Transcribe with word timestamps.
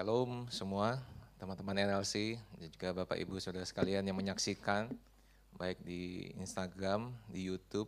Shalom 0.00 0.48
semua 0.48 0.96
teman-teman 1.36 1.76
NLC 1.76 2.40
dan 2.56 2.72
juga 2.72 2.88
Bapak 3.04 3.20
Ibu 3.20 3.36
Saudara 3.36 3.68
sekalian 3.68 4.00
yang 4.00 4.16
menyaksikan 4.16 4.88
baik 5.60 5.76
di 5.84 6.32
Instagram, 6.40 7.12
di 7.28 7.44
YouTube. 7.44 7.84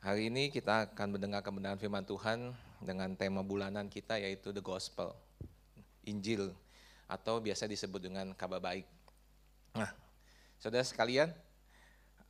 Hari 0.00 0.32
ini 0.32 0.48
kita 0.48 0.88
akan 0.88 1.20
mendengar 1.20 1.44
kebenaran 1.44 1.76
firman 1.76 2.08
Tuhan 2.08 2.48
dengan 2.80 3.12
tema 3.12 3.44
bulanan 3.44 3.92
kita 3.92 4.16
yaitu 4.16 4.56
The 4.56 4.64
Gospel, 4.64 5.12
Injil 6.08 6.56
atau 7.12 7.36
biasa 7.36 7.68
disebut 7.68 8.00
dengan 8.00 8.32
kabar 8.32 8.64
baik. 8.64 8.88
Nah, 9.76 9.92
Saudara 10.56 10.88
sekalian, 10.88 11.28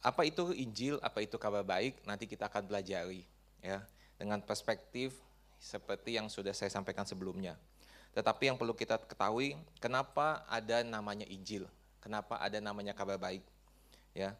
apa 0.02 0.26
itu 0.26 0.50
Injil, 0.58 0.98
apa 1.06 1.22
itu 1.22 1.38
kabar 1.38 1.62
baik? 1.62 2.02
Nanti 2.02 2.26
kita 2.26 2.50
akan 2.50 2.66
pelajari 2.66 3.22
ya 3.62 3.78
dengan 4.18 4.42
perspektif 4.42 5.14
seperti 5.62 6.18
yang 6.18 6.26
sudah 6.26 6.50
saya 6.50 6.66
sampaikan 6.66 7.06
sebelumnya. 7.06 7.54
Tetapi 8.12 8.52
yang 8.52 8.60
perlu 8.60 8.76
kita 8.76 9.00
ketahui, 9.00 9.56
kenapa 9.80 10.44
ada 10.44 10.84
namanya 10.84 11.24
Injil? 11.24 11.64
Kenapa 12.02 12.36
ada 12.36 12.60
namanya 12.60 12.92
kabar 12.92 13.16
baik? 13.16 13.40
Ya. 14.12 14.36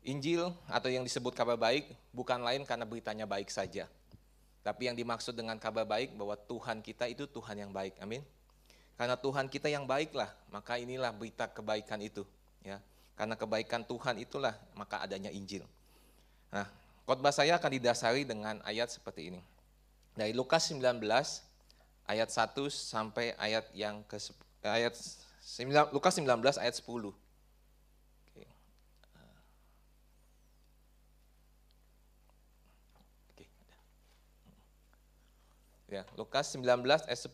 Injil 0.00 0.48
atau 0.64 0.88
yang 0.88 1.04
disebut 1.04 1.36
kabar 1.36 1.60
baik 1.60 1.92
bukan 2.08 2.40
lain 2.40 2.64
karena 2.64 2.88
beritanya 2.88 3.28
baik 3.28 3.52
saja. 3.52 3.84
Tapi 4.64 4.88
yang 4.88 4.96
dimaksud 4.96 5.36
dengan 5.36 5.60
kabar 5.60 5.84
baik 5.84 6.16
bahwa 6.16 6.36
Tuhan 6.36 6.80
kita 6.80 7.04
itu 7.08 7.28
Tuhan 7.28 7.68
yang 7.68 7.72
baik. 7.72 8.00
Amin. 8.00 8.24
Karena 8.96 9.16
Tuhan 9.16 9.48
kita 9.48 9.68
yang 9.72 9.88
baiklah, 9.88 10.28
maka 10.52 10.76
inilah 10.76 11.08
berita 11.12 11.48
kebaikan 11.48 12.00
itu, 12.04 12.24
ya. 12.60 12.76
Karena 13.16 13.36
kebaikan 13.36 13.84
Tuhan 13.84 14.20
itulah 14.20 14.56
maka 14.76 15.00
adanya 15.00 15.32
Injil. 15.32 15.64
Nah, 16.52 16.68
khotbah 17.08 17.32
saya 17.32 17.56
akan 17.56 17.80
didasari 17.80 18.28
dengan 18.28 18.60
ayat 18.64 18.92
seperti 18.92 19.32
ini. 19.32 19.40
Dari 20.16 20.36
Lukas 20.36 20.68
19 20.68 21.00
ayat 22.10 22.26
1 22.26 22.66
sampai 22.66 23.38
ayat 23.38 23.70
yang 23.70 24.02
ke 24.10 24.18
ayat 24.66 24.98
9, 24.98 25.94
Lukas 25.94 26.18
19 26.18 26.58
ayat 26.58 26.74
10. 26.74 27.14
Oke. 27.14 28.44
Oke. 33.30 33.46
Ya, 35.86 36.02
Lukas 36.18 36.50
19 36.50 36.82
ayat 37.06 37.20
10 37.22 37.30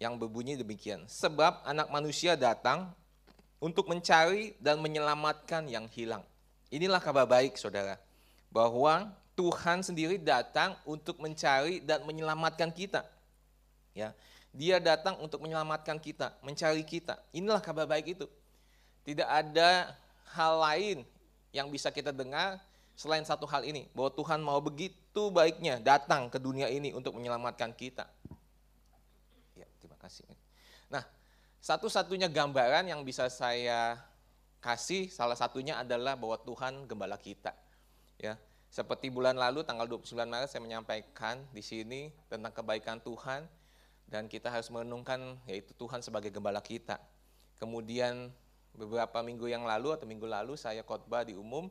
yang 0.00 0.16
berbunyi 0.16 0.56
demikian. 0.56 1.04
Sebab 1.04 1.60
anak 1.68 1.92
manusia 1.92 2.32
datang 2.40 2.88
untuk 3.60 3.84
mencari 3.92 4.56
dan 4.56 4.80
menyelamatkan 4.80 5.68
yang 5.68 5.84
hilang. 5.92 6.24
Inilah 6.72 7.04
kabar 7.04 7.28
baik 7.28 7.60
saudara. 7.60 8.00
Bahwa 8.48 9.12
Tuhan 9.36 9.84
sendiri 9.84 10.16
datang 10.16 10.76
untuk 10.88 11.20
mencari 11.20 11.84
dan 11.84 12.04
menyelamatkan 12.08 12.72
kita. 12.72 13.04
Ya, 13.90 14.14
dia 14.50 14.78
datang 14.82 15.18
untuk 15.22 15.42
menyelamatkan 15.42 15.98
kita, 15.98 16.34
mencari 16.42 16.82
kita. 16.82 17.18
Inilah 17.30 17.62
kabar 17.62 17.86
baik 17.86 18.18
itu. 18.18 18.26
Tidak 19.06 19.26
ada 19.26 19.94
hal 20.34 20.54
lain 20.62 20.98
yang 21.50 21.70
bisa 21.70 21.90
kita 21.90 22.14
dengar 22.14 22.62
selain 22.94 23.24
satu 23.24 23.48
hal 23.48 23.64
ini, 23.64 23.88
bahwa 23.96 24.12
Tuhan 24.12 24.44
mau 24.44 24.60
begitu 24.60 25.32
baiknya 25.32 25.80
datang 25.80 26.28
ke 26.28 26.36
dunia 26.36 26.68
ini 26.68 26.92
untuk 26.92 27.16
menyelamatkan 27.16 27.72
kita. 27.72 28.04
Ya, 29.56 29.64
terima 29.80 29.96
kasih. 29.96 30.28
Nah, 30.92 31.02
satu-satunya 31.64 32.28
gambaran 32.28 32.92
yang 32.92 33.00
bisa 33.00 33.26
saya 33.32 33.96
kasih 34.60 35.08
salah 35.08 35.34
satunya 35.34 35.80
adalah 35.80 36.14
bahwa 36.14 36.36
Tuhan 36.44 36.84
gembala 36.84 37.16
kita. 37.16 37.56
Ya, 38.20 38.36
seperti 38.68 39.08
bulan 39.08 39.34
lalu 39.34 39.64
tanggal 39.64 39.88
29 39.88 40.28
Maret 40.28 40.52
saya 40.52 40.62
menyampaikan 40.62 41.40
di 41.50 41.64
sini 41.64 42.12
tentang 42.28 42.52
kebaikan 42.52 43.00
Tuhan 43.00 43.48
dan 44.10 44.26
kita 44.26 44.50
harus 44.50 44.68
merenungkan 44.68 45.38
yaitu 45.46 45.70
Tuhan 45.78 46.02
sebagai 46.02 46.28
gembala 46.34 46.58
kita. 46.58 46.98
Kemudian 47.62 48.34
beberapa 48.74 49.22
minggu 49.22 49.46
yang 49.46 49.62
lalu 49.62 49.94
atau 49.94 50.04
minggu 50.04 50.26
lalu 50.26 50.58
saya 50.58 50.82
khotbah 50.82 51.22
di 51.22 51.38
umum 51.38 51.70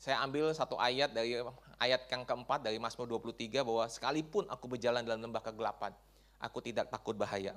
saya 0.00 0.16
ambil 0.24 0.48
satu 0.56 0.80
ayat 0.80 1.12
dari 1.12 1.36
ayat 1.76 2.08
yang 2.08 2.24
keempat 2.24 2.64
dari 2.64 2.80
Mazmur 2.80 3.04
23 3.20 3.60
bahwa 3.60 3.84
sekalipun 3.84 4.48
aku 4.48 4.64
berjalan 4.64 5.04
dalam 5.04 5.20
lembah 5.28 5.44
kegelapan, 5.44 5.92
aku 6.40 6.64
tidak 6.64 6.88
takut 6.88 7.12
bahaya. 7.12 7.52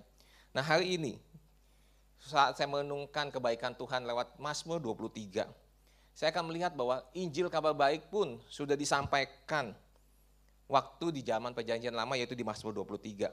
Nah 0.52 0.60
hari 0.60 1.00
ini 1.00 1.24
saat 2.20 2.60
saya 2.60 2.68
merenungkan 2.68 3.32
kebaikan 3.32 3.72
Tuhan 3.80 4.04
lewat 4.04 4.36
Mazmur 4.44 4.84
23, 4.84 5.48
saya 6.12 6.36
akan 6.36 6.52
melihat 6.52 6.76
bahwa 6.76 7.00
Injil 7.16 7.48
kabar 7.48 7.72
baik 7.72 8.12
pun 8.12 8.36
sudah 8.52 8.76
disampaikan 8.76 9.72
waktu 10.74 11.14
di 11.14 11.22
zaman 11.22 11.54
perjanjian 11.54 11.94
lama 11.94 12.18
yaitu 12.18 12.34
di 12.34 12.42
Mazmur 12.42 12.74
23. 12.74 13.30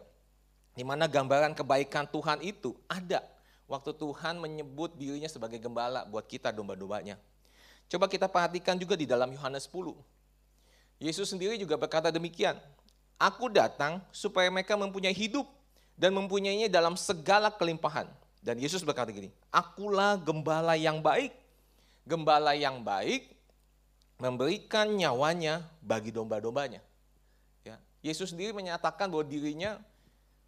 Di 0.76 0.84
mana 0.84 1.08
gambaran 1.08 1.56
kebaikan 1.56 2.04
Tuhan 2.04 2.44
itu 2.44 2.76
ada 2.84 3.24
waktu 3.64 3.96
Tuhan 3.96 4.36
menyebut 4.36 4.92
dirinya 5.00 5.26
sebagai 5.26 5.56
gembala 5.56 6.04
buat 6.04 6.28
kita 6.28 6.52
domba-dombanya. 6.52 7.16
Coba 7.88 8.06
kita 8.06 8.28
perhatikan 8.28 8.76
juga 8.76 8.94
di 8.94 9.08
dalam 9.08 9.32
Yohanes 9.32 9.64
10. 9.66 9.96
Yesus 11.00 11.32
sendiri 11.32 11.56
juga 11.56 11.80
berkata 11.80 12.12
demikian. 12.12 12.60
Aku 13.16 13.48
datang 13.48 14.04
supaya 14.12 14.52
mereka 14.52 14.76
mempunyai 14.76 15.16
hidup 15.16 15.48
dan 15.96 16.12
mempunyainya 16.12 16.68
dalam 16.68 16.94
segala 16.94 17.48
kelimpahan. 17.48 18.08
Dan 18.40 18.56
Yesus 18.56 18.80
berkata 18.80 19.12
gini, 19.12 19.28
akulah 19.52 20.16
gembala 20.16 20.76
yang 20.76 21.00
baik. 21.00 21.32
Gembala 22.08 22.56
yang 22.56 22.80
baik 22.80 23.28
memberikan 24.20 24.88
nyawanya 24.92 25.64
bagi 25.80 26.12
domba-dombanya. 26.12 26.80
Yesus 28.00 28.32
sendiri 28.32 28.56
menyatakan 28.56 29.12
bahwa 29.12 29.24
dirinya 29.28 29.76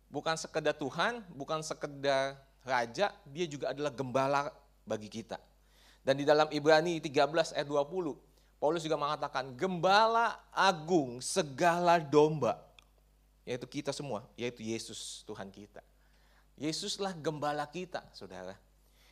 bukan 0.09 0.37
sekedar 0.37 0.73
Tuhan, 0.77 1.25
bukan 1.37 1.61
sekedar 1.61 2.41
raja, 2.65 3.13
dia 3.29 3.47
juga 3.49 3.73
adalah 3.73 3.93
gembala 3.93 4.53
bagi 4.89 5.09
kita. 5.09 5.37
Dan 6.03 6.19
di 6.19 6.25
dalam 6.27 6.51
Ibrani 6.51 6.99
13 6.99 7.55
ayat 7.55 7.69
20, 7.69 8.17
Paulus 8.59 8.83
juga 8.83 8.99
mengatakan 8.99 9.55
gembala 9.55 10.39
agung 10.55 11.19
segala 11.19 11.99
domba, 11.99 12.59
yaitu 13.43 13.67
kita 13.67 13.91
semua, 13.91 14.23
yaitu 14.39 14.62
Yesus 14.62 15.27
Tuhan 15.27 15.51
kita. 15.51 15.83
Yesuslah 16.59 17.11
gembala 17.17 17.67
kita, 17.67 18.07
saudara. 18.15 18.55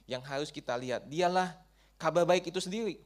Yang 0.06 0.22
harus 0.26 0.50
kita 0.54 0.74
lihat, 0.78 1.06
dialah 1.06 1.54
kabar 1.98 2.22
baik 2.26 2.50
itu 2.50 2.62
sendiri. 2.62 2.98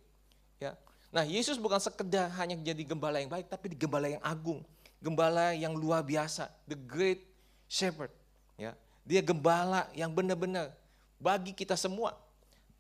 Ya. 0.61 0.77
Nah, 1.15 1.25
Yesus 1.25 1.57
bukan 1.57 1.81
sekedar 1.81 2.29
hanya 2.41 2.59
jadi 2.61 2.83
gembala 2.85 3.21
yang 3.21 3.31
baik, 3.31 3.49
tapi 3.49 3.73
gembala 3.73 4.11
yang 4.11 4.21
agung, 4.25 4.61
gembala 5.05 5.53
yang 5.53 5.77
luar 5.77 6.01
biasa, 6.01 6.49
the 6.65 6.73
great 6.73 7.21
shepherd. 7.69 8.09
Ya. 8.57 8.73
Dia 9.05 9.21
gembala 9.21 9.85
yang 9.93 10.09
benar-benar 10.09 10.73
bagi 11.21 11.53
kita 11.53 11.77
semua. 11.77 12.17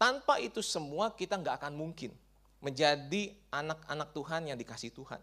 Tanpa 0.01 0.41
itu 0.41 0.65
semua 0.65 1.13
kita 1.13 1.37
nggak 1.37 1.61
akan 1.61 1.77
mungkin 1.77 2.17
menjadi 2.65 3.37
anak-anak 3.53 4.09
Tuhan 4.17 4.49
yang 4.49 4.57
dikasih 4.57 4.89
Tuhan. 4.97 5.21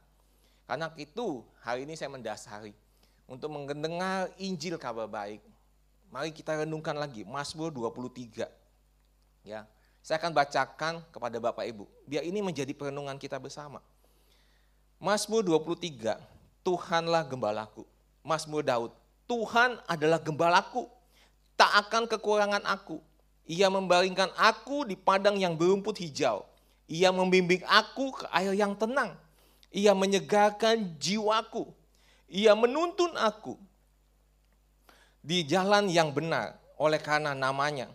Karena 0.69 0.93
itu 0.95 1.41
hari 1.65 1.89
ini 1.89 1.97
saya 1.97 2.13
mendasari 2.13 2.77
untuk 3.25 3.49
mendengar 3.49 4.29
Injil 4.37 4.77
kabar 4.77 5.09
baik. 5.09 5.41
Mari 6.13 6.29
kita 6.29 6.53
renungkan 6.61 6.93
lagi 6.93 7.25
Mazmur 7.25 7.73
23. 7.73 8.45
Ya, 9.41 9.65
saya 10.05 10.21
akan 10.21 10.37
bacakan 10.37 10.93
kepada 11.09 11.41
Bapak 11.41 11.65
Ibu. 11.65 11.89
Biar 12.05 12.21
ini 12.21 12.45
menjadi 12.45 12.77
perenungan 12.77 13.17
kita 13.17 13.41
bersama. 13.41 13.81
Mazmur 15.01 15.41
23, 15.41 16.13
Tuhanlah 16.61 17.25
gembalaku. 17.25 17.85
Mazmur 18.21 18.61
Daud, 18.61 18.91
Tuhan 19.25 19.81
adalah 19.89 20.21
gembalaku. 20.21 20.85
Tak 21.57 21.87
akan 21.87 22.05
kekurangan 22.09 22.63
aku. 22.65 23.01
Ia 23.49 23.67
membaringkan 23.67 24.29
aku 24.37 24.85
di 24.85 24.93
padang 24.93 25.37
yang 25.37 25.57
berumput 25.57 25.97
hijau. 25.97 26.45
Ia 26.85 27.09
membimbing 27.09 27.65
aku 27.65 28.13
ke 28.13 28.25
air 28.29 28.53
yang 28.53 28.77
tenang. 28.77 29.17
Ia 29.73 29.95
menyegarkan 29.95 30.97
jiwaku. 30.99 31.69
Ia 32.31 32.55
menuntun 32.55 33.11
aku 33.19 33.59
di 35.21 35.45
jalan 35.45 35.85
yang 35.87 36.09
benar 36.09 36.57
oleh 36.75 36.97
karena 36.97 37.37
namanya. 37.37 37.89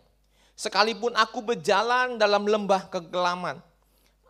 Sekalipun 0.56 1.12
aku 1.12 1.44
berjalan 1.44 2.16
dalam 2.16 2.48
lembah 2.48 2.88
kegelaman, 2.88 3.60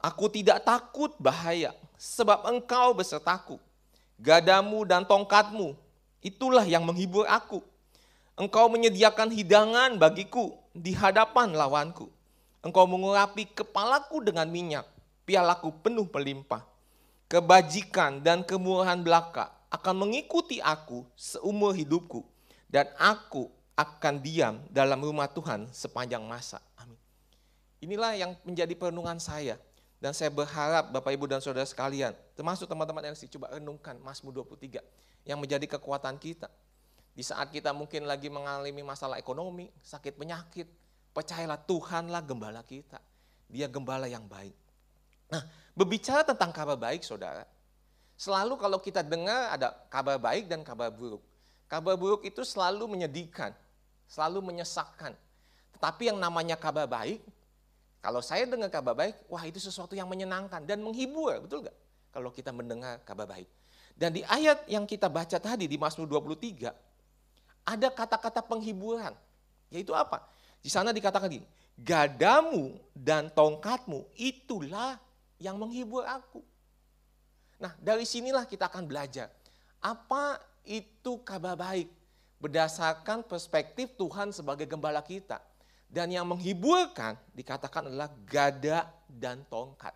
aku 0.02 0.26
tidak 0.26 0.64
takut 0.66 1.14
bahaya, 1.22 1.70
sebab 1.94 2.50
engkau 2.50 2.96
besertaku. 2.96 3.62
Gadamu 4.16 4.88
dan 4.88 5.04
tongkatmu, 5.04 5.76
itulah 6.24 6.64
yang 6.64 6.82
menghibur 6.88 7.28
aku. 7.28 7.60
Engkau 8.36 8.68
menyediakan 8.68 9.32
hidangan 9.32 9.96
bagiku 9.96 10.56
di 10.76 10.92
hadapan 10.92 11.56
lawanku. 11.56 12.08
Engkau 12.60 12.84
mengurapi 12.84 13.48
kepalaku 13.48 14.20
dengan 14.24 14.48
minyak, 14.48 14.84
pialaku 15.24 15.72
penuh 15.84 16.08
melimpah. 16.08 16.64
Kebajikan 17.26 18.22
dan 18.22 18.44
kemurahan 18.44 19.00
belaka 19.02 19.50
akan 19.72 20.08
mengikuti 20.08 20.60
aku 20.60 21.04
seumur 21.16 21.72
hidupku. 21.72 22.24
Dan 22.66 22.90
aku 22.98 23.46
akan 23.76 24.14
diam 24.24 24.58
dalam 24.72 24.98
rumah 24.98 25.28
Tuhan 25.30 25.68
sepanjang 25.70 26.24
masa. 26.24 26.58
Amin. 26.80 26.98
Inilah 27.84 28.16
yang 28.16 28.32
menjadi 28.42 28.72
perenungan 28.72 29.20
saya. 29.20 29.60
Dan 30.06 30.14
saya 30.14 30.30
berharap 30.30 30.94
Bapak 30.94 31.10
Ibu 31.18 31.26
dan 31.26 31.42
Saudara 31.42 31.66
sekalian, 31.66 32.14
termasuk 32.38 32.70
teman-teman 32.70 33.10
yang 33.10 33.18
coba 33.18 33.58
renungkan 33.58 33.98
Mazmur 33.98 34.46
23, 34.46 34.78
yang 35.26 35.34
menjadi 35.34 35.66
kekuatan 35.66 36.14
kita. 36.22 36.46
Di 37.10 37.26
saat 37.26 37.50
kita 37.50 37.74
mungkin 37.74 38.06
lagi 38.06 38.30
mengalami 38.30 38.86
masalah 38.86 39.18
ekonomi, 39.18 39.66
sakit 39.82 40.14
penyakit, 40.14 40.70
percayalah 41.10 41.58
Tuhanlah 41.58 42.22
gembala 42.22 42.62
kita. 42.62 43.02
Dia 43.50 43.66
gembala 43.66 44.06
yang 44.06 44.30
baik. 44.30 44.54
Nah, 45.26 45.42
berbicara 45.74 46.22
tentang 46.22 46.54
kabar 46.54 46.78
baik 46.78 47.02
saudara, 47.02 47.42
selalu 48.14 48.62
kalau 48.62 48.78
kita 48.78 49.02
dengar 49.02 49.58
ada 49.58 49.74
kabar 49.90 50.22
baik 50.22 50.46
dan 50.46 50.62
kabar 50.62 50.86
buruk. 50.86 51.26
Kabar 51.66 51.98
buruk 51.98 52.22
itu 52.22 52.46
selalu 52.46 52.86
menyedihkan, 52.86 53.50
selalu 54.06 54.54
menyesakkan. 54.54 55.18
Tetapi 55.74 56.14
yang 56.14 56.18
namanya 56.22 56.54
kabar 56.54 56.86
baik, 56.86 57.26
kalau 58.06 58.22
saya 58.22 58.46
dengar 58.46 58.70
kabar 58.70 58.94
baik, 58.94 59.26
wah 59.26 59.42
itu 59.42 59.58
sesuatu 59.58 59.98
yang 59.98 60.06
menyenangkan 60.06 60.62
dan 60.62 60.78
menghibur, 60.78 61.42
betul 61.42 61.66
nggak? 61.66 61.74
Kalau 62.14 62.30
kita 62.30 62.54
mendengar 62.54 63.02
kabar 63.02 63.26
baik. 63.26 63.50
Dan 63.98 64.14
di 64.14 64.22
ayat 64.22 64.62
yang 64.70 64.86
kita 64.86 65.10
baca 65.10 65.42
tadi 65.42 65.66
di 65.66 65.74
Mazmur 65.74 66.06
23, 66.06 66.70
ada 67.66 67.88
kata-kata 67.90 68.46
penghiburan. 68.46 69.10
Yaitu 69.74 69.90
apa? 69.90 70.22
Di 70.62 70.70
sana 70.70 70.94
dikatakan 70.94 71.26
gini, 71.26 71.50
gadamu 71.74 72.78
dan 72.94 73.26
tongkatmu 73.26 74.06
itulah 74.14 75.02
yang 75.42 75.58
menghibur 75.58 76.06
aku. 76.06 76.46
Nah 77.58 77.74
dari 77.82 78.06
sinilah 78.06 78.46
kita 78.46 78.70
akan 78.70 78.86
belajar. 78.86 79.34
Apa 79.82 80.38
itu 80.62 81.18
kabar 81.26 81.58
baik? 81.58 81.90
Berdasarkan 82.38 83.26
perspektif 83.26 83.98
Tuhan 83.98 84.30
sebagai 84.30 84.70
gembala 84.70 85.02
kita. 85.02 85.42
Dan 85.86 86.10
yang 86.10 86.26
menghiburkan 86.26 87.14
dikatakan 87.32 87.86
adalah 87.86 88.10
gada 88.26 88.90
dan 89.06 89.46
tongkat. 89.46 89.94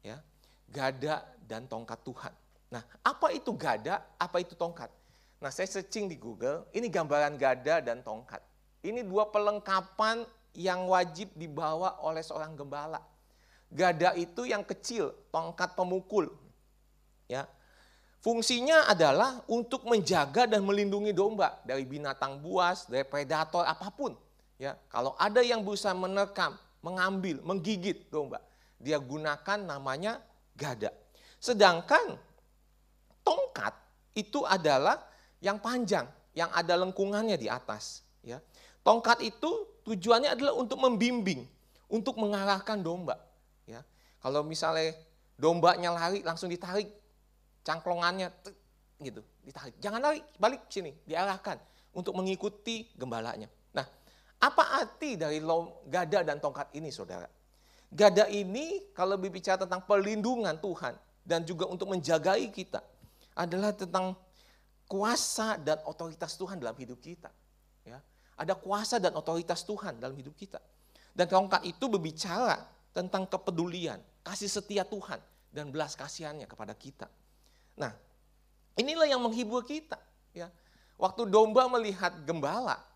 Ya, 0.00 0.22
gada 0.70 1.26
dan 1.42 1.66
tongkat 1.66 1.98
Tuhan. 2.06 2.32
Nah, 2.68 2.84
apa 3.00 3.32
itu 3.32 3.50
gada, 3.56 4.04
apa 4.20 4.38
itu 4.38 4.52
tongkat? 4.54 4.92
Nah, 5.40 5.50
saya 5.54 5.66
searching 5.66 6.06
di 6.10 6.16
Google, 6.20 6.68
ini 6.76 6.86
gambaran 6.92 7.34
gada 7.40 7.80
dan 7.80 8.04
tongkat. 8.04 8.42
Ini 8.84 9.02
dua 9.02 9.26
pelengkapan 9.30 10.22
yang 10.54 10.86
wajib 10.90 11.30
dibawa 11.34 11.98
oleh 12.02 12.22
seorang 12.22 12.54
gembala. 12.54 13.02
Gada 13.68 14.16
itu 14.16 14.48
yang 14.48 14.64
kecil, 14.64 15.12
tongkat 15.28 15.76
pemukul. 15.76 16.30
Ya. 17.28 17.44
Fungsinya 18.18 18.90
adalah 18.90 19.46
untuk 19.46 19.86
menjaga 19.86 20.50
dan 20.50 20.66
melindungi 20.66 21.14
domba 21.14 21.62
dari 21.62 21.86
binatang 21.86 22.42
buas, 22.42 22.90
dari 22.90 23.06
predator 23.06 23.62
apa 23.62 23.88
pun. 23.94 24.16
Ya, 24.58 24.74
kalau 24.90 25.14
ada 25.14 25.38
yang 25.38 25.62
berusaha 25.62 25.94
menerkam, 25.94 26.58
mengambil, 26.82 27.38
menggigit 27.46 28.10
domba, 28.10 28.42
dia 28.82 28.98
gunakan 28.98 29.58
namanya 29.62 30.18
gada. 30.58 30.90
Sedangkan 31.38 32.18
tongkat 33.22 33.70
itu 34.18 34.42
adalah 34.42 34.98
yang 35.38 35.62
panjang, 35.62 36.10
yang 36.34 36.50
ada 36.50 36.74
lengkungannya 36.74 37.38
di 37.38 37.46
atas. 37.46 38.02
Ya. 38.26 38.42
Tongkat 38.82 39.22
itu 39.22 39.50
tujuannya 39.86 40.34
adalah 40.34 40.58
untuk 40.58 40.82
membimbing, 40.82 41.46
untuk 41.86 42.18
mengarahkan 42.18 42.82
domba. 42.82 43.14
Ya. 43.62 43.86
Kalau 44.18 44.42
misalnya 44.42 44.98
dombanya 45.38 45.94
lari 45.94 46.26
langsung 46.26 46.50
ditarik 46.50 46.90
cangklongannya 47.62 48.34
gitu, 48.98 49.22
ditarik. 49.46 49.78
Jangan 49.78 50.02
lari, 50.02 50.18
balik 50.34 50.66
sini, 50.66 50.90
diarahkan 51.06 51.62
untuk 51.94 52.18
mengikuti 52.18 52.90
gembalanya. 52.98 53.46
Apa 54.38 54.78
arti 54.78 55.18
dari 55.18 55.42
gada 55.90 56.22
dan 56.22 56.38
tongkat 56.38 56.70
ini, 56.78 56.94
saudara? 56.94 57.26
Gada 57.90 58.30
ini 58.30 58.92
kalau 58.94 59.18
berbicara 59.18 59.66
tentang 59.66 59.82
perlindungan 59.82 60.54
Tuhan 60.62 60.94
dan 61.26 61.42
juga 61.42 61.66
untuk 61.66 61.90
menjagai 61.90 62.46
kita 62.54 62.78
adalah 63.34 63.74
tentang 63.74 64.14
kuasa 64.88 65.60
dan 65.60 65.82
otoritas 65.84 66.38
Tuhan 66.38 66.62
dalam 66.62 66.76
hidup 66.78 67.02
kita. 67.02 67.28
Ya. 67.82 67.98
Ada 68.38 68.54
kuasa 68.54 69.02
dan 69.02 69.12
otoritas 69.18 69.66
Tuhan 69.66 69.98
dalam 70.00 70.14
hidup 70.14 70.32
kita. 70.38 70.62
Dan 71.12 71.26
tongkat 71.26 71.66
itu 71.66 71.90
berbicara 71.90 72.62
tentang 72.94 73.26
kepedulian, 73.28 73.98
kasih 74.22 74.48
setia 74.48 74.86
Tuhan, 74.86 75.18
dan 75.52 75.68
belas 75.74 75.98
kasihannya 75.98 76.46
kepada 76.46 76.72
kita. 76.78 77.10
Nah, 77.74 77.90
inilah 78.78 79.10
yang 79.10 79.20
menghibur 79.20 79.66
kita. 79.66 79.98
Ya. 80.32 80.48
Waktu 80.96 81.26
domba 81.26 81.66
melihat 81.66 82.14
gembala 82.22 82.87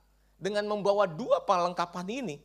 dengan 0.42 0.66
membawa 0.66 1.06
dua 1.06 1.38
perlengkapan 1.46 2.06
ini, 2.10 2.36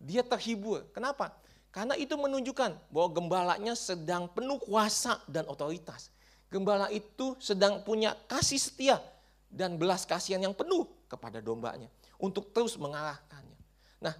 dia 0.00 0.24
terhibur. 0.24 0.88
Kenapa? 0.96 1.36
Karena 1.68 1.92
itu 2.00 2.16
menunjukkan 2.16 2.88
bahwa 2.88 3.08
gembalanya 3.12 3.76
sedang 3.76 4.32
penuh 4.32 4.56
kuasa 4.56 5.20
dan 5.28 5.44
otoritas 5.44 6.08
gembala 6.52 6.92
itu 6.92 7.32
sedang 7.40 7.80
punya 7.80 8.12
kasih 8.28 8.60
setia 8.60 9.00
dan 9.48 9.80
belas 9.80 10.04
kasihan 10.04 10.44
yang 10.44 10.52
penuh 10.52 10.84
kepada 11.08 11.40
dombanya 11.40 11.88
untuk 12.20 12.52
terus 12.52 12.76
mengalahkannya. 12.76 13.56
Nah, 14.04 14.12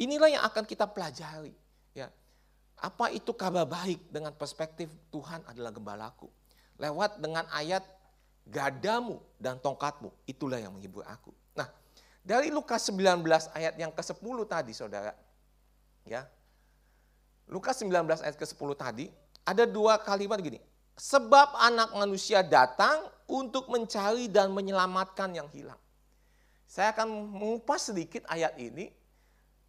inilah 0.00 0.32
yang 0.32 0.44
akan 0.48 0.64
kita 0.64 0.88
pelajari. 0.88 1.52
Ya, 1.92 2.08
apa 2.80 3.12
itu 3.12 3.36
kabar 3.36 3.68
baik 3.68 4.00
dengan 4.08 4.32
perspektif 4.32 4.88
Tuhan 5.12 5.44
adalah 5.44 5.76
gembalaku. 5.76 6.32
Lewat 6.80 7.20
dengan 7.20 7.44
ayat 7.52 7.84
gadamu 8.48 9.20
dan 9.36 9.60
tongkatmu, 9.60 10.08
itulah 10.24 10.56
yang 10.56 10.72
menghibur 10.72 11.04
aku. 11.04 11.30
Nah, 11.52 11.68
dari 12.24 12.48
Lukas 12.48 12.88
19 12.88 13.20
ayat 13.52 13.76
yang 13.76 13.92
ke-10 13.92 14.36
tadi 14.48 14.72
saudara, 14.72 15.12
ya, 16.08 16.24
Lukas 17.46 17.76
19 17.84 18.24
ayat 18.24 18.36
ke-10 18.40 18.70
tadi, 18.74 19.06
ada 19.44 19.68
dua 19.68 20.00
kalimat 20.00 20.40
gini, 20.40 20.56
Sebab 20.94 21.58
anak 21.58 21.90
manusia 21.98 22.46
datang 22.46 23.10
untuk 23.26 23.66
mencari 23.66 24.30
dan 24.30 24.54
menyelamatkan 24.54 25.34
yang 25.34 25.50
hilang. 25.50 25.78
Saya 26.70 26.94
akan 26.94 27.34
mengupas 27.34 27.90
sedikit 27.90 28.22
ayat 28.30 28.54
ini. 28.62 28.94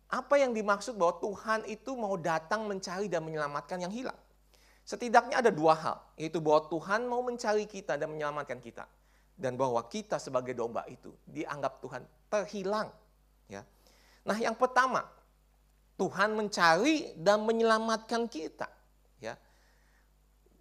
Apa 0.05 0.37
yang 0.37 0.53
dimaksud 0.53 0.93
bahwa 1.01 1.17
Tuhan 1.17 1.65
itu 1.65 1.97
mau 1.97 2.13
datang 2.13 2.69
mencari 2.69 3.09
dan 3.09 3.25
menyelamatkan 3.25 3.81
yang 3.81 3.89
hilang. 3.89 4.15
Setidaknya 4.85 5.41
ada 5.41 5.49
dua 5.49 5.73
hal, 5.73 5.97
yaitu 6.13 6.37
bahwa 6.37 6.69
Tuhan 6.69 7.09
mau 7.09 7.25
mencari 7.25 7.65
kita 7.65 7.97
dan 7.97 8.13
menyelamatkan 8.13 8.61
kita. 8.61 8.85
Dan 9.35 9.59
bahwa 9.59 9.83
kita 9.91 10.15
sebagai 10.15 10.55
domba 10.55 10.87
itu 10.87 11.11
dianggap 11.27 11.83
Tuhan 11.83 12.01
terhilang. 12.31 12.87
Ya. 13.51 13.67
Nah 14.23 14.37
yang 14.39 14.55
pertama, 14.55 15.03
Tuhan 15.99 16.35
mencari 16.35 17.13
dan 17.19 17.43
menyelamatkan 17.43 18.31
kita 18.31 18.71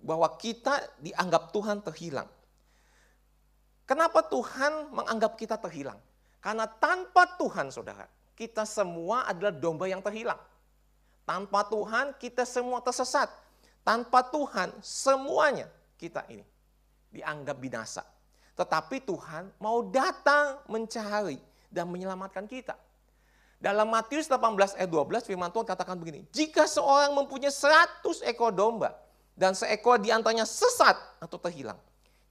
bahwa 0.04 0.28
kita 0.37 0.85
dianggap 1.00 1.49
Tuhan 1.50 1.81
terhilang. 1.81 2.28
Kenapa 3.88 4.21
Tuhan 4.21 4.93
menganggap 4.93 5.33
kita 5.40 5.57
terhilang? 5.57 5.97
Karena 6.45 6.69
tanpa 6.69 7.25
Tuhan, 7.40 7.73
saudara, 7.73 8.04
kita 8.37 8.69
semua 8.69 9.25
adalah 9.25 9.52
domba 9.52 9.88
yang 9.88 10.04
terhilang. 10.04 10.40
Tanpa 11.25 11.64
Tuhan, 11.64 12.12
kita 12.21 12.45
semua 12.45 12.85
tersesat. 12.85 13.33
Tanpa 13.81 14.21
Tuhan, 14.28 14.76
semuanya 14.85 15.73
kita 15.97 16.21
ini 16.28 16.45
dianggap 17.09 17.57
binasa. 17.57 18.04
Tetapi 18.54 19.02
Tuhan 19.02 19.50
mau 19.58 19.82
datang 19.90 20.62
mencari 20.70 21.38
dan 21.70 21.90
menyelamatkan 21.90 22.46
kita. 22.46 22.78
Dalam 23.58 23.88
Matius 23.90 24.30
18 24.30 24.78
ayat 24.78 24.90
12 24.90 25.26
firman 25.26 25.50
Tuhan 25.50 25.66
katakan 25.66 25.96
begini, 25.99 26.23
jika 26.30 26.68
seorang 26.68 27.16
mempunyai 27.16 27.50
100 27.50 28.04
ekor 28.28 28.52
domba 28.54 28.94
dan 29.34 29.56
seekor 29.56 29.99
di 29.99 30.14
antaranya 30.14 30.46
sesat 30.46 30.94
atau 31.18 31.38
terhilang. 31.38 31.78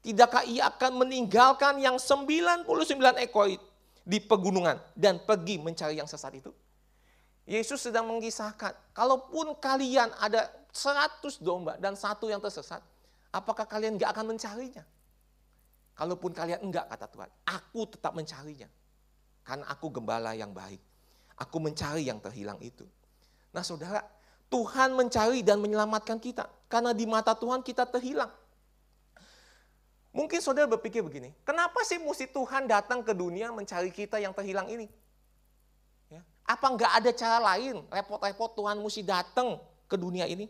Tidakkah 0.03 0.43
ia 0.43 0.67
akan 0.67 1.07
meninggalkan 1.07 1.79
yang 1.79 1.95
99 1.95 2.67
ekor 3.23 3.55
di 4.03 4.19
pegunungan 4.19 4.75
dan 4.95 5.19
pergi 5.23 5.59
mencari 5.59 5.95
yang 5.95 6.07
sesat 6.07 6.35
itu? 6.35 6.51
Yesus 7.43 7.87
sedang 7.87 8.07
mengisahkan, 8.07 8.75
kalaupun 8.95 9.55
kalian 9.59 10.11
ada 10.19 10.47
100 10.71 11.39
domba 11.43 11.75
dan 11.79 11.95
satu 11.95 12.27
yang 12.27 12.39
tersesat, 12.39 12.79
apakah 13.31 13.67
kalian 13.67 13.99
gak 13.99 14.15
akan 14.15 14.35
mencarinya? 14.35 14.83
Kalaupun 15.93 16.33
kalian 16.33 16.61
enggak, 16.65 16.89
kata 16.89 17.05
Tuhan, 17.05 17.29
aku 17.45 17.85
tetap 17.85 18.17
mencarinya. 18.17 18.69
Karena 19.45 19.69
aku 19.69 19.93
gembala 19.93 20.33
yang 20.33 20.49
baik. 20.49 20.81
Aku 21.37 21.61
mencari 21.61 22.09
yang 22.09 22.17
terhilang 22.17 22.57
itu. 22.61 22.85
Nah 23.53 23.61
saudara, 23.61 24.01
Tuhan 24.49 24.97
mencari 24.97 25.45
dan 25.45 25.61
menyelamatkan 25.61 26.17
kita. 26.17 26.49
Karena 26.65 26.93
di 26.93 27.05
mata 27.05 27.37
Tuhan 27.37 27.61
kita 27.61 27.85
terhilang. 27.85 28.29
Mungkin 30.13 30.37
saudara 30.45 30.69
berpikir 30.69 31.01
begini, 31.01 31.33
kenapa 31.41 31.81
sih 31.81 31.97
mesti 31.97 32.29
Tuhan 32.29 32.69
datang 32.69 33.01
ke 33.01 33.17
dunia 33.17 33.49
mencari 33.49 33.89
kita 33.89 34.21
yang 34.21 34.29
terhilang 34.29 34.69
ini? 34.69 34.85
Ya. 36.05 36.21
Apa 36.45 36.69
nggak 36.69 36.91
ada 37.01 37.11
cara 37.17 37.37
lain, 37.41 37.81
repot-repot 37.89 38.53
Tuhan 38.53 38.77
mesti 38.77 39.01
datang 39.01 39.57
ke 39.89 39.97
dunia 39.97 40.29
ini? 40.29 40.45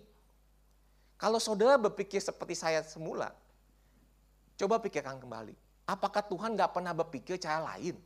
Kalau 1.16 1.40
saudara 1.40 1.80
berpikir 1.80 2.20
seperti 2.20 2.60
saya 2.60 2.84
semula, 2.84 3.32
coba 4.58 4.80
pikirkan 4.82 5.20
kembali. 5.20 5.56
Apakah 5.90 6.24
Tuhan 6.24 6.56
nggak 6.56 6.72
pernah 6.72 6.96
berpikir 6.96 7.36
cara 7.42 7.76
lain? 7.76 8.00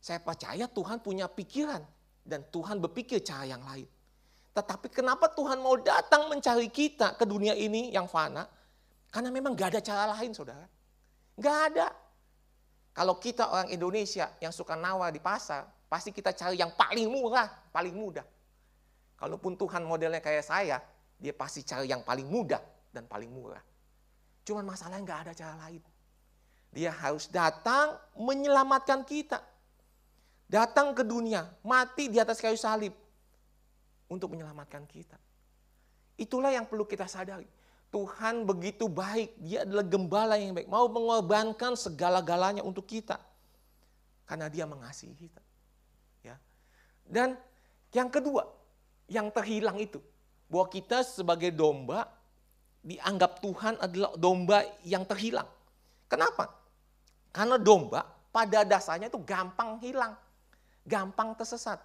Saya 0.00 0.18
percaya 0.18 0.64
Tuhan 0.66 0.98
punya 1.04 1.28
pikiran 1.28 1.84
dan 2.24 2.42
Tuhan 2.48 2.80
berpikir 2.80 3.20
cara 3.20 3.44
yang 3.44 3.60
lain. 3.62 3.86
Tetapi 4.50 4.90
kenapa 4.90 5.30
Tuhan 5.30 5.62
mau 5.62 5.78
datang 5.78 6.26
mencari 6.26 6.66
kita 6.72 7.14
ke 7.14 7.24
dunia 7.28 7.54
ini 7.54 7.94
yang 7.94 8.10
fana? 8.10 8.48
Karena 9.12 9.30
memang 9.30 9.54
gak 9.54 9.76
ada 9.76 9.80
cara 9.84 10.04
lain 10.18 10.34
saudara. 10.34 10.66
Gak 11.38 11.58
ada. 11.70 11.86
Kalau 12.90 13.22
kita 13.22 13.46
orang 13.46 13.70
Indonesia 13.70 14.34
yang 14.42 14.50
suka 14.50 14.74
nawar 14.74 15.14
di 15.14 15.22
pasar, 15.22 15.68
pasti 15.86 16.10
kita 16.10 16.34
cari 16.34 16.58
yang 16.58 16.74
paling 16.74 17.06
murah, 17.06 17.46
paling 17.70 17.94
mudah. 17.94 18.26
Kalaupun 19.14 19.54
Tuhan 19.54 19.86
modelnya 19.86 20.18
kayak 20.18 20.42
saya, 20.42 20.82
dia 21.20 21.34
pasti 21.36 21.62
cari 21.62 21.86
yang 21.86 22.02
paling 22.02 22.26
mudah 22.26 22.60
dan 22.90 23.06
paling 23.06 23.30
murah. 23.30 23.62
Cuman 24.50 24.66
masalahnya 24.66 25.06
gak 25.06 25.20
ada 25.30 25.32
cara 25.38 25.54
lain. 25.62 25.78
Dia 26.74 26.90
harus 26.90 27.30
datang 27.30 27.94
menyelamatkan 28.18 29.06
kita. 29.06 29.38
Datang 30.50 30.98
ke 30.98 31.06
dunia, 31.06 31.46
mati 31.62 32.10
di 32.10 32.18
atas 32.18 32.42
kayu 32.42 32.58
salib 32.58 32.90
untuk 34.10 34.34
menyelamatkan 34.34 34.82
kita. 34.90 35.14
Itulah 36.18 36.50
yang 36.50 36.66
perlu 36.66 36.82
kita 36.82 37.06
sadari 37.06 37.46
Tuhan 37.90 38.46
begitu 38.46 38.86
baik, 38.86 39.34
dia 39.42 39.66
adalah 39.66 39.82
gembala 39.82 40.38
yang 40.38 40.54
baik, 40.54 40.70
mau 40.70 40.86
mengorbankan 40.86 41.74
segala-galanya 41.74 42.62
untuk 42.62 42.86
kita. 42.86 43.18
Karena 44.30 44.46
dia 44.46 44.62
mengasihi 44.62 45.10
kita. 45.18 45.42
Ya. 46.22 46.38
Dan 47.02 47.34
yang 47.90 48.06
kedua, 48.06 48.46
yang 49.10 49.26
terhilang 49.34 49.74
itu, 49.82 49.98
bahwa 50.46 50.70
kita 50.70 51.02
sebagai 51.02 51.50
domba 51.50 52.06
dianggap 52.80 53.44
Tuhan 53.44 53.76
adalah 53.80 54.16
domba 54.16 54.64
yang 54.84 55.04
terhilang. 55.04 55.48
Kenapa? 56.08 56.50
Karena 57.30 57.60
domba 57.60 58.02
pada 58.34 58.66
dasarnya 58.66 59.10
itu 59.12 59.20
gampang 59.22 59.78
hilang, 59.84 60.16
gampang 60.82 61.36
tersesat. 61.36 61.78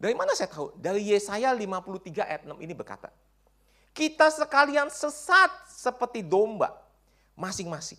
Dari 0.00 0.16
mana 0.16 0.32
saya 0.32 0.48
tahu? 0.48 0.72
Dari 0.80 1.12
Yesaya 1.12 1.52
53 1.52 2.24
ayat 2.24 2.42
6 2.48 2.56
ini 2.64 2.72
berkata, 2.72 3.12
kita 3.92 4.30
sekalian 4.30 4.88
sesat 4.88 5.50
seperti 5.68 6.24
domba 6.24 6.72
masing-masing. 7.34 7.98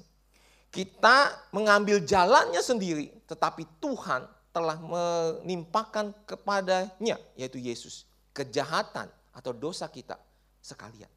Kita 0.72 1.36
mengambil 1.51 2.00
jalannya 2.00 2.63
sendiri, 2.63 3.12
tetapi 3.28 3.68
Tuhan 3.84 4.24
telah 4.56 4.80
menimpakan 4.80 6.16
kepadanya, 6.24 7.20
yaitu 7.36 7.60
Yesus, 7.60 8.08
kejahatan 8.32 9.12
atau 9.36 9.51
dosa 9.51 9.88
kita 9.92 10.16
sekalian. 10.63 11.12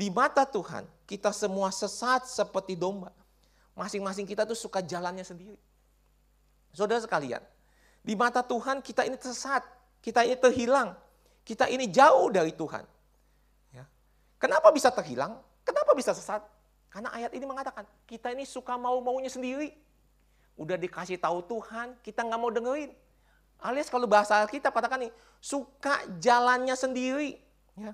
Di 0.00 0.08
mata 0.08 0.48
Tuhan, 0.48 0.88
kita 1.04 1.28
semua 1.28 1.68
sesat 1.68 2.24
seperti 2.24 2.72
domba. 2.72 3.12
Masing-masing 3.76 4.24
kita 4.24 4.48
tuh 4.48 4.56
suka 4.56 4.80
jalannya 4.80 5.20
sendiri. 5.20 5.60
Saudara 6.72 7.04
sekalian, 7.04 7.44
di 8.00 8.16
mata 8.16 8.40
Tuhan 8.40 8.80
kita 8.80 9.04
ini 9.04 9.20
sesat, 9.20 9.60
kita 10.00 10.24
ini 10.24 10.40
terhilang, 10.40 10.96
kita 11.44 11.68
ini 11.68 11.84
jauh 11.84 12.32
dari 12.32 12.56
Tuhan. 12.56 12.88
Kenapa 14.40 14.72
bisa 14.72 14.88
terhilang? 14.88 15.36
Kenapa 15.68 15.92
bisa 15.92 16.16
sesat? 16.16 16.40
Karena 16.88 17.12
ayat 17.12 17.36
ini 17.36 17.44
mengatakan, 17.44 17.84
kita 18.08 18.32
ini 18.32 18.48
suka 18.48 18.80
mau-maunya 18.80 19.28
sendiri. 19.28 19.76
Udah 20.56 20.80
dikasih 20.80 21.20
tahu 21.20 21.44
Tuhan, 21.44 22.00
kita 22.00 22.24
nggak 22.24 22.40
mau 22.40 22.48
dengerin. 22.48 22.88
Alias 23.60 23.92
kalau 23.92 24.08
bahasa 24.08 24.40
kita 24.48 24.72
katakan 24.72 25.04
nih, 25.04 25.12
suka 25.44 26.08
jalannya 26.24 26.72
sendiri. 26.72 27.36
Ya. 27.76 27.92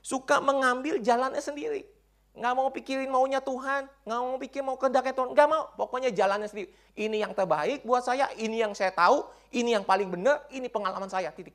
Suka 0.00 0.40
mengambil 0.40 0.98
jalannya 1.00 1.40
sendiri. 1.40 1.84
Nggak 2.30 2.54
mau 2.56 2.68
pikirin 2.70 3.10
maunya 3.10 3.42
Tuhan, 3.42 3.90
nggak 4.06 4.20
mau 4.22 4.38
pikir 4.38 4.62
mau 4.62 4.78
kehendaknya 4.78 5.12
Tuhan, 5.12 5.28
nggak 5.34 5.48
mau. 5.50 5.62
Pokoknya 5.76 6.14
jalannya 6.14 6.48
sendiri. 6.48 6.70
Ini 6.94 7.26
yang 7.26 7.32
terbaik 7.34 7.84
buat 7.84 8.06
saya, 8.06 8.30
ini 8.38 8.62
yang 8.62 8.72
saya 8.72 8.94
tahu, 8.94 9.26
ini 9.50 9.74
yang 9.74 9.84
paling 9.84 10.08
benar, 10.08 10.46
ini 10.54 10.70
pengalaman 10.70 11.10
saya, 11.10 11.34
titik. 11.34 11.52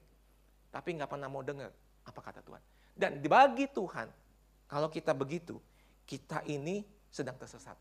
Tapi 0.69 0.89
nggak 0.99 1.09
pernah 1.09 1.31
mau 1.31 1.41
dengar 1.41 1.71
apa 2.05 2.19
kata 2.19 2.43
Tuhan. 2.43 2.61
Dan 2.95 3.23
dibagi 3.23 3.71
Tuhan, 3.71 4.07
kalau 4.67 4.91
kita 4.91 5.15
begitu, 5.15 5.57
kita 6.03 6.43
ini 6.45 6.85
sedang 7.09 7.39
tersesat. 7.39 7.75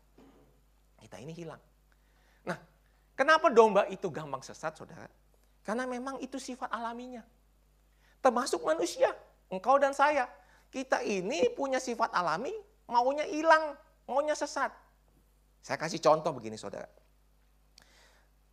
Kita 0.97 1.19
ini 1.19 1.35
hilang. 1.35 1.61
Nah, 2.47 2.57
kenapa 3.13 3.51
domba 3.51 3.85
itu 3.91 4.09
gampang 4.09 4.41
sesat, 4.41 4.73
saudara? 4.73 5.05
Karena 5.61 5.85
memang 5.85 6.17
itu 6.21 6.39
sifat 6.39 6.71
alaminya. 6.71 7.21
Termasuk 8.21 8.63
manusia, 8.65 9.13
engkau 9.51 9.77
dan 9.77 9.93
saya. 9.93 10.25
Kita 10.69 11.01
ini 11.05 11.51
punya 11.53 11.79
sifat 11.79 12.11
alami, 12.11 12.51
maunya 12.89 13.25
hilang, 13.25 13.75
maunya 14.05 14.35
sesat. 14.35 14.71
Saya 15.63 15.77
kasih 15.79 16.01
contoh 16.03 16.35
begini, 16.35 16.59
saudara. 16.59 16.87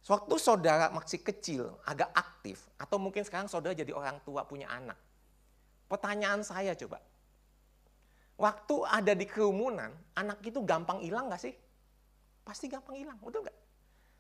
Waktu 0.03 0.35
saudara 0.39 0.91
masih 0.91 1.23
kecil, 1.23 1.79
agak 1.87 2.11
aktif, 2.15 2.67
atau 2.75 2.99
mungkin 2.99 3.23
sekarang 3.23 3.47
saudara 3.47 3.77
jadi 3.77 3.95
orang 3.95 4.19
tua 4.27 4.43
punya 4.43 4.67
anak. 4.67 4.99
Pertanyaan 5.87 6.43
saya 6.43 6.75
coba, 6.75 6.99
Waktu 8.43 8.75
ada 8.89 9.13
di 9.15 9.23
kerumunan, 9.23 9.95
anak 10.19 10.43
itu 10.43 10.59
gampang 10.67 10.99
hilang 10.99 11.31
gak 11.31 11.47
sih? 11.47 11.55
Pasti 12.43 12.67
gampang 12.67 12.99
hilang, 12.99 13.15
betul 13.23 13.47
gak? 13.47 13.55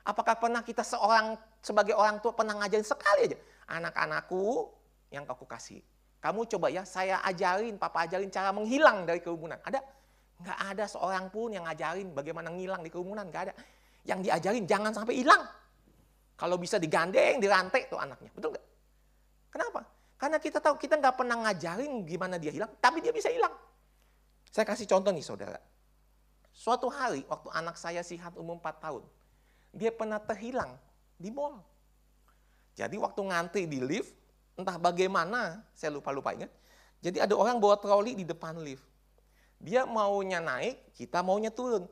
Apakah 0.06 0.38
pernah 0.38 0.62
kita 0.62 0.86
seorang 0.86 1.34
sebagai 1.58 1.98
orang 1.98 2.22
tua 2.22 2.30
pernah 2.30 2.54
ngajarin 2.62 2.86
sekali 2.86 3.34
aja, 3.34 3.38
anak-anakku 3.66 4.70
yang 5.10 5.26
aku 5.26 5.42
kasih, 5.42 5.82
kamu 6.22 6.46
coba 6.46 6.70
ya 6.70 6.86
saya 6.86 7.18
ajarin, 7.26 7.74
papa 7.82 8.06
ajarin 8.06 8.30
cara 8.30 8.54
menghilang 8.54 9.02
dari 9.02 9.18
kerumunan. 9.18 9.58
Ada? 9.66 9.82
Nggak 10.38 10.58
ada 10.70 10.84
seorang 10.86 11.26
pun 11.34 11.50
yang 11.50 11.66
ngajarin 11.66 12.14
bagaimana 12.14 12.54
ngilang 12.54 12.86
di 12.86 12.90
kerumunan, 12.94 13.26
nggak 13.26 13.42
ada. 13.50 13.54
Yang 14.06 14.30
diajarin 14.30 14.64
jangan 14.70 14.94
sampai 14.94 15.18
hilang. 15.18 15.42
Kalau 16.38 16.54
bisa 16.62 16.78
digandeng, 16.78 17.42
dirantai 17.42 17.90
tuh 17.90 17.98
anaknya, 17.98 18.30
betul 18.30 18.54
nggak? 18.54 18.66
Kenapa? 19.50 19.80
Karena 20.14 20.38
kita 20.38 20.62
tahu 20.62 20.78
kita 20.78 20.94
nggak 21.02 21.18
pernah 21.18 21.36
ngajarin 21.42 22.06
gimana 22.06 22.38
dia 22.38 22.54
hilang, 22.54 22.70
tapi 22.78 23.02
dia 23.02 23.10
bisa 23.10 23.26
hilang. 23.26 23.50
Saya 24.46 24.62
kasih 24.62 24.86
contoh 24.86 25.10
nih 25.10 25.26
saudara. 25.26 25.58
Suatu 26.54 26.86
hari 26.86 27.26
waktu 27.26 27.50
anak 27.50 27.74
saya 27.74 28.06
Sihat 28.06 28.38
umur 28.38 28.62
4 28.62 28.78
tahun, 28.78 29.02
dia 29.74 29.90
pernah 29.90 30.22
terhilang 30.22 30.78
di 31.18 31.34
mall. 31.34 31.58
Jadi 32.78 32.94
waktu 32.94 33.20
ngantri 33.26 33.66
di 33.66 33.82
lift, 33.82 34.14
entah 34.62 34.78
bagaimana, 34.78 35.66
saya 35.74 35.92
lupa-lupa 35.92 36.32
ingat. 36.32 36.50
Jadi 37.02 37.18
ada 37.18 37.34
orang 37.34 37.58
bawa 37.58 37.74
troli 37.76 38.14
di 38.14 38.22
depan 38.22 38.62
lift. 38.62 38.86
Dia 39.58 39.86
maunya 39.86 40.38
naik, 40.38 40.94
kita 40.94 41.22
maunya 41.22 41.50
turun. 41.50 41.86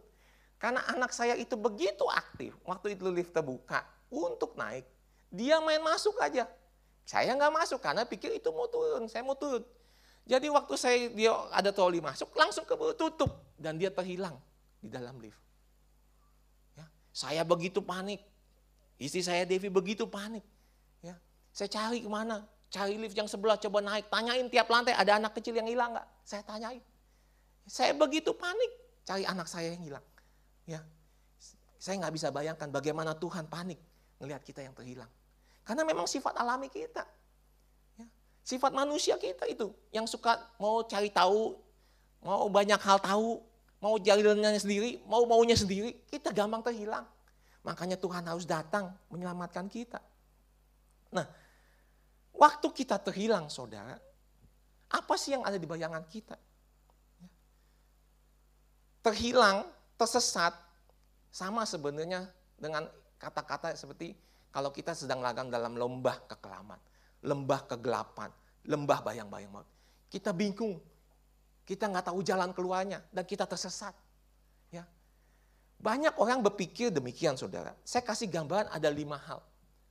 Karena 0.60 0.84
anak 0.92 1.10
saya 1.10 1.34
itu 1.40 1.56
begitu 1.56 2.04
aktif, 2.10 2.52
waktu 2.68 2.94
itu 2.94 3.08
lift 3.08 3.32
terbuka 3.32 3.80
untuk 4.12 4.58
naik, 4.60 4.84
dia 5.32 5.56
main 5.62 5.80
masuk 5.80 6.18
aja. 6.20 6.44
Saya 7.06 7.32
nggak 7.32 7.54
masuk 7.54 7.80
karena 7.80 8.04
pikir 8.04 8.34
itu 8.36 8.50
mau 8.52 8.68
turun, 8.68 9.08
saya 9.08 9.24
mau 9.24 9.38
turun. 9.38 9.64
Jadi 10.28 10.46
waktu 10.52 10.74
saya 10.76 11.08
dia 11.10 11.32
ada 11.50 11.72
troli 11.72 11.98
masuk, 11.98 12.28
langsung 12.36 12.68
ke 12.68 12.76
tutup 12.94 13.30
dan 13.56 13.80
dia 13.80 13.88
terhilang 13.88 14.36
di 14.84 14.92
dalam 14.92 15.16
lift. 15.16 15.40
Ya, 16.76 16.86
saya 17.10 17.42
begitu 17.42 17.80
panik, 17.80 18.20
istri 19.00 19.24
saya 19.24 19.48
Devi 19.48 19.72
begitu 19.72 20.04
panik. 20.04 20.44
Ya, 21.00 21.16
saya 21.56 21.72
cari 21.72 22.04
ke 22.04 22.10
mana, 22.10 22.44
cari 22.70 22.94
lift 22.96 23.18
yang 23.18 23.26
sebelah, 23.26 23.58
coba 23.58 23.82
naik, 23.82 24.06
tanyain 24.08 24.46
tiap 24.46 24.70
lantai 24.70 24.94
ada 24.94 25.18
anak 25.18 25.34
kecil 25.36 25.58
yang 25.58 25.66
hilang 25.66 25.92
nggak? 25.92 26.06
Saya 26.22 26.42
tanyain. 26.46 26.82
Saya 27.66 27.92
begitu 27.92 28.30
panik, 28.32 28.70
cari 29.04 29.26
anak 29.26 29.50
saya 29.50 29.74
yang 29.74 29.82
hilang. 29.82 30.06
Ya, 30.64 30.80
saya 31.76 31.98
nggak 31.98 32.14
bisa 32.14 32.28
bayangkan 32.30 32.70
bagaimana 32.70 33.12
Tuhan 33.18 33.50
panik 33.50 33.78
melihat 34.22 34.40
kita 34.46 34.62
yang 34.62 34.72
terhilang. 34.72 35.10
Karena 35.66 35.82
memang 35.82 36.06
sifat 36.06 36.38
alami 36.38 36.70
kita. 36.70 37.04
Sifat 38.40 38.72
manusia 38.72 39.20
kita 39.20 39.44
itu 39.46 39.70
yang 39.92 40.08
suka 40.08 40.40
mau 40.56 40.82
cari 40.82 41.12
tahu, 41.12 41.54
mau 42.24 42.48
banyak 42.48 42.80
hal 42.80 42.98
tahu, 42.98 43.38
mau 43.78 43.96
jalannya 44.00 44.56
sendiri, 44.58 45.00
mau 45.04 45.22
maunya 45.28 45.54
sendiri, 45.54 45.94
kita 46.08 46.32
gampang 46.32 46.64
terhilang. 46.64 47.04
Makanya 47.60 48.00
Tuhan 48.00 48.24
harus 48.24 48.48
datang 48.48 48.96
menyelamatkan 49.12 49.68
kita. 49.68 50.00
Nah, 51.12 51.28
waktu 52.34 52.66
kita 52.70 52.98
terhilang 53.02 53.50
saudara, 53.50 53.98
apa 54.90 55.14
sih 55.14 55.34
yang 55.34 55.46
ada 55.46 55.56
di 55.56 55.66
bayangan 55.66 56.04
kita? 56.10 56.36
Terhilang, 59.00 59.64
tersesat, 59.96 60.52
sama 61.30 61.62
sebenarnya 61.64 62.26
dengan 62.58 62.90
kata-kata 63.16 63.72
seperti 63.78 64.12
kalau 64.50 64.74
kita 64.74 64.92
sedang 64.92 65.22
lagang 65.22 65.48
dalam 65.48 65.78
lembah 65.78 66.26
kekelaman, 66.26 66.80
lembah 67.22 67.60
kegelapan, 67.70 68.30
lembah 68.66 68.98
bayang-bayang 69.00 69.48
maut. 69.48 69.68
Kita 70.10 70.34
bingung, 70.34 70.82
kita 71.64 71.86
nggak 71.86 72.10
tahu 72.10 72.20
jalan 72.26 72.50
keluarnya, 72.50 73.00
dan 73.14 73.24
kita 73.24 73.46
tersesat. 73.46 73.94
Banyak 75.80 76.20
orang 76.20 76.44
berpikir 76.44 76.92
demikian 76.92 77.40
saudara. 77.40 77.72
Saya 77.88 78.04
kasih 78.04 78.28
gambaran 78.28 78.68
ada 78.68 78.88
lima 78.92 79.16
hal. 79.16 79.40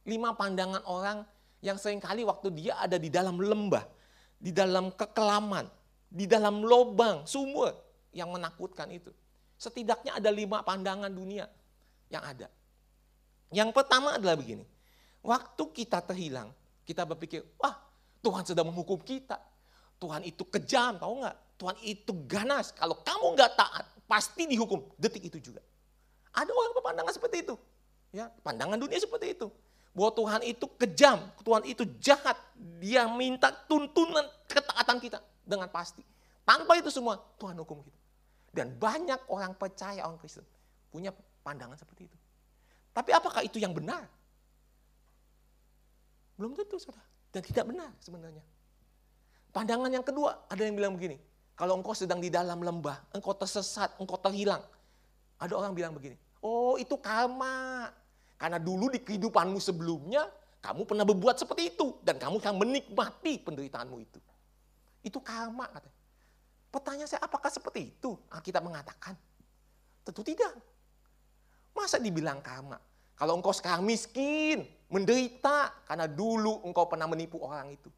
Lima 0.06 0.38
pandangan 0.38 0.86
orang 0.86 1.26
yang 1.60 1.76
sering 1.76 2.00
kali 2.00 2.24
waktu 2.24 2.52
dia 2.56 2.80
ada 2.80 2.96
di 2.96 3.12
dalam 3.12 3.36
lembah, 3.40 3.84
di 4.40 4.52
dalam 4.56 4.92
kekelaman, 4.96 5.68
di 6.08 6.26
dalam 6.26 6.64
lobang, 6.64 7.28
sumur 7.28 7.76
yang 8.16 8.32
menakutkan 8.32 8.88
itu. 8.90 9.12
Setidaknya 9.60 10.16
ada 10.16 10.32
lima 10.32 10.64
pandangan 10.64 11.12
dunia 11.12 11.46
yang 12.08 12.24
ada. 12.24 12.48
Yang 13.52 13.70
pertama 13.76 14.16
adalah 14.16 14.40
begini. 14.40 14.64
Waktu 15.20 15.64
kita 15.76 16.00
terhilang, 16.00 16.56
kita 16.88 17.04
berpikir, 17.04 17.44
wah 17.60 17.76
Tuhan 18.24 18.48
sedang 18.48 18.72
menghukum 18.72 19.04
kita. 19.04 19.36
Tuhan 20.00 20.24
itu 20.24 20.48
kejam, 20.48 20.96
tahu 20.96 21.20
nggak? 21.20 21.38
Tuhan 21.60 21.76
itu 21.84 22.12
ganas. 22.24 22.72
Kalau 22.72 23.04
kamu 23.04 23.36
nggak 23.36 23.52
taat, 23.60 23.86
pasti 24.08 24.48
dihukum. 24.48 24.80
Detik 24.96 25.28
itu 25.28 25.52
juga. 25.52 25.60
Ada 26.32 26.56
orang 26.56 26.72
berpandangan 26.72 27.12
seperti 27.12 27.44
itu. 27.44 27.56
Ya, 28.16 28.32
pandangan 28.42 28.80
dunia 28.80 28.96
seperti 28.96 29.36
itu. 29.36 29.52
Bahwa 29.92 30.12
Tuhan 30.16 30.42
itu 30.46 30.66
kejam, 30.80 31.18
Tuhan 31.42 31.64
itu 31.66 31.84
jahat. 32.00 32.38
Dia 32.80 33.10
minta 33.10 33.50
tuntunan 33.68 34.24
ketaatan 34.48 34.98
kita 35.02 35.20
dengan 35.44 35.68
pasti. 35.68 36.06
Tanpa 36.46 36.78
itu 36.78 36.90
semua, 36.94 37.18
Tuhan 37.38 37.58
hukum 37.58 37.82
kita. 37.82 38.00
Dan 38.50 38.74
banyak 38.78 39.30
orang 39.30 39.54
percaya, 39.54 40.06
orang 40.06 40.18
Kristen, 40.18 40.46
punya 40.90 41.14
pandangan 41.46 41.78
seperti 41.78 42.10
itu. 42.10 42.18
Tapi 42.94 43.14
apakah 43.14 43.46
itu 43.46 43.62
yang 43.62 43.74
benar? 43.74 44.10
Belum 46.40 46.58
tentu, 46.58 46.82
saudara. 46.82 47.06
Dan 47.30 47.46
tidak 47.46 47.66
benar 47.70 47.94
sebenarnya. 48.02 48.42
Pandangan 49.54 49.90
yang 49.90 50.06
kedua, 50.06 50.50
ada 50.50 50.62
yang 50.62 50.74
bilang 50.78 50.94
begini, 50.98 51.18
kalau 51.54 51.78
engkau 51.78 51.94
sedang 51.94 52.22
di 52.22 52.32
dalam 52.32 52.62
lembah, 52.62 53.14
engkau 53.14 53.34
tersesat, 53.34 53.94
engkau 54.00 54.18
terhilang. 54.18 54.62
Ada 55.42 55.54
orang 55.58 55.74
bilang 55.74 55.92
begini, 55.92 56.16
oh 56.42 56.80
itu 56.80 56.96
karma. 56.98 57.90
Karena 58.40 58.56
dulu 58.56 58.88
di 58.88 59.04
kehidupanmu 59.04 59.60
sebelumnya, 59.60 60.24
kamu 60.64 60.88
pernah 60.88 61.04
berbuat 61.04 61.36
seperti 61.44 61.76
itu. 61.76 62.00
Dan 62.00 62.16
kamu 62.16 62.40
akan 62.40 62.56
menikmati 62.56 63.44
penderitaanmu 63.44 63.98
itu. 64.00 64.20
Itu 65.04 65.20
karma 65.20 65.68
katanya. 65.68 66.00
Pertanyaan 66.70 67.10
saya, 67.10 67.22
apakah 67.26 67.52
seperti 67.52 67.92
itu 67.92 68.16
Alkitab 68.32 68.64
mengatakan? 68.64 69.18
Tentu 70.08 70.24
tidak. 70.24 70.56
Masa 71.76 72.00
dibilang 72.00 72.40
karma? 72.40 72.80
Kalau 73.20 73.36
engkau 73.36 73.52
sekarang 73.52 73.84
miskin, 73.84 74.64
menderita, 74.88 75.76
karena 75.84 76.08
dulu 76.08 76.64
engkau 76.64 76.88
pernah 76.88 77.12
menipu 77.12 77.44
orang 77.44 77.76
itu. 77.76 77.92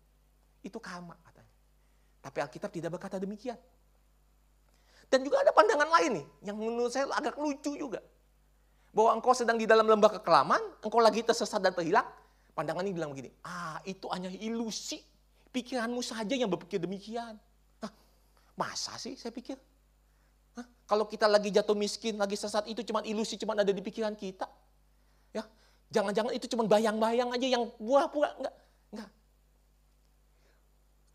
Itu 0.65 0.81
karma 0.81 1.13
katanya. 1.21 1.53
Tapi 2.25 2.37
Alkitab 2.41 2.73
tidak 2.73 2.97
berkata 2.97 3.21
demikian. 3.21 3.57
Dan 5.11 5.21
juga 5.21 5.43
ada 5.45 5.53
pandangan 5.53 5.91
lain 5.99 6.23
nih, 6.23 6.25
yang 6.49 6.55
menurut 6.57 6.89
saya 6.89 7.05
agak 7.13 7.37
lucu 7.37 7.75
juga. 7.75 8.01
Bahwa 8.91 9.15
engkau 9.15 9.31
sedang 9.31 9.55
di 9.55 9.63
dalam 9.63 9.87
lembah 9.87 10.19
kekelaman, 10.19 10.59
engkau 10.83 10.99
lagi 10.99 11.23
tersesat 11.23 11.63
dan 11.63 11.71
terhilang. 11.71 12.05
Pandangan 12.51 12.83
ini 12.83 12.91
bilang 12.91 13.15
begini, 13.15 13.31
ah 13.47 13.79
itu 13.87 14.11
hanya 14.11 14.27
ilusi. 14.27 14.99
Pikiranmu 15.51 15.99
saja 15.99 16.31
yang 16.31 16.47
berpikir 16.47 16.79
demikian. 16.79 17.35
Hah, 17.83 17.91
masa 18.55 18.95
sih 18.99 19.19
saya 19.19 19.31
pikir? 19.35 19.59
Hah, 20.55 20.67
kalau 20.87 21.07
kita 21.07 21.27
lagi 21.27 21.51
jatuh 21.51 21.75
miskin, 21.75 22.15
lagi 22.19 22.35
sesat, 22.35 22.67
itu 22.67 22.83
cuma 22.87 23.03
ilusi, 23.03 23.35
cuma 23.39 23.55
ada 23.55 23.71
di 23.71 23.83
pikiran 23.83 24.15
kita. 24.15 24.47
Ya, 25.35 25.43
Jangan-jangan 25.91 26.31
itu 26.35 26.47
cuma 26.51 26.67
bayang-bayang 26.67 27.35
aja 27.35 27.47
yang 27.47 27.67
buah-buah. 27.79 28.31
Enggak, 28.39 28.55
enggak 28.95 29.09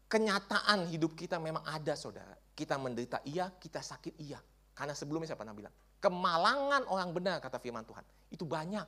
kenyataan 0.07 0.87
hidup 0.87 1.19
kita 1.19 1.37
memang 1.37 1.63
ada 1.67 1.93
saudara. 1.99 2.35
Kita 2.57 2.79
menderita 2.81 3.21
iya, 3.29 3.53
kita 3.53 3.83
sakit 3.83 4.17
iya. 4.23 4.41
Karena 4.73 4.95
sebelumnya 4.97 5.29
saya 5.29 5.39
pernah 5.39 5.53
bilang, 5.53 5.75
kemalangan 6.07 6.87
orang 6.87 7.11
benar 7.11 7.43
kata 7.43 7.59
firman 7.59 7.83
Tuhan. 7.83 8.07
Itu 8.31 8.47
banyak. 8.47 8.87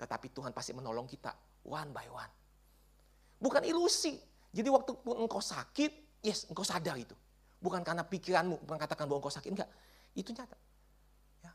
Tetapi 0.00 0.32
Tuhan 0.32 0.56
pasti 0.56 0.72
menolong 0.72 1.04
kita 1.04 1.36
one 1.68 1.92
by 1.92 2.08
one. 2.08 2.32
Bukan 3.36 3.60
ilusi. 3.68 4.16
Jadi 4.56 4.72
waktu 4.72 4.96
engkau 5.04 5.44
sakit, 5.44 6.24
yes 6.24 6.48
engkau 6.48 6.64
sadar 6.64 6.96
itu. 6.96 7.12
Bukan 7.60 7.84
karena 7.84 8.00
pikiranmu 8.04 8.64
mengatakan 8.64 9.04
bahwa 9.04 9.20
engkau 9.20 9.32
sakit. 9.32 9.52
Enggak, 9.52 9.68
itu 10.16 10.32
nyata. 10.32 10.56
Ya. 11.44 11.52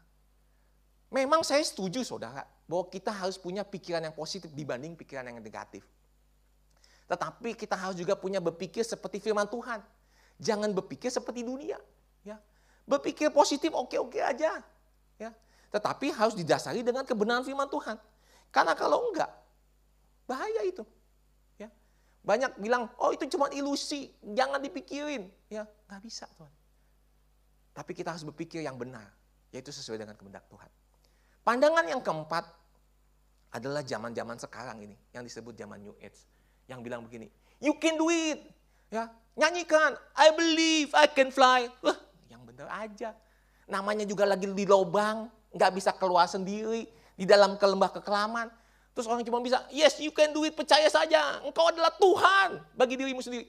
Memang 1.10 1.42
saya 1.42 1.66
setuju 1.66 2.06
saudara, 2.06 2.46
bahwa 2.70 2.86
kita 2.90 3.10
harus 3.10 3.42
punya 3.42 3.66
pikiran 3.66 4.06
yang 4.06 4.14
positif 4.14 4.54
dibanding 4.54 4.94
pikiran 4.94 5.26
yang 5.26 5.42
negatif. 5.42 5.82
Tetapi 7.10 7.58
kita 7.58 7.76
harus 7.76 7.98
juga 7.98 8.14
punya 8.14 8.38
berpikir 8.38 8.86
seperti 8.86 9.18
firman 9.20 9.50
Tuhan. 9.50 9.82
Jangan 10.38 10.72
berpikir 10.72 11.10
seperti 11.10 11.44
dunia. 11.44 11.82
Ya. 12.24 12.38
Berpikir 12.86 13.30
positif 13.34 13.74
oke-oke 13.74 14.22
aja. 14.22 14.62
Ya. 15.22 15.30
Tetapi 15.70 16.10
harus 16.10 16.34
didasari 16.34 16.82
dengan 16.82 17.06
kebenaran 17.06 17.46
firman 17.46 17.70
Tuhan. 17.70 18.02
Karena 18.50 18.74
kalau 18.74 19.14
enggak, 19.14 19.30
bahaya 20.26 20.66
itu. 20.66 20.82
Ya. 21.62 21.70
Banyak 22.26 22.58
bilang, 22.58 22.90
oh 22.98 23.14
itu 23.14 23.30
cuma 23.30 23.48
ilusi, 23.54 24.10
jangan 24.34 24.58
dipikirin. 24.58 25.30
Ya, 25.48 25.70
nggak 25.86 26.02
bisa 26.02 26.26
Tuhan. 26.34 26.52
Tapi 27.72 27.92
kita 27.96 28.12
harus 28.12 28.26
berpikir 28.26 28.66
yang 28.66 28.76
benar, 28.76 29.08
yaitu 29.54 29.70
sesuai 29.70 30.02
dengan 30.02 30.18
kehendak 30.18 30.44
Tuhan. 30.50 30.68
Pandangan 31.46 31.86
yang 31.88 32.02
keempat 32.04 32.44
adalah 33.56 33.86
zaman-zaman 33.86 34.36
sekarang 34.42 34.84
ini, 34.84 34.98
yang 35.16 35.24
disebut 35.24 35.56
zaman 35.56 35.80
New 35.80 35.96
Age 36.02 36.20
yang 36.72 36.80
bilang 36.80 37.04
begini, 37.04 37.28
you 37.60 37.76
can 37.76 38.00
do 38.00 38.08
it. 38.08 38.40
Ya, 38.92 39.08
nyanyikan, 39.36 39.96
I 40.16 40.32
believe 40.36 40.92
I 40.96 41.08
can 41.08 41.32
fly. 41.32 41.68
Wah, 41.84 42.00
yang 42.28 42.44
benar 42.44 42.68
aja. 42.72 43.16
Namanya 43.72 44.04
juga 44.04 44.28
lagi 44.28 44.52
di 44.52 44.66
lubang, 44.68 45.32
nggak 45.56 45.72
bisa 45.72 45.96
keluar 45.96 46.28
sendiri, 46.28 46.92
di 47.16 47.24
dalam 47.24 47.56
kelembah 47.56 47.96
kekelaman. 47.96 48.52
Terus 48.92 49.08
orang 49.08 49.24
cuma 49.24 49.40
bisa, 49.40 49.64
yes 49.72 49.96
you 50.04 50.12
can 50.12 50.36
do 50.36 50.44
it, 50.44 50.52
percaya 50.52 50.92
saja. 50.92 51.40
Engkau 51.48 51.72
adalah 51.72 51.96
Tuhan 51.96 52.60
bagi 52.76 53.00
dirimu 53.00 53.24
sendiri. 53.24 53.48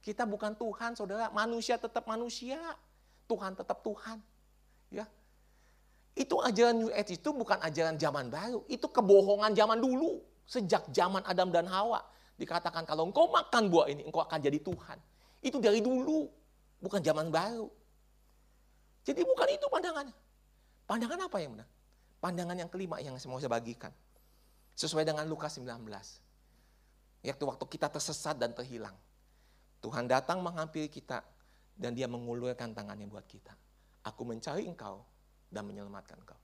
Kita 0.00 0.24
bukan 0.24 0.56
Tuhan, 0.56 0.96
saudara. 0.96 1.28
Manusia 1.28 1.76
tetap 1.76 2.08
manusia. 2.08 2.56
Tuhan 3.28 3.52
tetap 3.52 3.84
Tuhan. 3.84 4.16
Ya, 4.88 5.04
itu 6.18 6.36
ajaran 6.42 6.74
New 6.76 6.90
Age 6.90 7.16
itu 7.16 7.30
bukan 7.30 7.58
ajaran 7.62 7.94
zaman 7.94 8.28
baru. 8.28 8.66
Itu 8.66 8.90
kebohongan 8.90 9.54
zaman 9.54 9.78
dulu. 9.78 10.20
Sejak 10.44 10.90
zaman 10.90 11.22
Adam 11.22 11.54
dan 11.54 11.70
Hawa. 11.70 12.02
Dikatakan 12.34 12.82
kalau 12.84 13.06
engkau 13.06 13.30
makan 13.30 13.70
buah 13.70 13.86
ini, 13.88 14.02
engkau 14.04 14.20
akan 14.20 14.36
jadi 14.42 14.58
Tuhan. 14.58 14.98
Itu 15.40 15.62
dari 15.62 15.78
dulu, 15.78 16.26
bukan 16.82 17.00
zaman 17.00 17.30
baru. 17.30 17.70
Jadi 19.04 19.24
bukan 19.24 19.48
itu 19.48 19.66
pandangannya. 19.70 20.16
Pandangan 20.84 21.20
apa 21.30 21.36
yang 21.40 21.56
benar? 21.56 21.68
Pandangan 22.20 22.56
yang 22.58 22.70
kelima 22.70 23.00
yang 23.00 23.16
mau 23.28 23.40
saya 23.40 23.52
bagikan. 23.52 23.92
Sesuai 24.76 25.08
dengan 25.08 25.24
Lukas 25.24 25.56
19. 25.56 25.66
Yaitu 27.24 27.44
waktu 27.48 27.64
kita 27.64 27.88
tersesat 27.88 28.36
dan 28.36 28.52
terhilang. 28.52 28.96
Tuhan 29.80 30.04
datang 30.04 30.44
menghampiri 30.44 30.92
kita 30.92 31.24
dan 31.80 31.96
dia 31.96 32.04
mengulurkan 32.04 32.76
tangannya 32.76 33.08
buat 33.08 33.24
kita. 33.24 33.56
Aku 34.04 34.28
mencari 34.28 34.68
engkau 34.68 35.00
dan 35.48 35.64
menyelamatkan 35.64 36.20
engkau. 36.20 36.36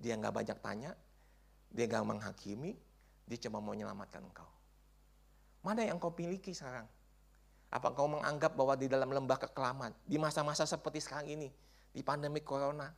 Dia 0.00 0.16
nggak 0.16 0.32
banyak 0.32 0.58
tanya, 0.64 0.92
dia 1.68 1.84
nggak 1.84 2.04
menghakimi, 2.04 2.72
dia 3.28 3.38
cuma 3.44 3.60
mau 3.60 3.76
menyelamatkan 3.76 4.24
engkau. 4.24 4.48
Mana 5.60 5.84
yang 5.84 6.00
kau 6.00 6.12
miliki 6.16 6.56
sekarang? 6.56 6.88
Apa 7.68 7.92
kau 7.92 8.08
menganggap 8.08 8.56
bahwa 8.56 8.74
di 8.74 8.88
dalam 8.88 9.12
lembah 9.12 9.36
kekelaman, 9.36 9.92
di 10.08 10.16
masa-masa 10.16 10.64
seperti 10.64 11.04
sekarang 11.04 11.28
ini, 11.28 11.48
di 11.90 12.02
pandemi 12.06 12.38
corona, 12.40 12.90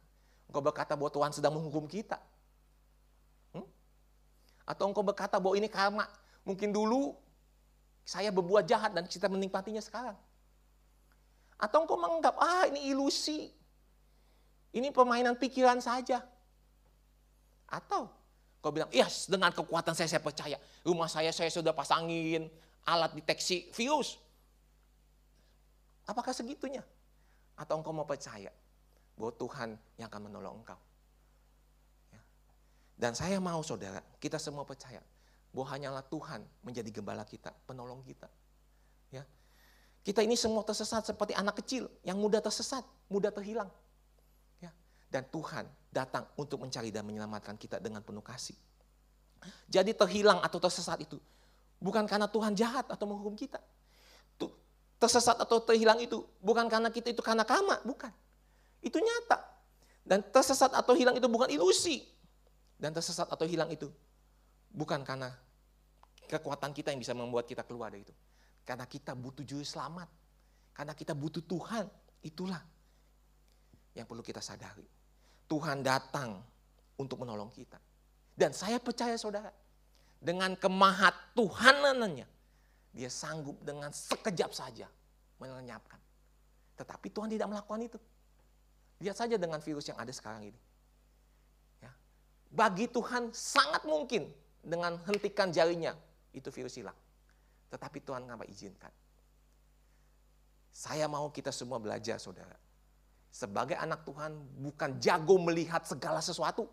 engkau 0.48 0.60
berkata 0.60 0.92
bahwa 0.92 1.10
Tuhan 1.12 1.32
sedang 1.32 1.56
menghukum 1.56 1.88
kita? 1.88 2.20
Hmm? 3.56 3.66
Atau 4.68 4.88
engkau 4.92 5.04
berkata 5.04 5.40
bahwa 5.40 5.56
ini 5.56 5.68
karma, 5.68 6.04
mungkin 6.44 6.70
dulu 6.70 7.16
saya 8.04 8.28
berbuat 8.28 8.68
jahat 8.68 8.92
dan 8.92 9.08
kita 9.08 9.26
menikmatinya 9.32 9.80
sekarang? 9.80 10.16
Atau 11.56 11.88
engkau 11.88 11.96
menganggap, 11.96 12.36
ah 12.36 12.68
ini 12.68 12.92
ilusi, 12.92 13.48
ini 14.76 14.88
permainan 14.92 15.38
pikiran 15.40 15.80
saja? 15.80 16.20
Atau 17.72 18.12
Kau 18.62 18.70
bilang, 18.70 18.86
yes 18.94 19.26
dengan 19.26 19.50
kekuatan 19.50 19.90
saya, 19.90 20.06
saya 20.06 20.22
percaya. 20.22 20.54
Rumah 20.86 21.10
saya, 21.10 21.34
saya 21.34 21.50
sudah 21.50 21.74
pasangin 21.74 22.46
alat 22.86 23.10
deteksi 23.18 23.66
virus. 23.74 24.22
Apakah 26.06 26.30
segitunya? 26.30 26.86
Atau 27.58 27.82
engkau 27.82 27.90
mau 27.90 28.06
percaya 28.06 28.54
bahwa 29.18 29.32
Tuhan 29.36 29.68
yang 29.98 30.08
akan 30.08 30.22
menolong 30.28 30.54
engkau? 30.62 30.80
Ya. 32.12 32.22
Dan 32.96 33.12
saya 33.12 33.38
mau 33.38 33.60
saudara, 33.60 34.02
kita 34.18 34.36
semua 34.36 34.66
percaya 34.66 35.00
bahwa 35.52 35.66
hanyalah 35.72 36.04
Tuhan 36.08 36.42
menjadi 36.64 36.90
gembala 36.90 37.24
kita, 37.28 37.52
penolong 37.68 38.00
kita. 38.04 38.28
Ya. 39.12 39.24
Kita 40.02 40.24
ini 40.24 40.34
semua 40.34 40.64
tersesat 40.66 41.06
seperti 41.06 41.36
anak 41.36 41.62
kecil 41.62 41.86
yang 42.02 42.18
mudah 42.18 42.42
tersesat, 42.42 42.82
mudah 43.12 43.30
terhilang. 43.30 43.70
Dan 45.12 45.28
Tuhan 45.28 45.68
datang 45.92 46.24
untuk 46.40 46.64
mencari 46.64 46.88
dan 46.88 47.04
menyelamatkan 47.04 47.60
kita 47.60 47.76
dengan 47.76 48.00
penuh 48.00 48.24
kasih. 48.24 48.56
Jadi 49.68 49.92
terhilang 49.92 50.40
atau 50.40 50.56
tersesat 50.56 51.04
itu 51.04 51.20
bukan 51.76 52.08
karena 52.08 52.24
Tuhan 52.24 52.56
jahat 52.56 52.88
atau 52.88 53.04
menghukum 53.04 53.36
kita. 53.36 53.60
Tersesat 54.96 55.36
atau 55.36 55.60
terhilang 55.60 56.00
itu 56.00 56.24
bukan 56.40 56.64
karena 56.70 56.88
kita 56.88 57.12
itu 57.12 57.20
karena 57.20 57.44
kama, 57.44 57.84
bukan. 57.84 58.08
Itu 58.82 58.98
nyata. 58.98 59.38
Dan 60.02 60.26
tersesat 60.28 60.74
atau 60.74 60.92
hilang 60.98 61.14
itu 61.14 61.30
bukan 61.30 61.48
ilusi. 61.48 62.02
Dan 62.74 62.90
tersesat 62.90 63.30
atau 63.30 63.46
hilang 63.46 63.70
itu 63.70 63.86
bukan 64.74 65.06
karena 65.06 65.30
kekuatan 66.26 66.74
kita 66.74 66.90
yang 66.90 66.98
bisa 66.98 67.14
membuat 67.14 67.46
kita 67.46 67.62
keluar 67.62 67.94
dari 67.94 68.02
itu. 68.02 68.14
Karena 68.66 68.84
kita 68.84 69.14
butuh 69.14 69.46
juru 69.46 69.62
selamat. 69.62 70.10
Karena 70.74 70.92
kita 70.92 71.14
butuh 71.14 71.40
Tuhan. 71.46 71.86
Itulah 72.22 72.62
yang 73.94 74.06
perlu 74.10 74.20
kita 74.20 74.42
sadari. 74.42 74.84
Tuhan 75.46 75.84
datang 75.86 76.42
untuk 76.98 77.22
menolong 77.22 77.52
kita. 77.54 77.78
Dan 78.32 78.56
saya 78.56 78.80
percaya 78.80 79.14
saudara, 79.20 79.52
dengan 80.16 80.56
kemahat 80.56 81.12
Tuhanannya, 81.36 82.24
dia 82.94 83.10
sanggup 83.12 83.60
dengan 83.60 83.92
sekejap 83.92 84.50
saja 84.56 84.88
melenyapkan. 85.36 86.00
Tetapi 86.78 87.06
Tuhan 87.12 87.28
tidak 87.28 87.48
melakukan 87.52 87.82
itu. 87.84 87.98
Lihat 89.02 89.18
saja 89.18 89.34
dengan 89.34 89.58
virus 89.58 89.90
yang 89.90 89.98
ada 89.98 90.14
sekarang 90.14 90.46
ini. 90.46 90.60
Ya. 91.82 91.90
Bagi 92.54 92.86
Tuhan 92.86 93.34
sangat 93.34 93.82
mungkin 93.82 94.30
dengan 94.62 94.94
hentikan 95.10 95.50
jarinya 95.50 95.98
itu 96.30 96.46
virus 96.54 96.78
hilang. 96.78 96.94
Tetapi 97.74 97.98
Tuhan 98.06 98.22
ngapa 98.30 98.46
izinkan. 98.46 98.94
Saya 100.70 101.10
mau 101.10 101.28
kita 101.34 101.50
semua 101.50 101.82
belajar 101.82 102.22
saudara. 102.22 102.54
Sebagai 103.32 103.74
anak 103.74 104.06
Tuhan 104.06 104.38
bukan 104.62 105.02
jago 105.02 105.36
melihat 105.42 105.82
segala 105.82 106.22
sesuatu. 106.22 106.70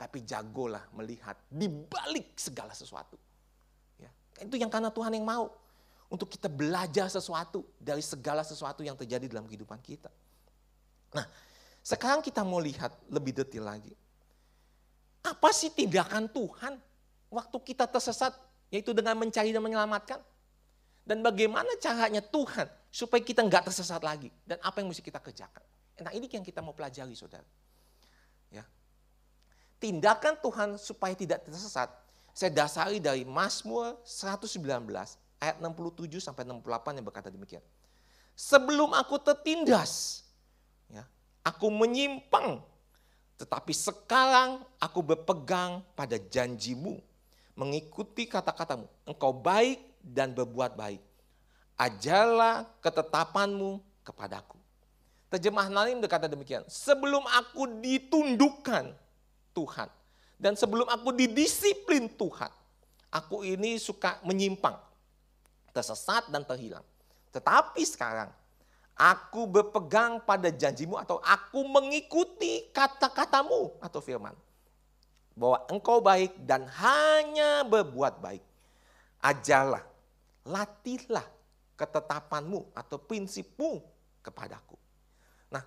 Tapi 0.00 0.24
jagolah 0.24 0.88
melihat 0.96 1.36
di 1.52 1.68
balik 1.68 2.40
segala 2.40 2.72
sesuatu. 2.72 3.20
Ya. 4.00 4.08
Itu 4.40 4.56
yang 4.56 4.72
karena 4.72 4.88
Tuhan 4.88 5.12
yang 5.12 5.28
mau. 5.28 5.52
Untuk 6.10 6.26
kita 6.26 6.48
belajar 6.50 7.06
sesuatu 7.06 7.62
dari 7.78 8.02
segala 8.02 8.42
sesuatu 8.42 8.80
yang 8.80 8.96
terjadi 8.96 9.28
dalam 9.30 9.46
kehidupan 9.46 9.78
kita. 9.78 10.10
Nah, 11.14 11.26
sekarang 11.90 12.22
kita 12.22 12.46
mau 12.46 12.62
lihat 12.62 12.94
lebih 13.10 13.34
detail 13.34 13.66
lagi. 13.66 13.90
Apa 15.26 15.50
sih 15.50 15.74
tindakan 15.74 16.30
Tuhan 16.30 16.78
waktu 17.34 17.56
kita 17.66 17.90
tersesat 17.90 18.30
yaitu 18.70 18.94
dengan 18.94 19.18
mencari 19.18 19.50
dan 19.50 19.58
menyelamatkan. 19.58 20.22
Dan 21.02 21.26
bagaimana 21.26 21.66
caranya 21.82 22.22
Tuhan 22.22 22.70
supaya 22.94 23.18
kita 23.18 23.42
nggak 23.42 23.66
tersesat 23.66 23.98
lagi. 24.06 24.30
Dan 24.46 24.62
apa 24.62 24.78
yang 24.78 24.86
mesti 24.86 25.02
kita 25.02 25.18
kerjakan. 25.18 25.66
Nah 26.06 26.14
ini 26.14 26.30
yang 26.30 26.46
kita 26.46 26.62
mau 26.62 26.70
pelajari 26.70 27.18
saudara. 27.18 27.44
Ya. 28.54 28.62
Tindakan 29.82 30.38
Tuhan 30.38 30.78
supaya 30.78 31.18
tidak 31.18 31.42
tersesat. 31.42 31.90
Saya 32.30 32.54
dasari 32.54 33.02
dari 33.02 33.26
Mazmur 33.26 33.98
119 34.06 34.62
ayat 35.42 35.56
67 35.58 36.22
sampai 36.22 36.46
68 36.46 37.02
yang 37.02 37.06
berkata 37.10 37.34
demikian. 37.34 37.64
Sebelum 38.38 38.94
aku 38.94 39.18
tertindas, 39.18 40.22
ya, 40.86 41.02
aku 41.50 41.66
menyimpang, 41.66 42.62
tetapi 43.34 43.74
sekarang 43.74 44.62
aku 44.78 45.02
berpegang 45.02 45.82
pada 45.98 46.14
janjimu 46.14 47.02
mengikuti 47.58 48.30
kata-katamu. 48.30 48.86
Engkau 49.02 49.34
baik 49.34 49.82
dan 49.98 50.30
berbuat 50.30 50.78
baik. 50.78 51.02
Ajarlah 51.74 52.68
ketetapanmu 52.78 53.82
kepadaku. 54.06 54.56
Terjemahan 55.30 55.72
lain 55.72 55.98
berkata 55.98 56.30
demikian. 56.30 56.62
Sebelum 56.70 57.22
aku 57.26 57.80
ditundukkan 57.82 58.94
Tuhan. 59.52 59.88
Dan 60.40 60.56
sebelum 60.56 60.88
aku 60.88 61.12
didisiplin 61.12 62.08
Tuhan. 62.16 62.52
Aku 63.12 63.44
ini 63.44 63.76
suka 63.76 64.20
menyimpang. 64.24 64.76
Tersesat 65.70 66.32
dan 66.32 66.42
terhilang. 66.42 66.84
Tetapi 67.30 67.82
sekarang 67.86 68.32
aku 69.00 69.48
berpegang 69.48 70.20
pada 70.20 70.52
janjimu 70.52 71.00
atau 71.00 71.16
aku 71.24 71.64
mengikuti 71.64 72.68
kata-katamu 72.68 73.80
atau 73.80 74.04
firman 74.04 74.36
bahwa 75.32 75.64
engkau 75.72 76.04
baik 76.04 76.36
dan 76.44 76.68
hanya 76.68 77.64
berbuat 77.64 78.20
baik. 78.20 78.44
Ajarlah, 79.24 79.80
latihlah 80.44 81.24
ketetapanmu 81.80 82.76
atau 82.76 83.00
prinsipmu 83.00 83.80
kepadaku. 84.20 84.76
Nah, 85.48 85.64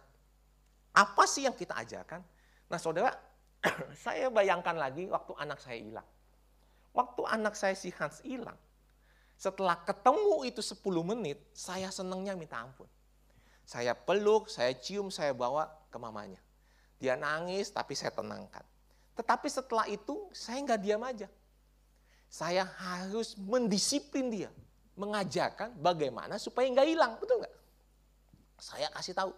apa 0.94 1.24
sih 1.26 1.50
yang 1.50 1.58
kita 1.58 1.74
ajarkan? 1.74 2.22
Nah, 2.70 2.78
saudara, 2.78 3.18
saya 4.06 4.30
bayangkan 4.30 4.78
lagi 4.78 5.10
waktu 5.10 5.34
anak 5.42 5.58
saya 5.58 5.82
hilang. 5.82 6.10
Waktu 6.94 7.22
anak 7.26 7.58
saya 7.58 7.74
si 7.74 7.90
Hans 7.98 8.22
hilang, 8.22 8.58
setelah 9.42 9.82
ketemu 9.82 10.46
itu 10.46 10.62
10 10.62 10.78
menit, 11.02 11.42
saya 11.58 11.90
senangnya 11.90 12.38
minta 12.38 12.62
ampun. 12.62 12.86
Saya 13.64 13.96
peluk, 13.96 14.52
saya 14.52 14.76
cium, 14.76 15.08
saya 15.08 15.32
bawa 15.32 15.72
ke 15.88 15.98
mamanya. 15.98 16.40
Dia 17.00 17.16
nangis, 17.16 17.72
tapi 17.72 17.96
saya 17.96 18.12
tenangkan. 18.12 18.64
Tetapi 19.14 19.48
setelah 19.48 19.86
itu 19.88 20.30
saya 20.36 20.60
nggak 20.64 20.82
diam 20.82 21.04
aja. 21.04 21.28
Saya 22.28 22.66
harus 22.66 23.38
mendisiplin 23.38 24.32
dia. 24.34 24.50
Mengajarkan 24.94 25.74
bagaimana 25.80 26.38
supaya 26.38 26.70
nggak 26.70 26.88
hilang. 26.88 27.14
Betul 27.22 27.42
nggak? 27.42 27.56
Saya 28.58 28.88
kasih 28.94 29.14
tahu. 29.14 29.32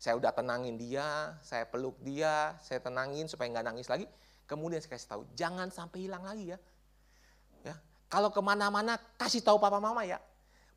Saya 0.00 0.16
udah 0.16 0.32
tenangin 0.32 0.80
dia, 0.80 1.36
saya 1.44 1.68
peluk 1.68 2.00
dia, 2.00 2.56
saya 2.64 2.80
tenangin 2.80 3.28
supaya 3.28 3.52
nggak 3.52 3.66
nangis 3.68 3.88
lagi. 3.92 4.08
Kemudian 4.48 4.80
saya 4.80 4.96
kasih 4.96 5.08
tahu, 5.12 5.22
jangan 5.36 5.68
sampai 5.68 6.08
hilang 6.08 6.24
lagi 6.24 6.56
ya. 6.56 6.58
ya. 7.62 7.76
Kalau 8.08 8.32
ke 8.32 8.40
mana-mana 8.40 8.96
kasih 9.20 9.44
tahu 9.44 9.60
papa 9.60 9.76
mama 9.76 10.02
ya. 10.08 10.16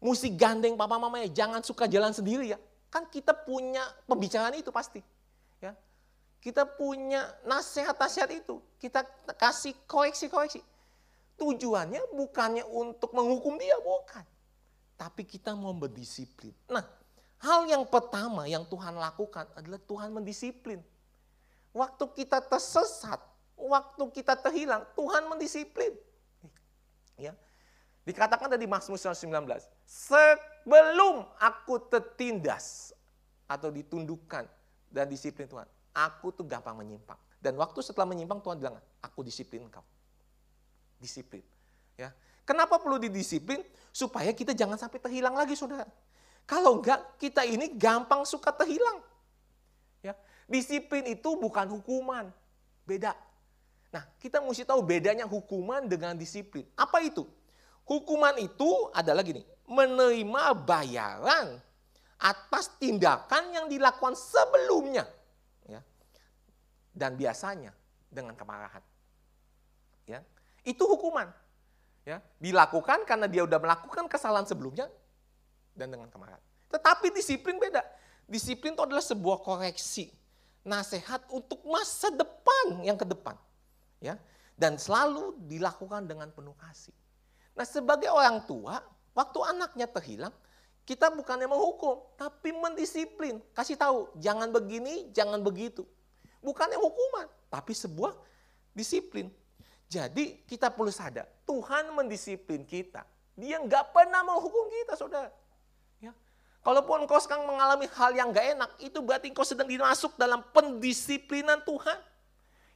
Mesti 0.04 0.36
gandeng 0.36 0.76
papa 0.76 1.00
mama 1.00 1.24
ya, 1.24 1.32
jangan 1.32 1.64
suka 1.64 1.88
jalan 1.88 2.12
sendiri 2.12 2.52
ya. 2.52 2.60
Kan 2.94 3.10
kita 3.10 3.34
punya 3.34 3.82
pembicaraan 4.06 4.54
itu 4.54 4.70
pasti. 4.70 5.02
Ya, 5.58 5.74
kita 6.38 6.62
punya 6.62 7.26
nasihat-nasihat 7.42 8.30
itu. 8.30 8.62
Kita 8.78 9.02
kasih 9.34 9.74
koreksi-koreksi. 9.90 10.62
Tujuannya 11.42 12.14
bukannya 12.14 12.62
untuk 12.70 13.18
menghukum 13.18 13.58
dia, 13.58 13.74
bukan. 13.82 14.22
Tapi 14.94 15.26
kita 15.26 15.58
mau 15.58 15.74
berdisiplin. 15.74 16.54
Nah, 16.70 16.86
hal 17.42 17.66
yang 17.66 17.82
pertama 17.90 18.46
yang 18.46 18.62
Tuhan 18.70 18.94
lakukan 18.94 19.50
adalah 19.58 19.82
Tuhan 19.82 20.14
mendisiplin. 20.14 20.78
Waktu 21.74 22.06
kita 22.14 22.46
tersesat, 22.46 23.18
waktu 23.58 24.04
kita 24.14 24.38
terhilang, 24.38 24.86
Tuhan 24.94 25.26
mendisiplin. 25.26 25.98
Ya. 27.18 27.34
Dikatakan 28.06 28.52
tadi 28.52 28.70
Mazmur 28.70 29.02
19, 29.02 29.26
sebelum 30.64 31.28
aku 31.38 31.92
tertindas 31.92 32.96
atau 33.46 33.68
ditundukkan 33.70 34.48
dan 34.90 35.06
disiplin 35.12 35.46
Tuhan, 35.46 35.68
Aku 35.94 36.34
tuh 36.34 36.44
gampang 36.50 36.74
menyimpang. 36.74 37.18
Dan 37.38 37.54
waktu 37.62 37.86
setelah 37.86 38.10
menyimpang 38.10 38.42
Tuhan 38.42 38.58
bilang, 38.58 38.82
aku 39.00 39.22
disiplin 39.22 39.70
kau. 39.70 39.86
Disiplin. 40.98 41.46
Ya. 41.94 42.10
Kenapa 42.50 42.82
perlu 42.82 42.98
didisiplin? 42.98 43.62
Supaya 43.94 44.34
kita 44.34 44.58
jangan 44.58 44.82
sampai 44.82 44.98
terhilang 44.98 45.38
lagi 45.38 45.54
saudara. 45.54 45.86
Kalau 46.50 46.82
enggak, 46.82 47.22
kita 47.22 47.46
ini 47.46 47.78
gampang 47.78 48.26
suka 48.26 48.50
terhilang. 48.50 49.06
Ya. 50.02 50.18
Disiplin 50.50 51.06
itu 51.06 51.38
bukan 51.38 51.70
hukuman. 51.70 52.34
Beda. 52.90 53.14
Nah, 53.94 54.10
kita 54.18 54.42
mesti 54.42 54.66
tahu 54.66 54.82
bedanya 54.82 55.30
hukuman 55.30 55.86
dengan 55.86 56.18
disiplin. 56.18 56.66
Apa 56.74 57.06
itu? 57.06 57.30
Hukuman 57.86 58.34
itu 58.42 58.90
adalah 58.98 59.22
gini, 59.22 59.46
menerima 59.68 60.44
bayaran 60.64 61.60
atas 62.20 62.72
tindakan 62.80 63.52
yang 63.52 63.66
dilakukan 63.68 64.16
sebelumnya 64.16 65.08
dan 66.94 67.18
biasanya 67.18 67.74
dengan 68.08 68.38
kemarahan. 68.38 68.82
Ya, 70.06 70.22
itu 70.62 70.86
hukuman. 70.86 71.28
Ya, 72.06 72.22
dilakukan 72.38 73.08
karena 73.10 73.26
dia 73.26 73.44
sudah 73.48 73.60
melakukan 73.60 74.06
kesalahan 74.06 74.46
sebelumnya 74.46 74.88
dan 75.74 75.90
dengan 75.90 76.08
kemarahan. 76.12 76.40
Tetapi 76.70 77.10
disiplin 77.16 77.58
beda. 77.58 77.82
Disiplin 78.30 78.76
itu 78.76 78.84
adalah 78.84 79.04
sebuah 79.04 79.42
koreksi, 79.42 80.12
nasihat 80.64 81.24
untuk 81.32 81.64
masa 81.66 82.12
depan 82.14 82.84
yang 82.86 83.00
ke 83.00 83.08
depan. 83.08 83.36
Ya, 84.04 84.20
dan 84.60 84.76
selalu 84.76 85.40
dilakukan 85.48 86.06
dengan 86.06 86.30
penuh 86.30 86.54
kasih. 86.60 86.94
Nah, 87.56 87.64
sebagai 87.64 88.12
orang 88.12 88.44
tua, 88.44 88.84
waktu 89.14 89.40
anaknya 89.46 89.88
terhilang, 89.90 90.34
kita 90.84 91.08
bukannya 91.16 91.48
menghukum, 91.48 92.04
tapi 92.20 92.52
mendisiplin. 92.52 93.40
Kasih 93.56 93.80
tahu, 93.80 94.12
jangan 94.20 94.52
begini, 94.52 95.08
jangan 95.16 95.40
begitu. 95.40 95.88
Bukannya 96.44 96.76
hukuman, 96.76 97.32
tapi 97.48 97.72
sebuah 97.72 98.12
disiplin. 98.76 99.32
Jadi 99.88 100.44
kita 100.44 100.68
perlu 100.68 100.92
sadar, 100.92 101.30
Tuhan 101.48 101.96
mendisiplin 101.96 102.68
kita. 102.68 103.08
Dia 103.40 103.64
nggak 103.64 103.96
pernah 103.96 104.28
menghukum 104.28 104.68
kita, 104.68 105.00
saudara. 105.00 105.32
Ya. 106.04 106.12
Kalaupun 106.60 107.08
engkau 107.08 107.22
sekarang 107.24 107.48
mengalami 107.48 107.88
hal 107.88 108.12
yang 108.12 108.36
nggak 108.36 108.48
enak, 108.60 108.72
itu 108.84 109.00
berarti 109.00 109.32
engkau 109.32 109.48
sedang 109.48 109.72
dimasuk 109.72 110.20
dalam 110.20 110.44
pendisiplinan 110.52 111.64
Tuhan. 111.64 111.96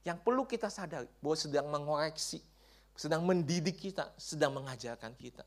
Yang 0.07 0.17
perlu 0.23 0.47
kita 0.47 0.71
sadari, 0.71 1.11
bahwa 1.19 1.35
sedang 1.35 1.67
mengoreksi, 1.67 2.39
sedang 2.95 3.27
mendidik 3.27 3.75
kita, 3.75 4.15
sedang 4.15 4.55
mengajarkan 4.55 5.11
kita. 5.19 5.43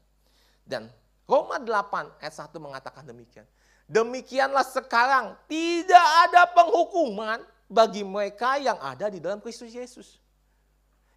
Dan 0.70 0.86
Roma 1.26 1.58
8 1.58 2.22
ayat 2.22 2.34
1 2.34 2.54
mengatakan 2.62 3.02
demikian. 3.02 3.42
Demikianlah 3.90 4.62
sekarang 4.62 5.34
tidak 5.50 6.06
ada 6.30 6.46
penghukuman 6.54 7.42
bagi 7.66 8.06
mereka 8.06 8.54
yang 8.62 8.78
ada 8.78 9.10
di 9.10 9.18
dalam 9.18 9.42
Kristus 9.42 9.74
Yesus. 9.74 10.22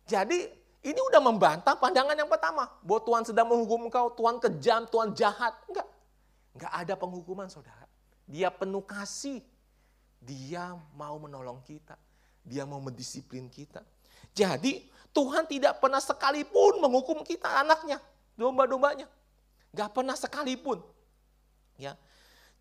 Jadi 0.10 0.50
ini 0.82 1.00
udah 1.00 1.22
membantah 1.22 1.78
pandangan 1.78 2.18
yang 2.18 2.26
pertama. 2.26 2.66
Bahwa 2.82 3.02
Tuhan 3.06 3.24
sedang 3.30 3.46
menghukum 3.54 3.94
engkau, 3.94 4.10
Tuhan 4.18 4.42
kejam, 4.42 4.90
Tuhan 4.90 5.14
jahat. 5.14 5.54
Enggak. 5.70 5.88
Enggak 6.58 6.74
ada 6.74 6.94
penghukuman 6.98 7.46
saudara. 7.46 7.86
Dia 8.26 8.50
penuh 8.50 8.82
kasih. 8.82 9.46
Dia 10.18 10.74
mau 10.98 11.22
menolong 11.22 11.62
kita. 11.62 11.94
Dia 12.42 12.66
mau 12.66 12.82
mendisiplin 12.82 13.48
kita. 13.48 13.86
Jadi 14.34 14.90
Tuhan 15.14 15.46
tidak 15.46 15.78
pernah 15.78 16.02
sekalipun 16.02 16.82
menghukum 16.82 17.22
kita 17.22 17.62
anaknya, 17.62 18.02
domba-dombanya. 18.34 19.06
Enggak 19.74 19.90
pernah 19.92 20.16
sekalipun. 20.16 20.80
Ya. 21.76 21.98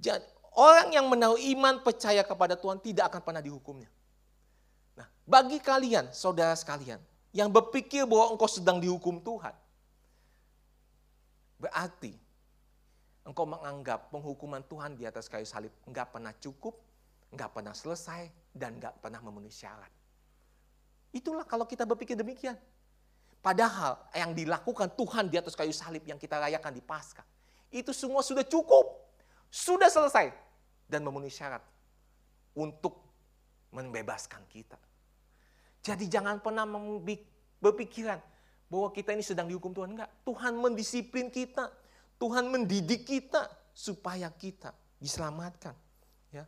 Jadi 0.00 0.24
Orang 0.52 0.92
yang 0.92 1.08
menaruh 1.08 1.40
iman 1.56 1.80
percaya 1.80 2.20
kepada 2.20 2.60
Tuhan 2.60 2.76
tidak 2.76 3.08
akan 3.08 3.20
pernah 3.24 3.40
dihukumnya. 3.40 3.88
Nah, 4.92 5.08
bagi 5.24 5.56
kalian, 5.56 6.12
saudara 6.12 6.52
sekalian, 6.52 7.00
yang 7.32 7.48
berpikir 7.48 8.04
bahwa 8.04 8.36
engkau 8.36 8.44
sedang 8.44 8.76
dihukum 8.76 9.16
Tuhan, 9.24 9.56
berarti 11.56 12.12
engkau 13.24 13.48
menganggap 13.48 14.12
penghukuman 14.12 14.60
Tuhan 14.68 14.92
di 14.92 15.08
atas 15.08 15.24
kayu 15.24 15.48
salib 15.48 15.72
enggak 15.88 16.12
pernah 16.12 16.36
cukup, 16.36 16.76
enggak 17.32 17.48
pernah 17.56 17.72
selesai, 17.72 18.28
dan 18.52 18.76
enggak 18.76 18.92
pernah 19.00 19.24
memenuhi 19.24 19.48
syarat. 19.48 19.88
Itulah 21.16 21.48
kalau 21.48 21.64
kita 21.64 21.88
berpikir 21.88 22.12
demikian. 22.12 22.60
Padahal 23.42 23.98
yang 24.14 24.30
dilakukan 24.32 24.94
Tuhan 24.94 25.26
di 25.26 25.36
atas 25.36 25.58
kayu 25.58 25.74
salib 25.74 26.06
yang 26.06 26.16
kita 26.16 26.38
rayakan 26.38 26.70
di 26.70 26.78
Paskah, 26.78 27.26
itu 27.74 27.90
semua 27.90 28.22
sudah 28.22 28.46
cukup 28.46 29.02
sudah 29.52 29.92
selesai 29.92 30.32
dan 30.88 31.04
memenuhi 31.04 31.28
syarat 31.28 31.60
untuk 32.56 32.96
membebaskan 33.68 34.40
kita. 34.48 34.80
Jadi 35.84 36.08
jangan 36.08 36.40
pernah 36.40 36.64
berpikiran 37.60 38.16
bahwa 38.72 38.88
kita 38.94 39.12
ini 39.12 39.20
sedang 39.20 39.44
dihukum 39.50 39.76
Tuhan. 39.76 39.92
Enggak, 39.92 40.10
Tuhan 40.24 40.56
mendisiplin 40.56 41.28
kita. 41.28 41.68
Tuhan 42.16 42.48
mendidik 42.48 43.04
kita 43.04 43.50
supaya 43.74 44.30
kita 44.30 44.70
diselamatkan. 45.02 45.74
Ya. 46.30 46.46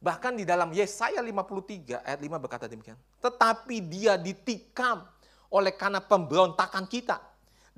Bahkan 0.00 0.40
di 0.40 0.48
dalam 0.48 0.72
Yesaya 0.72 1.20
53 1.20 2.00
ayat 2.00 2.18
5 2.18 2.42
berkata 2.42 2.64
demikian. 2.64 2.96
Tetapi 3.20 3.76
dia 3.86 4.16
ditikam 4.16 5.04
oleh 5.48 5.72
karena 5.74 6.00
pemberontakan 6.00 6.84
kita. 6.88 7.20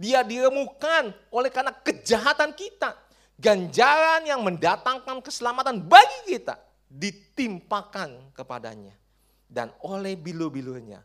Dia 0.00 0.24
diremukan 0.24 1.12
oleh 1.28 1.52
karena 1.52 1.76
kejahatan 1.76 2.56
kita 2.56 2.96
ganjaran 3.40 4.28
yang 4.28 4.44
mendatangkan 4.44 5.24
keselamatan 5.24 5.80
bagi 5.84 6.36
kita 6.36 6.56
ditimpakan 6.88 8.32
kepadanya. 8.36 8.96
Dan 9.50 9.74
oleh 9.82 10.14
bilu-bilunya 10.14 11.02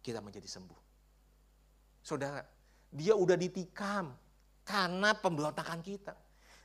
kita 0.00 0.22
menjadi 0.22 0.46
sembuh. 0.46 0.80
Saudara, 1.98 2.40
dia 2.88 3.12
udah 3.18 3.34
ditikam 3.34 4.14
karena 4.62 5.12
pemberontakan 5.18 5.82
kita. 5.82 6.14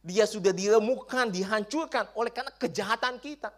Dia 0.04 0.28
sudah 0.28 0.52
diremukan, 0.52 1.32
dihancurkan 1.32 2.12
oleh 2.14 2.30
karena 2.30 2.54
kejahatan 2.60 3.18
kita. 3.18 3.50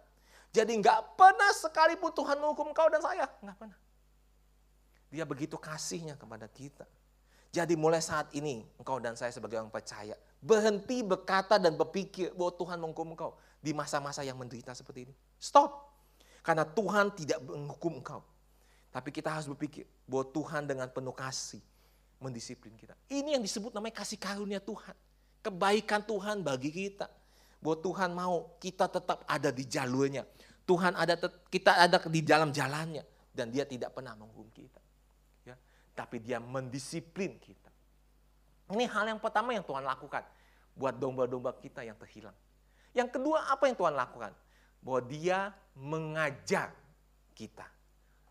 Jadi 0.56 0.72
nggak 0.80 1.20
pernah 1.20 1.52
sekalipun 1.52 2.16
Tuhan 2.16 2.40
menghukum 2.40 2.72
kau 2.72 2.88
dan 2.88 3.04
saya. 3.04 3.28
Nggak 3.44 3.58
pernah. 3.60 3.78
Dia 5.16 5.24
begitu 5.24 5.56
kasihnya 5.56 6.20
kepada 6.20 6.52
kita. 6.52 6.84
Jadi 7.56 7.80
mulai 7.80 8.04
saat 8.04 8.28
ini 8.36 8.68
engkau 8.76 9.00
dan 9.00 9.16
saya 9.16 9.32
sebagai 9.32 9.56
orang 9.56 9.72
percaya 9.72 10.20
Berhenti 10.46 11.02
berkata 11.02 11.58
dan 11.58 11.74
berpikir 11.74 12.30
bahwa 12.38 12.54
Tuhan 12.54 12.78
menghukum 12.78 13.18
engkau 13.18 13.32
di 13.58 13.74
masa-masa 13.74 14.22
yang 14.22 14.38
menderita 14.38 14.78
seperti 14.78 15.10
ini. 15.10 15.14
Stop. 15.42 15.90
Karena 16.46 16.62
Tuhan 16.62 17.10
tidak 17.18 17.42
menghukum 17.42 17.98
engkau. 17.98 18.22
Tapi 18.94 19.10
kita 19.10 19.34
harus 19.34 19.50
berpikir 19.50 19.90
bahwa 20.06 20.30
Tuhan 20.30 20.70
dengan 20.70 20.86
penuh 20.94 21.18
kasih 21.18 21.66
mendisiplin 22.22 22.78
kita. 22.78 22.94
Ini 23.10 23.42
yang 23.42 23.44
disebut 23.44 23.74
namanya 23.74 23.98
kasih 24.06 24.22
karunia 24.22 24.62
Tuhan. 24.62 24.94
Kebaikan 25.42 26.06
Tuhan 26.06 26.46
bagi 26.46 26.70
kita. 26.70 27.10
Bahwa 27.58 27.82
Tuhan 27.82 28.14
mau 28.14 28.54
kita 28.62 28.86
tetap 28.86 29.26
ada 29.26 29.50
di 29.50 29.66
jalurnya. 29.66 30.30
Tuhan 30.70 30.94
ada 30.94 31.18
kita 31.50 31.74
ada 31.74 31.98
di 32.06 32.22
dalam 32.22 32.54
jalannya 32.54 33.02
dan 33.34 33.50
dia 33.50 33.66
tidak 33.66 33.98
pernah 33.98 34.14
menghukum 34.14 34.46
kita. 34.54 34.85
Tapi 35.96 36.20
dia 36.20 36.44
mendisiplin 36.44 37.40
kita. 37.40 37.72
Ini 38.76 38.86
hal 38.92 39.16
yang 39.16 39.22
pertama 39.22 39.56
yang 39.56 39.64
Tuhan 39.64 39.82
lakukan 39.82 40.28
buat 40.76 40.94
domba-domba 41.00 41.56
kita 41.56 41.88
yang 41.88 41.96
terhilang. 41.96 42.36
Yang 42.92 43.20
kedua 43.20 43.48
apa 43.48 43.68
yang 43.72 43.78
Tuhan 43.80 43.96
lakukan? 43.96 44.36
Bahwa 44.84 45.02
dia 45.08 45.56
mengajar 45.74 46.76
kita. 47.32 47.68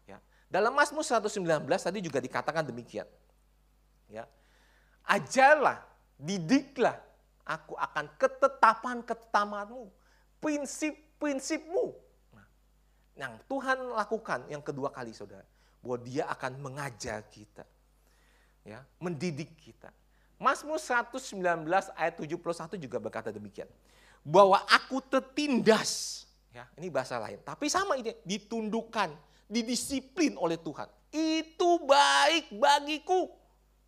Ya. 0.05 0.20
Dalam 0.53 0.77
Mazmur 0.77 1.03
119 1.03 1.40
tadi 1.68 1.98
juga 2.05 2.20
dikatakan 2.20 2.64
demikian. 2.64 3.09
Ya. 4.09 4.29
Ajarlah, 5.05 5.85
didiklah, 6.16 6.96
aku 7.44 7.77
akan 7.77 8.09
ketetapan-ketetapanmu, 8.16 9.92
prinsip-prinsipmu. 10.40 11.87
Nah, 12.33 12.46
yang 13.16 13.37
Tuhan 13.44 13.79
lakukan 13.92 14.48
yang 14.48 14.64
kedua 14.64 14.88
kali 14.88 15.12
saudara, 15.12 15.44
bahwa 15.85 16.01
dia 16.01 16.25
akan 16.33 16.64
mengajar 16.64 17.20
kita. 17.29 17.68
Ya, 18.64 18.81
mendidik 18.97 19.53
kita. 19.61 19.92
Mazmur 20.40 20.81
119 20.81 21.37
ayat 21.92 22.16
71 22.16 22.81
juga 22.81 22.97
berkata 22.97 23.29
demikian. 23.29 23.68
Bahwa 24.25 24.64
aku 24.64 25.05
tertindas. 25.05 26.25
Ya, 26.49 26.64
ini 26.81 26.88
bahasa 26.88 27.20
lain. 27.20 27.37
Tapi 27.44 27.68
sama 27.68 28.01
ini, 28.01 28.16
ditundukkan, 28.25 29.12
didisiplin 29.44 30.40
oleh 30.40 30.57
Tuhan. 30.57 30.88
Itu 31.12 31.85
baik 31.85 32.57
bagiku. 32.57 33.29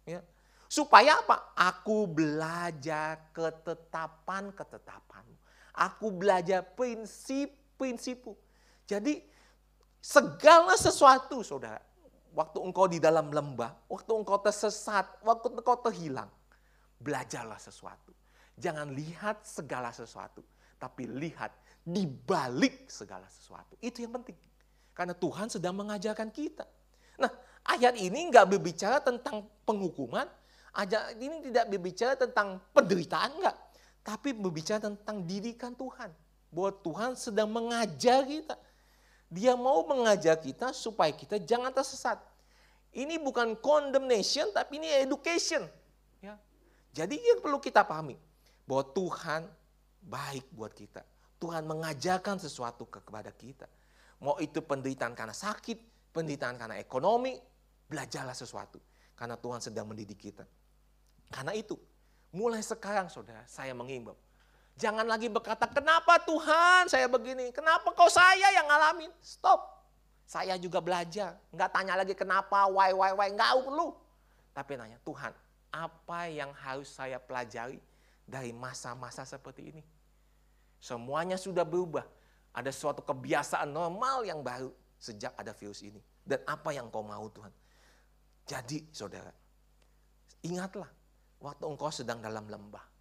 Ya. 0.05 0.21
Supaya 0.69 1.25
apa? 1.25 1.57
Aku 1.57 2.05
belajar 2.05 3.33
ketetapan-ketetapanmu. 3.33 5.41
Aku 5.73 6.13
belajar 6.13 6.61
prinsip-prinsipmu. 6.75 8.35
Jadi 8.87 9.23
segala 10.03 10.75
sesuatu 10.79 11.43
saudara. 11.47 11.86
Waktu 12.37 12.61
engkau 12.61 12.85
di 12.85 13.01
dalam 13.01 13.33
lembah, 13.33 13.89
waktu 13.89 14.13
engkau 14.13 14.37
tersesat, 14.45 15.09
waktu 15.25 15.57
engkau 15.57 15.81
terhilang 15.81 16.29
belajarlah 17.01 17.57
sesuatu. 17.57 18.13
Jangan 18.61 18.93
lihat 18.93 19.41
segala 19.49 19.89
sesuatu, 19.89 20.45
tapi 20.77 21.09
lihat 21.09 21.49
di 21.81 22.05
balik 22.05 22.93
segala 22.93 23.25
sesuatu. 23.33 23.81
Itu 23.81 24.05
yang 24.05 24.21
penting. 24.21 24.37
Karena 24.93 25.17
Tuhan 25.17 25.49
sedang 25.49 25.81
mengajarkan 25.81 26.29
kita. 26.29 26.69
Nah, 27.17 27.33
ayat 27.65 27.97
ini 27.97 28.29
nggak 28.29 28.53
berbicara 28.53 29.01
tentang 29.01 29.49
penghukuman, 29.65 30.29
ayat 30.77 31.17
ini 31.17 31.41
tidak 31.49 31.73
berbicara 31.73 32.21
tentang 32.21 32.61
penderitaan 32.77 33.33
enggak, 33.33 33.57
tapi 34.05 34.37
berbicara 34.37 34.93
tentang 34.93 35.25
didikan 35.25 35.73
Tuhan. 35.73 36.13
Bahwa 36.53 36.73
Tuhan 36.85 37.17
sedang 37.17 37.49
mengajar 37.49 38.29
kita. 38.29 38.61
Dia 39.27 39.59
mau 39.59 39.83
mengajar 39.87 40.39
kita 40.39 40.71
supaya 40.71 41.11
kita 41.11 41.43
jangan 41.43 41.75
tersesat. 41.75 42.23
Ini 42.95 43.19
bukan 43.21 43.59
condemnation, 43.59 44.55
tapi 44.55 44.79
ini 44.81 44.89
education. 44.89 45.67
Jadi 46.97 47.21
yang 47.21 47.45
perlu 47.45 47.61
kita 47.61 47.85
pahami 47.85 48.17
bahwa 48.65 48.89
Tuhan 48.97 49.45
baik 50.01 50.49
buat 50.57 50.73
kita. 50.73 51.05
Tuhan 51.37 51.69
mengajarkan 51.69 52.41
sesuatu 52.41 52.89
kepada 52.89 53.29
kita. 53.37 53.69
Mau 54.25 54.41
itu 54.41 54.65
penderitaan 54.65 55.13
karena 55.13 55.37
sakit, 55.37 55.77
penderitaan 56.17 56.57
karena 56.57 56.81
ekonomi, 56.81 57.37
belajarlah 57.85 58.33
sesuatu. 58.33 58.81
Karena 59.13 59.37
Tuhan 59.37 59.61
sedang 59.61 59.85
mendidik 59.85 60.17
kita. 60.17 60.49
Karena 61.29 61.53
itu, 61.53 61.77
mulai 62.33 62.65
sekarang 62.65 63.13
saudara, 63.13 63.45
saya 63.45 63.77
mengimbau. 63.77 64.17
Jangan 64.77 65.09
lagi 65.09 65.33
berkata, 65.33 65.65
kenapa 65.65 66.21
Tuhan 66.21 66.93
saya 66.93 67.09
begini? 67.09 67.49
Kenapa 67.49 67.97
kau 67.97 68.13
saya 68.13 68.53
yang 68.53 68.69
ngalamin? 68.69 69.09
Stop. 69.25 69.73
Saya 70.29 70.61
juga 70.61 70.85
belajar. 70.85 71.41
Nggak 71.49 71.71
tanya 71.73 71.95
lagi 71.97 72.13
kenapa, 72.13 72.69
why, 72.69 72.93
why, 72.93 73.17
why. 73.17 73.29
Nggak 73.33 73.65
perlu. 73.65 73.97
Tapi 74.53 74.77
nanya, 74.77 75.01
Tuhan 75.01 75.33
apa 75.77 76.31
yang 76.33 76.51
harus 76.57 76.89
saya 76.89 77.21
pelajari 77.21 77.77
dari 78.25 78.51
masa-masa 78.57 79.29
seperti 79.29 79.77
ini. 79.77 79.83
Semuanya 80.81 81.37
sudah 81.37 81.63
berubah. 81.63 82.05
Ada 82.57 82.73
suatu 82.73 83.05
kebiasaan 83.05 83.69
normal 83.69 84.25
yang 84.25 84.41
baru 84.41 84.73
sejak 84.97 85.37
ada 85.37 85.53
virus 85.53 85.85
ini. 85.85 86.01
Dan 86.25 86.41
apa 86.49 86.73
yang 86.73 86.89
kau 86.89 87.05
mau 87.05 87.29
Tuhan? 87.29 87.53
Jadi 88.49 88.89
saudara, 88.89 89.29
ingatlah 90.41 90.89
waktu 91.43 91.65
engkau 91.69 91.93
sedang 91.93 92.25
dalam 92.25 92.49
lembah. 92.49 92.96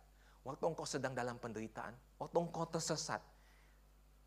Waktu 0.45 0.63
engkau 0.69 0.86
sedang 0.86 1.17
dalam 1.17 1.41
penderitaan. 1.41 2.21
Waktu 2.21 2.38
engkau 2.38 2.69
tersesat. 2.69 3.17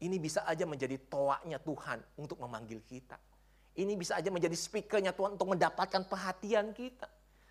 Ini 0.03 0.19
bisa 0.19 0.43
aja 0.47 0.67
menjadi 0.67 0.99
toaknya 1.07 1.63
Tuhan 1.63 2.03
untuk 2.19 2.43
memanggil 2.43 2.83
kita. 2.83 3.15
Ini 3.79 3.95
bisa 3.95 4.19
aja 4.19 4.27
menjadi 4.35 4.59
speakernya 4.59 5.15
Tuhan 5.15 5.39
untuk 5.39 5.55
mendapatkan 5.55 6.03
perhatian 6.11 6.75
kita. 6.75 7.07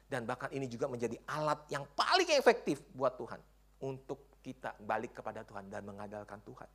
Dan 0.08 0.28
bahkan 0.28 0.52
ini 0.52 0.68
juga 0.68 0.92
menjadi 0.92 1.16
alat 1.32 1.64
yang 1.72 1.88
paling 1.96 2.28
efektif 2.36 2.84
buat 2.92 3.16
Tuhan. 3.16 3.40
Untuk 3.88 4.36
kita 4.44 4.76
balik 4.84 5.16
kepada 5.16 5.48
Tuhan 5.48 5.72
dan 5.72 5.88
mengandalkan 5.88 6.40
Tuhan. 6.44 6.68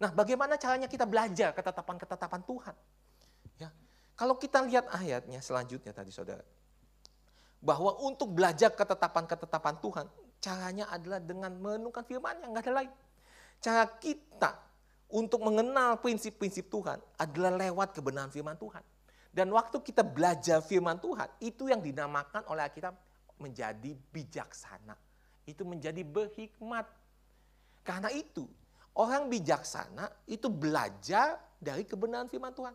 Nah, 0.00 0.08
bagaimana 0.16 0.56
caranya 0.56 0.88
kita 0.88 1.04
belajar 1.04 1.52
ketetapan-ketetapan 1.52 2.40
Tuhan? 2.48 2.76
Ya. 3.60 3.68
Kalau 4.16 4.36
kita 4.40 4.64
lihat 4.64 4.88
ayatnya 4.88 5.44
selanjutnya 5.44 5.92
tadi 5.92 6.08
Saudara. 6.08 6.44
Bahwa 7.60 7.92
untuk 8.00 8.32
belajar 8.32 8.72
ketetapan-ketetapan 8.72 9.76
Tuhan, 9.84 10.06
caranya 10.40 10.88
adalah 10.88 11.20
dengan 11.20 11.52
menenungkan 11.54 12.02
firman 12.02 12.40
yang 12.40 12.50
nggak 12.56 12.66
ada 12.66 12.74
lain. 12.82 12.92
Cara 13.60 13.84
kita 14.00 14.56
untuk 15.12 15.44
mengenal 15.44 16.00
prinsip-prinsip 16.00 16.72
Tuhan 16.72 16.96
adalah 17.20 17.52
lewat 17.60 17.92
kebenaran 17.92 18.32
firman 18.32 18.56
Tuhan. 18.56 18.80
Dan 19.30 19.52
waktu 19.54 19.78
kita 19.78 20.02
belajar 20.02 20.58
firman 20.58 20.98
Tuhan, 20.98 21.28
itu 21.38 21.70
yang 21.70 21.78
dinamakan 21.78 22.42
oleh 22.50 22.66
kita 22.72 22.90
menjadi 23.38 23.94
bijaksana. 24.10 24.98
Itu 25.46 25.62
menjadi 25.62 26.02
berhikmat. 26.02 26.88
Karena 27.86 28.10
itu, 28.10 28.48
orang 28.98 29.30
bijaksana 29.30 30.10
itu 30.26 30.50
belajar 30.50 31.38
dari 31.62 31.86
kebenaran 31.86 32.26
firman 32.26 32.50
Tuhan. 32.50 32.74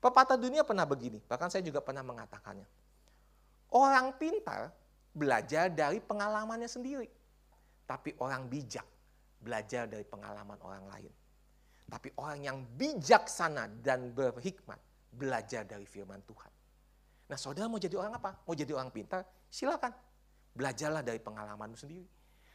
Pepatah 0.00 0.36
dunia 0.36 0.64
pernah 0.64 0.84
begini, 0.84 1.20
bahkan 1.24 1.48
saya 1.48 1.64
juga 1.64 1.80
pernah 1.80 2.04
mengatakannya. 2.04 2.68
Orang 3.72 4.16
pintar 4.20 4.72
belajar 5.14 5.70
dari 5.70 6.02
pengalamannya 6.02 6.66
sendiri. 6.66 7.08
Tapi 7.86 8.18
orang 8.18 8.50
bijak 8.50 8.84
belajar 9.38 9.86
dari 9.86 10.02
pengalaman 10.02 10.58
orang 10.60 10.84
lain. 10.90 11.12
Tapi 11.84 12.08
orang 12.18 12.40
yang 12.42 12.58
bijaksana 12.74 13.68
dan 13.84 14.10
berhikmat 14.10 14.80
belajar 15.14 15.62
dari 15.62 15.86
firman 15.86 16.18
Tuhan. 16.26 16.52
Nah 17.30 17.38
saudara 17.38 17.70
mau 17.70 17.78
jadi 17.78 17.94
orang 17.94 18.18
apa? 18.18 18.40
Mau 18.44 18.56
jadi 18.56 18.72
orang 18.74 18.90
pintar? 18.90 19.22
Silakan. 19.48 19.92
Belajarlah 20.56 21.04
dari 21.04 21.20
pengalamanmu 21.20 21.78
sendiri. 21.78 22.08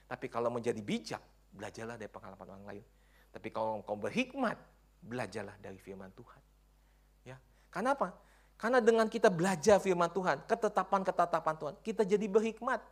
Tapi 0.10 0.26
kalau 0.28 0.50
mau 0.50 0.60
jadi 0.60 0.82
bijak, 0.82 1.22
belajarlah 1.54 1.96
dari 1.96 2.10
pengalaman 2.10 2.48
orang 2.50 2.66
lain. 2.66 2.86
Tapi 3.30 3.48
kalau 3.54 3.86
kau 3.86 3.94
berhikmat, 3.94 4.58
belajarlah 5.06 5.54
dari 5.62 5.78
firman 5.78 6.10
Tuhan. 6.18 6.42
Ya, 7.30 7.38
Karena 7.70 7.94
apa? 7.94 8.10
Karena 8.60 8.84
dengan 8.84 9.08
kita 9.08 9.32
belajar 9.32 9.80
firman 9.80 10.12
Tuhan, 10.12 10.44
ketetapan-ketetapan 10.44 11.56
Tuhan, 11.56 11.76
kita 11.80 12.04
jadi 12.04 12.28
berhikmat. 12.28 12.84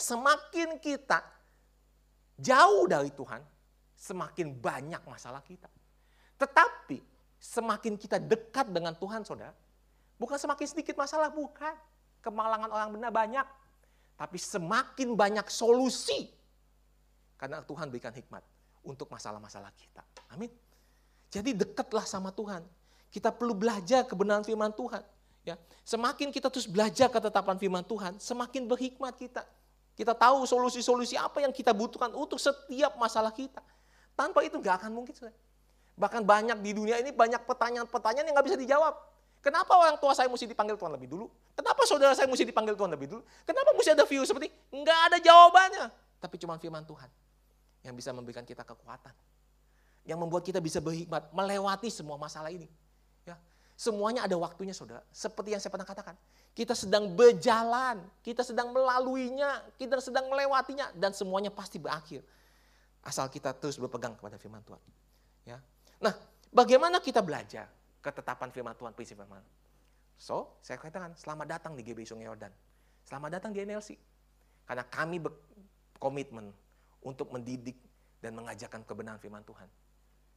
Semakin 0.00 0.80
kita 0.80 1.20
jauh 2.40 2.88
dari 2.88 3.12
Tuhan, 3.12 3.44
semakin 3.92 4.56
banyak 4.56 5.04
masalah 5.04 5.44
kita. 5.44 5.68
Tetapi 6.40 6.96
semakin 7.36 8.00
kita 8.00 8.16
dekat 8.16 8.72
dengan 8.72 8.96
Tuhan, 8.96 9.20
saudara, 9.20 9.52
bukan 10.16 10.40
semakin 10.40 10.64
sedikit 10.64 10.96
masalah, 10.96 11.28
bukan. 11.28 11.76
Kemalangan 12.24 12.72
orang 12.72 12.88
benar 12.96 13.12
banyak. 13.12 13.44
Tapi 14.16 14.40
semakin 14.40 15.12
banyak 15.12 15.44
solusi. 15.52 16.32
Karena 17.36 17.60
Tuhan 17.60 17.92
berikan 17.92 18.16
hikmat 18.16 18.40
untuk 18.84 19.12
masalah-masalah 19.12 19.72
kita. 19.76 20.00
Amin. 20.32 20.48
Jadi 21.28 21.52
dekatlah 21.52 22.08
sama 22.08 22.32
Tuhan. 22.32 22.64
Kita 23.10 23.34
perlu 23.34 23.52
belajar 23.52 24.06
kebenaran 24.06 24.46
firman 24.46 24.70
Tuhan. 24.70 25.02
Ya, 25.42 25.58
semakin 25.82 26.30
kita 26.30 26.46
terus 26.46 26.68
belajar 26.70 27.10
ketetapan 27.10 27.58
firman 27.58 27.82
Tuhan, 27.82 28.16
semakin 28.22 28.70
berhikmat 28.70 29.18
kita. 29.18 29.42
Kita 29.98 30.14
tahu 30.14 30.46
solusi-solusi 30.46 31.18
apa 31.18 31.42
yang 31.44 31.52
kita 31.52 31.74
butuhkan 31.74 32.14
untuk 32.14 32.38
setiap 32.40 32.96
masalah 32.96 33.34
kita. 33.34 33.60
Tanpa 34.14 34.40
itu 34.46 34.56
nggak 34.56 34.84
akan 34.84 34.90
mungkin. 34.94 35.12
Bahkan 35.96 36.22
banyak 36.24 36.58
di 36.64 36.70
dunia 36.72 36.96
ini 37.00 37.12
banyak 37.12 37.44
pertanyaan-pertanyaan 37.44 38.24
yang 38.24 38.34
nggak 38.36 38.46
bisa 38.46 38.58
dijawab. 38.60 38.94
Kenapa 39.40 39.72
orang 39.72 39.96
tua 39.96 40.12
saya 40.12 40.28
mesti 40.28 40.44
dipanggil 40.44 40.76
Tuhan 40.76 40.92
lebih 40.92 41.08
dulu? 41.08 41.26
Kenapa 41.56 41.84
saudara 41.88 42.12
saya 42.12 42.28
mesti 42.28 42.44
dipanggil 42.44 42.76
Tuhan 42.76 42.92
lebih 42.92 43.08
dulu? 43.08 43.22
Kenapa 43.48 43.72
mesti 43.72 43.90
ada 43.96 44.04
view 44.04 44.20
seperti 44.28 44.52
nggak 44.68 45.00
ada 45.12 45.16
jawabannya? 45.20 45.86
Tapi 46.20 46.36
cuma 46.36 46.60
firman 46.60 46.84
Tuhan 46.84 47.08
yang 47.80 47.96
bisa 47.96 48.12
memberikan 48.12 48.44
kita 48.44 48.60
kekuatan. 48.60 49.16
Yang 50.04 50.18
membuat 50.20 50.44
kita 50.44 50.60
bisa 50.60 50.80
berhikmat 50.80 51.32
melewati 51.32 51.88
semua 51.88 52.20
masalah 52.20 52.52
ini. 52.52 52.68
Ya, 53.80 53.88
Semuanya 53.88 54.28
ada 54.28 54.36
waktunya 54.36 54.76
saudara. 54.76 55.00
Seperti 55.08 55.56
yang 55.56 55.60
saya 55.64 55.72
pernah 55.72 55.88
katakan. 55.88 56.12
Kita 56.52 56.76
sedang 56.76 57.16
berjalan, 57.16 58.04
kita 58.20 58.44
sedang 58.44 58.76
melaluinya, 58.76 59.64
kita 59.80 59.96
sedang 60.04 60.28
melewatinya, 60.28 60.92
dan 60.92 61.16
semuanya 61.16 61.48
pasti 61.48 61.80
berakhir. 61.80 62.20
Asal 63.00 63.32
kita 63.32 63.56
terus 63.56 63.80
berpegang 63.80 64.12
kepada 64.20 64.36
firman 64.36 64.60
Tuhan. 64.68 64.82
Ya. 65.48 65.56
Nah, 65.96 66.12
bagaimana 66.52 67.00
kita 67.00 67.24
belajar 67.24 67.72
ketetapan 68.04 68.52
firman 68.52 68.76
Tuhan, 68.76 68.92
prinsip 68.92 69.16
firman? 69.16 69.40
So, 70.20 70.60
saya 70.60 70.76
katakan, 70.76 71.16
selamat 71.16 71.46
datang 71.48 71.72
di 71.72 71.80
GBI 71.80 72.04
Sungai 72.04 72.28
Yordan. 72.28 72.52
Selamat 73.08 73.40
datang 73.40 73.56
di 73.56 73.64
NLC. 73.64 73.96
Karena 74.68 74.84
kami 74.84 75.24
berkomitmen 75.24 76.52
untuk 77.00 77.32
mendidik 77.32 77.80
dan 78.20 78.36
mengajarkan 78.36 78.84
kebenaran 78.84 79.16
firman 79.16 79.40
Tuhan. 79.48 79.64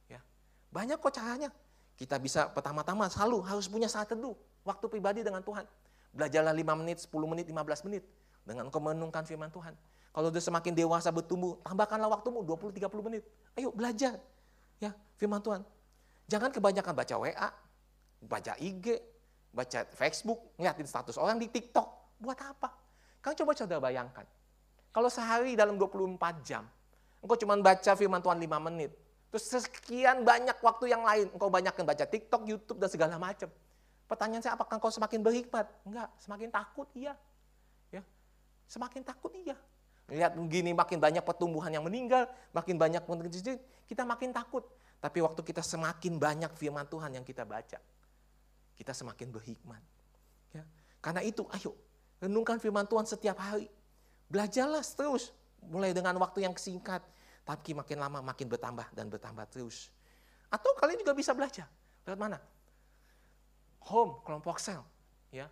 Ya. 0.08 0.24
Banyak 0.72 0.96
kok 0.96 1.12
caranya. 1.12 1.52
Kita 1.94 2.18
bisa 2.18 2.50
pertama-tama 2.50 3.06
selalu 3.06 3.46
harus 3.46 3.70
punya 3.70 3.86
saat 3.86 4.10
teduh, 4.10 4.34
waktu 4.66 4.86
pribadi 4.90 5.22
dengan 5.22 5.42
Tuhan. 5.42 5.62
Belajarlah 6.14 6.54
5 6.54 6.80
menit, 6.82 6.98
10 7.02 7.30
menit, 7.30 7.46
15 7.46 7.86
menit. 7.86 8.02
Dengan 8.44 8.68
kau 8.68 8.82
menungkan 8.82 9.24
firman 9.24 9.48
Tuhan. 9.50 9.72
Kalau 10.14 10.30
sudah 10.30 10.42
semakin 10.42 10.72
dewasa 10.78 11.10
bertumbuh, 11.10 11.58
tambahkanlah 11.66 12.06
waktumu 12.06 12.46
20-30 12.46 13.02
menit. 13.02 13.22
Ayo 13.58 13.74
belajar. 13.74 14.18
Ya, 14.78 14.94
firman 15.18 15.42
Tuhan. 15.42 15.66
Jangan 16.30 16.50
kebanyakan 16.54 16.92
baca 16.94 17.14
WA, 17.18 17.48
baca 18.22 18.52
IG, 18.62 19.02
baca 19.50 19.86
Facebook, 19.94 20.54
ngeliatin 20.58 20.86
status 20.86 21.18
orang 21.18 21.38
di 21.38 21.50
TikTok. 21.50 22.18
Buat 22.22 22.38
apa? 22.42 22.70
Kau 23.22 23.34
coba 23.34 23.58
coba 23.58 23.90
bayangkan. 23.90 24.26
Kalau 24.94 25.10
sehari 25.10 25.58
dalam 25.58 25.74
24 25.74 26.46
jam, 26.46 26.62
engkau 27.18 27.34
cuma 27.34 27.58
baca 27.58 27.92
firman 27.98 28.22
Tuhan 28.22 28.38
5 28.38 28.66
menit. 28.70 28.92
Terus 29.34 29.66
sekian 29.66 30.22
banyak 30.22 30.54
waktu 30.62 30.94
yang 30.94 31.02
lain, 31.02 31.26
engkau 31.34 31.50
banyakkan 31.50 31.82
baca 31.82 32.06
TikTok, 32.06 32.46
YouTube, 32.46 32.78
dan 32.78 32.86
segala 32.86 33.18
macam. 33.18 33.50
Pertanyaan 34.06 34.46
saya, 34.46 34.54
apakah 34.54 34.78
kau 34.78 34.94
semakin 34.94 35.26
berhikmat? 35.26 35.66
Enggak, 35.82 36.06
semakin 36.22 36.54
takut 36.54 36.86
iya. 36.94 37.18
Ya, 37.90 38.06
semakin 38.70 39.02
takut 39.02 39.34
iya. 39.34 39.58
Lihat 40.06 40.38
begini 40.38 40.70
makin 40.70 41.02
banyak 41.02 41.26
pertumbuhan 41.26 41.74
yang 41.74 41.82
meninggal, 41.82 42.30
makin 42.54 42.78
banyak 42.78 43.02
kita 43.90 44.06
makin 44.06 44.30
takut. 44.30 44.62
Tapi 45.02 45.18
waktu 45.18 45.42
kita 45.42 45.66
semakin 45.66 46.14
banyak 46.14 46.54
firman 46.54 46.86
Tuhan 46.86 47.18
yang 47.18 47.26
kita 47.26 47.42
baca, 47.42 47.82
kita 48.78 48.92
semakin 48.94 49.34
berhikmat. 49.34 49.82
Ya. 50.54 50.62
Karena 51.02 51.26
itu, 51.26 51.42
ayo 51.58 51.74
renungkan 52.22 52.62
firman 52.62 52.86
Tuhan 52.86 53.02
setiap 53.02 53.42
hari. 53.42 53.66
Belajarlah 54.30 54.86
terus, 54.86 55.34
mulai 55.66 55.90
dengan 55.90 56.14
waktu 56.22 56.46
yang 56.46 56.54
singkat, 56.54 57.02
tapi 57.44 57.76
makin 57.76 58.00
lama 58.00 58.18
makin 58.24 58.48
bertambah 58.48 58.90
dan 58.96 59.12
bertambah 59.12 59.44
terus. 59.52 59.92
Atau 60.48 60.72
kalian 60.76 61.00
juga 61.00 61.12
bisa 61.12 61.36
belajar. 61.36 61.68
Lewat 62.04 62.20
mana? 62.20 62.38
home, 63.84 64.20
kelompok 64.24 64.56
sel, 64.60 64.80
ya. 65.28 65.48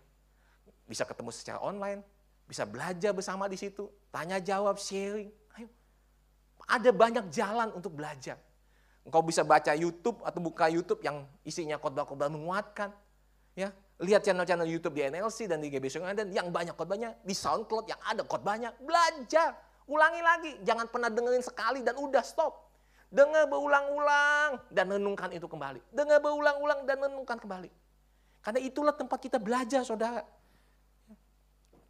Bisa 0.89 1.05
ketemu 1.05 1.29
secara 1.31 1.59
online, 1.61 2.01
bisa 2.49 2.65
belajar 2.65 3.13
bersama 3.13 3.45
di 3.47 3.55
situ, 3.55 3.87
tanya 4.09 4.41
jawab, 4.41 4.75
sharing. 4.81 5.29
Ayo. 5.55 5.69
Ada 6.65 6.89
banyak 6.91 7.25
jalan 7.29 7.69
untuk 7.77 7.93
belajar. 7.93 8.35
Engkau 9.03 9.23
bisa 9.23 9.43
baca 9.43 9.75
YouTube 9.75 10.23
atau 10.23 10.39
buka 10.39 10.71
YouTube 10.71 11.03
yang 11.03 11.27
isinya 11.43 11.75
khotbah-khotbah 11.75 12.31
menguatkan. 12.31 12.91
Ya, 13.53 13.69
lihat 14.01 14.25
channel-channel 14.25 14.65
YouTube 14.65 14.97
di 14.97 15.05
NLC 15.05 15.45
dan 15.45 15.61
di 15.61 15.69
GBC 15.69 16.01
dan 16.17 16.31
yang 16.33 16.49
banyak 16.49 16.73
khotbahnya, 16.73 17.19
di 17.21 17.35
SoundCloud 17.35 17.85
yang 17.85 18.01
ada 18.01 18.25
khotbahnya, 18.25 18.73
belajar. 18.81 19.53
Ulangi 19.87 20.21
lagi, 20.23 20.51
jangan 20.63 20.87
pernah 20.87 21.11
dengerin 21.11 21.43
sekali 21.43 21.83
dan 21.83 21.99
udah 21.99 22.23
stop. 22.23 22.71
Dengar 23.13 23.45
berulang-ulang 23.45 24.57
dan 24.73 24.89
renungkan 24.89 25.29
itu 25.35 25.45
kembali. 25.45 25.83
Dengar 25.93 26.17
berulang-ulang 26.23 26.87
dan 26.87 26.97
renungkan 26.97 27.37
kembali. 27.37 27.69
Karena 28.41 28.59
itulah 28.63 28.95
tempat 28.95 29.19
kita 29.21 29.37
belajar, 29.37 29.85
saudara. 29.85 30.25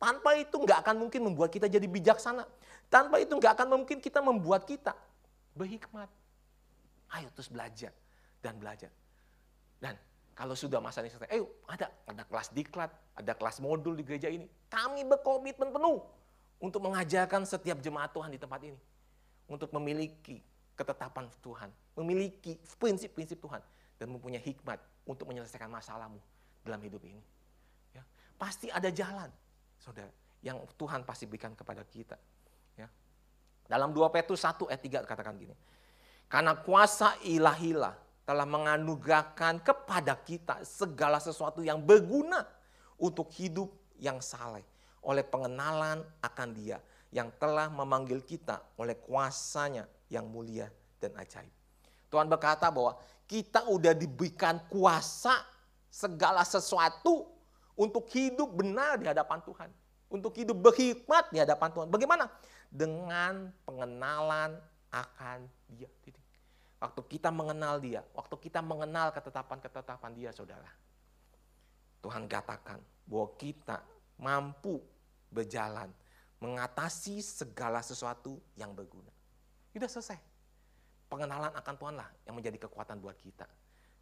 Tanpa 0.02 0.36
itu 0.36 0.60
nggak 0.60 0.84
akan 0.84 0.96
mungkin 1.08 1.22
membuat 1.32 1.50
kita 1.54 1.72
jadi 1.72 1.88
bijaksana. 1.88 2.44
Tanpa 2.92 3.24
itu 3.24 3.40
nggak 3.40 3.56
akan 3.56 3.68
mungkin 3.72 4.04
kita 4.04 4.20
membuat 4.20 4.68
kita 4.68 4.92
berhikmat. 5.56 6.12
Ayo 7.16 7.32
terus 7.32 7.48
belajar 7.48 7.96
dan 8.44 8.60
belajar. 8.60 8.92
Dan 9.80 9.96
kalau 10.36 10.60
sudah 10.60 10.84
masa 10.84 11.00
ini 11.00 11.14
selesai, 11.14 11.32
ayo 11.32 11.48
ada 11.72 11.88
ada 12.10 12.28
kelas 12.28 12.52
diklat, 12.52 12.92
ada 13.16 13.32
kelas 13.32 13.64
modul 13.64 13.96
di 13.96 14.04
gereja 14.04 14.28
ini. 14.28 14.50
Kami 14.68 15.08
berkomitmen 15.08 15.72
penuh 15.72 16.04
untuk 16.64 16.80
mengajarkan 16.80 17.44
setiap 17.44 17.84
jemaat 17.84 18.16
Tuhan 18.16 18.32
di 18.32 18.40
tempat 18.40 18.64
ini. 18.64 18.80
Untuk 19.52 19.68
memiliki 19.76 20.40
ketetapan 20.80 21.28
Tuhan, 21.44 21.68
memiliki 22.00 22.56
prinsip-prinsip 22.80 23.44
Tuhan, 23.44 23.60
dan 24.00 24.08
mempunyai 24.08 24.40
hikmat 24.40 24.80
untuk 25.04 25.28
menyelesaikan 25.28 25.68
masalahmu 25.68 26.18
dalam 26.64 26.80
hidup 26.80 27.04
ini. 27.04 27.20
Ya, 27.92 28.08
pasti 28.40 28.72
ada 28.72 28.88
jalan, 28.88 29.28
saudara, 29.76 30.08
yang 30.40 30.64
Tuhan 30.80 31.04
pasti 31.04 31.28
berikan 31.28 31.52
kepada 31.52 31.84
kita. 31.84 32.16
Ya. 32.80 32.88
Dalam 33.68 33.92
2 33.92 34.00
Petrus 34.16 34.48
1 34.48 34.72
ayat 34.72 34.80
3 34.80 35.04
katakan 35.04 35.36
gini, 35.36 35.54
karena 36.32 36.56
kuasa 36.56 37.20
ilahilah 37.28 37.94
telah 38.24 38.48
menganugerahkan 38.48 39.60
kepada 39.60 40.16
kita 40.24 40.64
segala 40.64 41.20
sesuatu 41.20 41.60
yang 41.60 41.84
berguna 41.84 42.48
untuk 42.96 43.28
hidup 43.36 43.68
yang 44.00 44.24
saleh 44.24 44.64
oleh 45.04 45.24
pengenalan 45.24 46.02
akan 46.24 46.50
dia 46.56 46.80
yang 47.14 47.30
telah 47.38 47.70
memanggil 47.70 48.24
kita 48.26 48.64
oleh 48.80 48.98
kuasanya 48.98 49.86
yang 50.10 50.26
mulia 50.26 50.72
dan 50.98 51.14
ajaib. 51.20 51.52
Tuhan 52.10 52.26
berkata 52.30 52.74
bahwa 52.74 52.98
kita 53.30 53.70
udah 53.70 53.94
diberikan 53.94 54.62
kuasa 54.70 55.42
segala 55.90 56.42
sesuatu 56.42 57.30
untuk 57.74 58.10
hidup 58.14 58.50
benar 58.54 59.02
di 59.02 59.10
hadapan 59.10 59.42
Tuhan. 59.46 59.70
Untuk 60.14 60.38
hidup 60.38 60.58
berhikmat 60.62 61.34
di 61.34 61.42
hadapan 61.42 61.74
Tuhan. 61.74 61.90
Bagaimana? 61.90 62.30
Dengan 62.70 63.50
pengenalan 63.66 64.62
akan 64.94 65.50
dia. 65.74 65.90
Waktu 66.78 67.02
kita 67.10 67.34
mengenal 67.34 67.82
dia, 67.82 68.06
waktu 68.14 68.36
kita 68.38 68.62
mengenal 68.62 69.10
ketetapan-ketetapan 69.10 70.12
dia 70.14 70.30
saudara. 70.36 70.70
Tuhan 72.04 72.28
katakan 72.28 72.84
bahwa 73.08 73.28
kita 73.40 73.80
mampu 74.20 74.84
berjalan 75.34 75.90
mengatasi 76.38 77.24
segala 77.24 77.80
sesuatu 77.82 78.38
yang 78.54 78.76
berguna. 78.76 79.10
Sudah 79.74 79.90
selesai. 79.90 80.20
Pengenalan 81.10 81.54
akan 81.56 81.76
Tuhan 81.78 81.96
lah 81.98 82.10
yang 82.30 82.36
menjadi 82.38 82.58
kekuatan 82.68 83.02
buat 83.02 83.18
kita. 83.18 83.48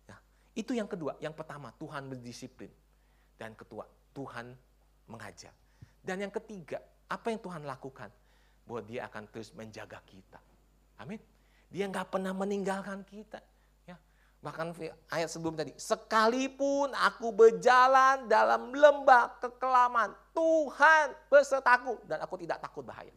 Ya, 0.09 0.17
itu 0.57 0.75
yang 0.75 0.89
kedua. 0.89 1.15
Yang 1.23 1.37
pertama, 1.37 1.71
Tuhan 1.79 2.11
berdisiplin. 2.11 2.71
Dan 3.39 3.55
kedua, 3.55 3.87
Tuhan 4.11 4.51
mengajar. 5.07 5.53
Dan 6.01 6.23
yang 6.23 6.33
ketiga, 6.33 6.81
apa 7.07 7.29
yang 7.29 7.39
Tuhan 7.39 7.63
lakukan? 7.63 8.09
Bahwa 8.65 8.81
dia 8.83 9.05
akan 9.05 9.23
terus 9.29 9.51
menjaga 9.53 9.99
kita. 10.07 10.39
Amin. 10.97 11.19
Dia 11.71 11.87
nggak 11.87 12.09
pernah 12.09 12.31
meninggalkan 12.35 13.03
kita. 13.05 13.39
Bahkan 14.41 14.73
ayat 15.13 15.29
sebelum 15.29 15.53
tadi, 15.53 15.69
sekalipun 15.77 16.89
aku 16.97 17.29
berjalan 17.29 18.25
dalam 18.25 18.73
lembah 18.73 19.37
kekelaman, 19.37 20.17
Tuhan 20.33 21.13
besertaku 21.29 22.01
dan 22.09 22.25
aku 22.25 22.41
tidak 22.41 22.57
takut 22.57 22.81
bahaya. 22.81 23.13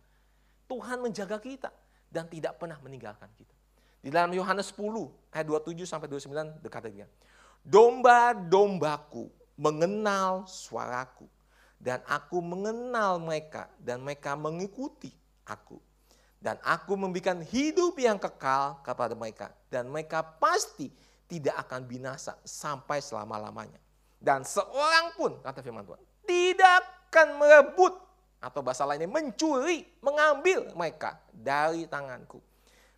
Tuhan 0.69 1.01
menjaga 1.01 1.41
kita 1.41 1.73
dan 2.13 2.29
tidak 2.29 2.61
pernah 2.61 2.77
meninggalkan 2.85 3.33
kita. 3.41 3.57
Di 4.05 4.13
dalam 4.13 4.37
Yohanes 4.37 4.69
10 4.77 5.33
ayat 5.33 5.49
27 5.49 5.89
sampai 5.89 6.13
29 6.13 6.61
berkata 6.61 6.93
dia, 6.93 7.09
Domba-dombaku 7.65 9.33
mengenal 9.57 10.45
suaraku 10.45 11.25
dan 11.81 12.05
aku 12.05 12.45
mengenal 12.45 13.17
mereka 13.17 13.73
dan 13.81 14.05
mereka 14.05 14.37
mengikuti 14.37 15.09
aku. 15.49 15.81
Dan 16.37 16.61
aku 16.61 16.93
memberikan 17.01 17.41
hidup 17.41 17.97
yang 17.97 18.21
kekal 18.21 18.85
kepada 18.85 19.17
mereka 19.17 19.49
dan 19.73 19.89
mereka 19.89 20.21
pasti 20.21 20.93
tidak 21.29 21.57
akan 21.67 21.85
binasa 21.89 22.37
sampai 22.45 23.01
selama-lamanya. 23.01 23.81
Dan 24.21 24.45
seorang 24.45 25.13
pun, 25.17 25.37
kata 25.45 25.61
firman 25.61 25.85
Tuhan, 25.85 26.01
tidak 26.25 26.81
akan 27.09 27.29
merebut 27.37 27.95
atau 28.41 28.61
bahasa 28.61 28.85
lainnya 28.85 29.09
mencuri, 29.09 29.85
mengambil 30.01 30.69
mereka 30.77 31.21
dari 31.33 31.89
tanganku. 31.89 32.41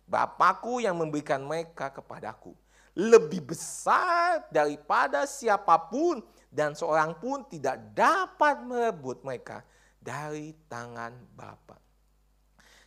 Bapakku 0.07 0.79
yang 0.79 0.95
memberikan 0.95 1.43
mereka 1.43 1.91
kepadaku 1.91 2.55
lebih 2.97 3.53
besar 3.53 4.49
daripada 4.49 5.29
siapa 5.29 5.77
pun 5.77 6.17
dan 6.49 6.73
seorang 6.73 7.13
pun 7.21 7.45
tidak 7.45 7.77
dapat 7.93 8.57
merebut 8.65 9.21
mereka 9.21 9.61
dari 10.01 10.57
tangan 10.65 11.13
Bapa. 11.37 11.77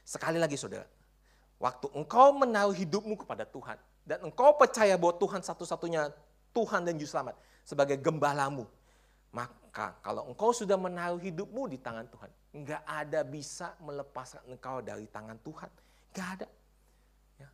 Sekali 0.02 0.42
lagi 0.42 0.58
saudara, 0.58 0.82
waktu 1.62 1.86
engkau 1.94 2.34
menaruh 2.34 2.74
hidupmu 2.74 3.14
kepada 3.22 3.46
Tuhan, 3.46 3.78
dan 4.04 4.18
engkau 4.26 4.56
percaya 4.56 4.96
bahwa 4.96 5.14
Tuhan 5.20 5.40
satu-satunya 5.44 6.10
Tuhan 6.50 6.82
dan 6.82 6.98
Juru 6.98 7.30
sebagai 7.62 7.96
gembalamu, 8.00 8.66
maka 9.30 9.94
kalau 10.02 10.26
engkau 10.26 10.50
sudah 10.50 10.74
menaruh 10.74 11.22
hidupmu 11.22 11.70
di 11.70 11.78
tangan 11.78 12.06
Tuhan, 12.10 12.30
enggak 12.56 12.82
ada 12.82 13.20
bisa 13.22 13.78
melepaskan 13.78 14.42
engkau 14.50 14.82
dari 14.82 15.06
tangan 15.06 15.38
Tuhan. 15.38 15.70
Enggak 16.10 16.28
ada. 16.34 16.48
Ya. 17.38 17.48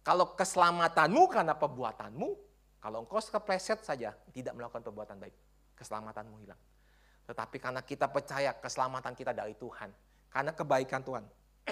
Kalau 0.00 0.32
keselamatanmu 0.32 1.22
karena 1.28 1.52
perbuatanmu, 1.52 2.28
kalau 2.80 3.04
engkau 3.04 3.20
kepleset 3.20 3.84
saja 3.84 4.16
tidak 4.32 4.56
melakukan 4.56 4.80
perbuatan 4.80 5.20
baik, 5.20 5.36
keselamatanmu 5.76 6.40
hilang. 6.40 6.60
Tetapi 7.28 7.56
karena 7.60 7.84
kita 7.84 8.08
percaya 8.08 8.56
keselamatan 8.56 9.12
kita 9.12 9.36
dari 9.36 9.52
Tuhan, 9.52 9.92
karena 10.32 10.56
kebaikan 10.56 11.04
Tuhan 11.04 11.24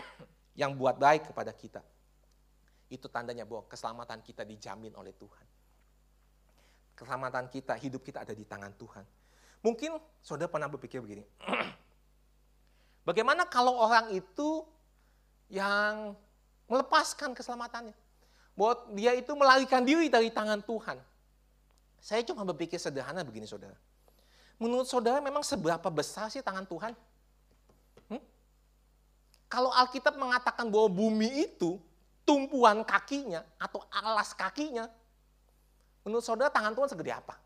yang 0.60 0.76
buat 0.76 1.00
baik 1.00 1.32
kepada 1.32 1.56
kita, 1.56 1.80
itu 2.88 3.06
tandanya 3.08 3.44
bahwa 3.44 3.68
keselamatan 3.68 4.24
kita 4.24 4.48
dijamin 4.48 4.92
oleh 4.96 5.12
Tuhan. 5.12 5.46
Keselamatan 6.96 7.46
kita, 7.52 7.76
hidup 7.76 8.02
kita 8.02 8.24
ada 8.24 8.34
di 8.34 8.42
tangan 8.48 8.72
Tuhan. 8.74 9.04
Mungkin 9.62 10.00
saudara 10.24 10.50
pernah 10.50 10.66
berpikir 10.66 10.98
begini, 11.04 11.22
bagaimana 13.08 13.44
kalau 13.46 13.76
orang 13.76 14.10
itu 14.16 14.64
yang 15.52 16.16
melepaskan 16.66 17.36
keselamatannya? 17.36 17.94
Bahwa 18.58 18.74
dia 18.96 19.14
itu 19.14 19.30
melarikan 19.38 19.86
diri 19.86 20.10
dari 20.10 20.34
tangan 20.34 20.58
Tuhan. 20.64 20.98
Saya 22.02 22.26
cuma 22.26 22.42
berpikir 22.42 22.78
sederhana 22.78 23.22
begini 23.22 23.46
saudara. 23.46 23.74
Menurut 24.58 24.90
saudara 24.90 25.22
memang 25.22 25.46
seberapa 25.46 25.86
besar 25.86 26.26
sih 26.34 26.42
tangan 26.42 26.66
Tuhan? 26.66 26.92
Hmm? 28.10 28.22
Kalau 29.46 29.70
Alkitab 29.70 30.18
mengatakan 30.18 30.66
bahwa 30.66 30.90
bumi 30.90 31.46
itu 31.46 31.78
tumpuan 32.28 32.84
kakinya 32.84 33.40
atau 33.56 33.80
alas 33.88 34.36
kakinya, 34.36 34.84
menurut 36.04 36.20
saudara 36.20 36.52
tangan 36.52 36.76
Tuhan 36.76 36.92
segede 36.92 37.16
apa? 37.16 37.40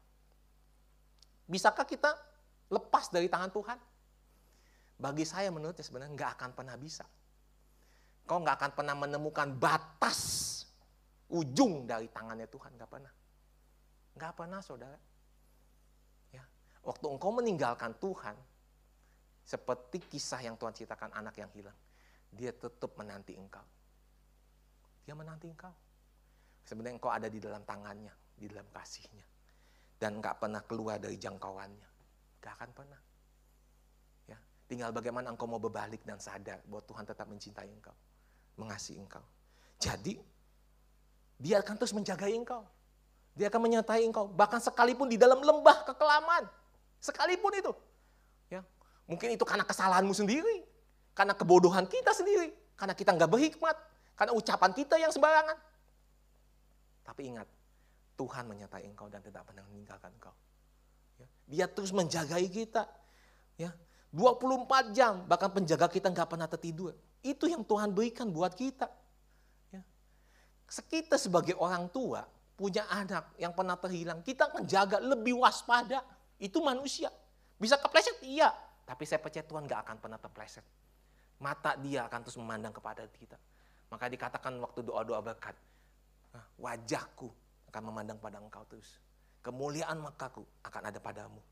Bisakah 1.47 1.87
kita 1.87 2.11
lepas 2.66 3.07
dari 3.14 3.30
tangan 3.30 3.55
Tuhan? 3.55 3.78
Bagi 4.99 5.22
saya 5.22 5.55
menurutnya 5.55 5.87
sebenarnya 5.87 6.11
nggak 6.18 6.30
akan 6.35 6.51
pernah 6.51 6.74
bisa. 6.74 7.07
Kau 8.26 8.43
nggak 8.43 8.59
akan 8.59 8.70
pernah 8.74 8.95
menemukan 8.99 9.55
batas 9.55 10.18
ujung 11.30 11.87
dari 11.87 12.11
tangannya 12.11 12.51
Tuhan, 12.51 12.74
nggak 12.74 12.91
pernah. 12.91 13.12
Nggak 14.18 14.33
pernah 14.35 14.61
saudara. 14.62 14.99
Ya. 16.35 16.43
Waktu 16.83 17.07
engkau 17.07 17.30
meninggalkan 17.30 17.95
Tuhan, 18.03 18.35
seperti 19.47 20.03
kisah 20.11 20.43
yang 20.43 20.59
Tuhan 20.59 20.74
ceritakan 20.74 21.14
anak 21.14 21.39
yang 21.39 21.51
hilang, 21.55 21.78
dia 22.30 22.51
tetap 22.51 22.95
menanti 22.99 23.35
engkau. 23.39 23.62
Dia 25.03 25.14
menanti 25.18 25.50
engkau. 25.50 25.74
Sebenarnya 26.62 26.94
engkau 26.98 27.11
ada 27.11 27.26
di 27.26 27.42
dalam 27.42 27.62
tangannya, 27.66 28.14
di 28.38 28.46
dalam 28.46 28.66
kasihnya. 28.70 29.26
Dan 29.98 30.18
enggak 30.18 30.38
pernah 30.38 30.62
keluar 30.62 30.98
dari 30.98 31.18
jangkauannya. 31.18 31.88
Enggak 32.38 32.53
akan 32.59 32.70
pernah. 32.74 33.00
Ya, 34.30 34.38
tinggal 34.70 34.90
bagaimana 34.94 35.30
engkau 35.30 35.46
mau 35.50 35.59
berbalik 35.59 36.03
dan 36.07 36.22
sadar 36.22 36.62
bahwa 36.66 36.82
Tuhan 36.86 37.05
tetap 37.07 37.26
mencintai 37.26 37.70
engkau. 37.70 37.94
Mengasihi 38.59 38.98
engkau. 38.98 39.22
Jadi, 39.82 40.18
dia 41.42 41.59
akan 41.59 41.74
terus 41.74 41.90
menjaga 41.90 42.30
engkau. 42.30 42.62
Dia 43.34 43.50
akan 43.50 43.61
menyertai 43.66 44.07
engkau. 44.07 44.30
Bahkan 44.30 44.62
sekalipun 44.62 45.11
di 45.11 45.18
dalam 45.18 45.42
lembah 45.42 45.82
kekelaman. 45.82 46.46
Sekalipun 47.03 47.53
itu. 47.59 47.72
Ya, 48.46 48.62
mungkin 49.11 49.34
itu 49.34 49.42
karena 49.42 49.66
kesalahanmu 49.66 50.14
sendiri. 50.14 50.62
Karena 51.16 51.34
kebodohan 51.34 51.90
kita 51.90 52.14
sendiri. 52.14 52.55
Karena 52.78 52.94
kita 52.94 53.11
nggak 53.14 53.30
berhikmat 53.30 53.76
karena 54.17 54.33
ucapan 54.37 54.71
kita 54.77 55.01
yang 55.01 55.11
sembarangan. 55.11 55.57
Tapi 57.03 57.21
ingat, 57.35 57.49
Tuhan 58.15 58.45
menyertai 58.47 58.87
engkau 58.87 59.11
dan 59.11 59.25
tidak 59.25 59.43
pernah 59.49 59.67
meninggalkan 59.67 60.13
engkau. 60.15 60.35
Ya, 61.19 61.29
dia 61.51 61.67
terus 61.67 61.91
menjagai 61.91 62.47
kita. 62.53 62.87
Ya, 63.59 63.75
24 64.13 64.93
jam, 64.93 65.25
bahkan 65.25 65.49
penjaga 65.49 65.89
kita 65.89 66.13
nggak 66.13 66.29
pernah 66.29 66.47
tertidur. 66.47 66.93
Itu 67.25 67.49
yang 67.49 67.65
Tuhan 67.65 67.91
berikan 67.97 68.29
buat 68.29 68.53
kita. 68.53 68.87
Ya. 69.73 69.83
Kita 70.69 71.17
sebagai 71.17 71.57
orang 71.57 71.89
tua, 71.89 72.23
punya 72.55 72.85
anak 72.93 73.33
yang 73.41 73.57
pernah 73.57 73.75
terhilang, 73.81 74.21
kita 74.21 74.53
akan 74.53 74.69
jaga 74.69 75.01
lebih 75.01 75.41
waspada. 75.41 76.05
Itu 76.37 76.61
manusia. 76.61 77.09
Bisa 77.57 77.79
kepleset? 77.79 78.21
Iya. 78.23 78.53
Tapi 78.83 79.07
saya 79.07 79.23
percaya 79.23 79.47
Tuhan 79.47 79.65
nggak 79.65 79.81
akan 79.87 79.97
pernah 80.03 80.19
terpleset. 80.19 80.67
Mata 81.39 81.75
dia 81.79 82.07
akan 82.07 82.21
terus 82.23 82.39
memandang 82.39 82.75
kepada 82.75 83.07
kita. 83.11 83.39
Maka 83.93 84.09
dikatakan 84.09 84.57
waktu 84.57 84.80
doa-doa 84.88 85.20
berkat, 85.20 85.53
nah, 86.32 86.40
wajahku 86.57 87.28
akan 87.68 87.82
memandang 87.93 88.16
pada 88.16 88.40
engkau 88.40 88.64
terus. 88.64 88.97
Kemuliaan 89.45 90.01
makaku 90.01 90.40
akan 90.64 90.88
ada 90.88 90.97
padamu. 90.97 91.45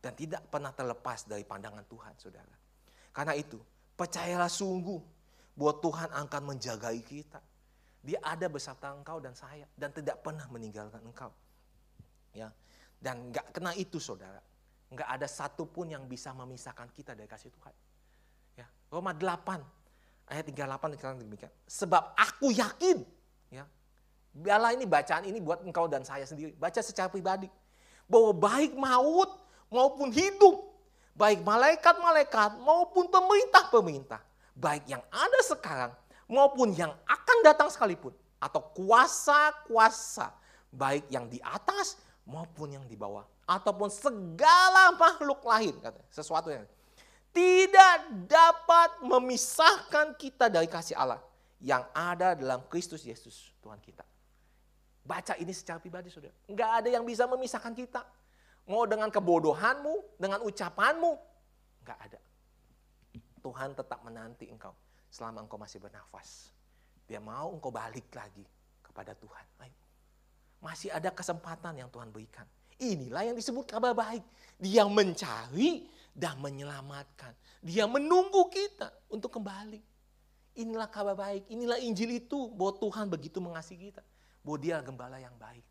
Dan 0.00 0.16
tidak 0.16 0.48
pernah 0.48 0.72
terlepas 0.72 1.28
dari 1.28 1.44
pandangan 1.44 1.84
Tuhan, 1.84 2.16
saudara. 2.16 2.56
Karena 3.12 3.36
itu, 3.36 3.60
percayalah 3.94 4.48
sungguh 4.48 4.98
bahwa 5.54 5.74
Tuhan 5.84 6.10
akan 6.10 6.42
menjagai 6.56 6.98
kita. 7.04 7.40
Dia 8.02 8.18
ada 8.18 8.50
beserta 8.50 8.90
engkau 8.90 9.22
dan 9.22 9.36
saya 9.36 9.68
dan 9.78 9.94
tidak 9.94 10.24
pernah 10.26 10.48
meninggalkan 10.50 10.98
engkau. 11.06 11.30
Ya. 12.34 12.50
Dan 12.98 13.30
nggak 13.30 13.54
kena 13.54 13.76
itu 13.78 14.02
saudara. 14.02 14.42
Nggak 14.90 15.06
ada 15.06 15.26
satupun 15.30 15.92
yang 15.92 16.08
bisa 16.10 16.34
memisahkan 16.34 16.90
kita 16.90 17.14
dari 17.14 17.30
kasih 17.30 17.54
Tuhan. 17.54 17.74
Ya. 18.58 18.66
Roma 18.90 19.14
8 19.14 19.81
ayat 20.32 20.48
38 20.48 20.96
dikatakan 20.96 21.20
demikian. 21.20 21.52
Sebab 21.68 22.16
aku 22.16 22.48
yakin, 22.56 23.04
ya. 23.52 23.68
Biarlah 24.32 24.72
ini 24.72 24.88
bacaan 24.88 25.28
ini 25.28 25.44
buat 25.44 25.60
engkau 25.60 25.84
dan 25.92 26.02
saya 26.08 26.24
sendiri. 26.24 26.56
Baca 26.56 26.80
secara 26.80 27.12
pribadi. 27.12 27.52
Bahwa 28.08 28.32
baik 28.32 28.72
maut 28.72 29.28
maupun 29.68 30.08
hidup, 30.08 30.72
baik 31.12 31.44
malaikat-malaikat 31.44 32.56
maupun 32.64 33.12
pemerintah-pemerintah, 33.12 34.24
baik 34.56 34.88
yang 34.88 35.04
ada 35.12 35.40
sekarang 35.44 35.92
maupun 36.32 36.72
yang 36.72 36.96
akan 37.04 37.38
datang 37.44 37.68
sekalipun, 37.68 38.16
atau 38.42 38.58
kuasa-kuasa 38.74 40.34
baik 40.72 41.06
yang 41.12 41.28
di 41.28 41.38
atas 41.44 42.00
maupun 42.24 42.74
yang 42.74 42.84
di 42.88 42.96
bawah 42.98 43.22
ataupun 43.46 43.92
segala 43.92 44.96
makhluk 44.98 45.44
lain 45.46 45.76
sesuatu 46.08 46.50
yang 46.50 46.66
tidak 47.32 48.28
dapat 48.28 49.00
memisahkan 49.02 50.14
kita 50.20 50.52
dari 50.52 50.68
kasih 50.68 50.94
Allah 50.94 51.20
yang 51.58 51.82
ada 51.96 52.36
dalam 52.36 52.60
Kristus 52.68 53.02
Yesus 53.02 53.50
Tuhan 53.64 53.80
kita. 53.80 54.04
Baca 55.02 55.34
ini 55.40 55.50
secara 55.50 55.82
pribadi 55.82 56.12
saudara. 56.12 56.36
Enggak 56.46 56.70
ada 56.84 56.88
yang 56.92 57.02
bisa 57.02 57.26
memisahkan 57.26 57.74
kita. 57.74 58.04
Mau 58.70 58.86
dengan 58.86 59.10
kebodohanmu, 59.10 60.22
dengan 60.22 60.38
ucapanmu, 60.46 61.12
enggak 61.82 61.98
ada. 61.98 62.20
Tuhan 63.42 63.74
tetap 63.74 63.98
menanti 64.06 64.46
engkau 64.46 64.70
selama 65.10 65.42
engkau 65.42 65.58
masih 65.58 65.82
bernafas. 65.82 66.54
Dia 67.10 67.18
mau 67.18 67.50
engkau 67.50 67.74
balik 67.74 68.06
lagi 68.14 68.46
kepada 68.86 69.18
Tuhan. 69.18 69.44
Ayo. 69.66 69.74
Masih 70.62 70.94
ada 70.94 71.10
kesempatan 71.10 71.74
yang 71.82 71.90
Tuhan 71.90 72.14
berikan. 72.14 72.46
Inilah 72.78 73.26
yang 73.26 73.34
disebut 73.34 73.66
kabar 73.66 73.98
baik. 73.98 74.22
Dia 74.62 74.86
mencari 74.86 75.90
dan 76.12 76.36
menyelamatkan. 76.38 77.32
Dia 77.64 77.88
menunggu 77.88 78.48
kita 78.52 78.92
untuk 79.08 79.32
kembali. 79.40 79.80
Inilah 80.52 80.84
kabar 80.92 81.16
baik, 81.16 81.48
inilah 81.48 81.80
Injil 81.80 82.12
itu 82.20 82.52
bahwa 82.52 82.76
Tuhan 82.76 83.06
begitu 83.08 83.40
mengasihi 83.40 83.88
kita. 83.88 84.04
Bahwa 84.44 84.58
dia 84.60 84.76
gembala 84.84 85.16
yang 85.16 85.32
baik. 85.40 85.64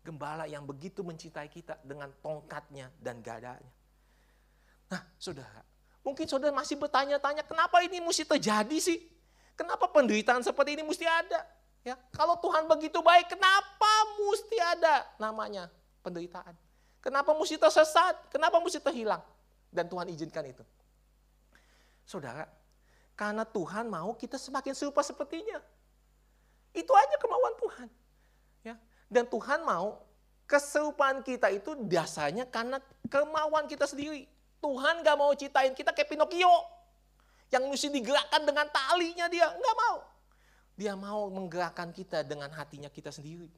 Gembala 0.00 0.48
yang 0.48 0.64
begitu 0.64 1.04
mencintai 1.04 1.52
kita 1.52 1.76
dengan 1.84 2.08
tongkatnya 2.24 2.88
dan 2.96 3.20
gadanya. 3.20 3.72
Nah 4.88 5.04
saudara, 5.20 5.60
mungkin 6.00 6.24
saudara 6.24 6.48
masih 6.56 6.80
bertanya-tanya 6.80 7.44
kenapa 7.44 7.84
ini 7.84 8.00
mesti 8.00 8.24
terjadi 8.24 8.78
sih? 8.80 9.04
Kenapa 9.52 9.90
penderitaan 9.92 10.40
seperti 10.40 10.80
ini 10.80 10.86
mesti 10.86 11.04
ada? 11.04 11.44
Ya, 11.84 11.98
kalau 12.16 12.40
Tuhan 12.40 12.64
begitu 12.64 13.04
baik, 13.04 13.28
kenapa 13.28 13.92
mesti 14.16 14.56
ada 14.56 15.04
namanya 15.20 15.68
penderitaan? 16.00 16.56
Kenapa 17.04 17.36
mesti 17.36 17.60
tersesat? 17.60 18.32
Kenapa 18.32 18.56
mesti 18.62 18.80
terhilang? 18.80 19.20
Dan 19.68 19.86
Tuhan 19.86 20.08
izinkan 20.08 20.44
itu. 20.48 20.64
Saudara, 22.08 22.48
karena 23.18 23.42
Tuhan 23.42 23.90
mau 23.90 24.14
kita 24.14 24.38
semakin 24.38 24.72
serupa 24.72 25.02
sepertinya. 25.02 25.58
Itu 26.70 26.94
aja 26.94 27.16
kemauan 27.18 27.54
Tuhan. 27.58 27.88
Ya. 28.62 28.74
Dan 29.10 29.26
Tuhan 29.26 29.66
mau 29.66 30.06
keserupaan 30.48 31.20
kita 31.26 31.50
itu 31.50 31.74
dasarnya 31.84 32.46
karena 32.46 32.78
kemauan 33.10 33.66
kita 33.66 33.84
sendiri. 33.90 34.30
Tuhan 34.62 35.02
gak 35.02 35.16
mau 35.18 35.34
ciptain 35.34 35.74
kita 35.74 35.90
kayak 35.90 36.08
Pinocchio. 36.08 36.54
Yang 37.50 37.64
mesti 37.74 37.88
digerakkan 37.90 38.46
dengan 38.46 38.70
talinya 38.70 39.26
dia. 39.26 39.50
Gak 39.50 39.76
mau. 39.76 39.96
Dia 40.78 40.94
mau 40.94 41.26
menggerakkan 41.34 41.90
kita 41.90 42.22
dengan 42.22 42.54
hatinya 42.54 42.86
kita 42.86 43.10
sendiri. 43.10 43.50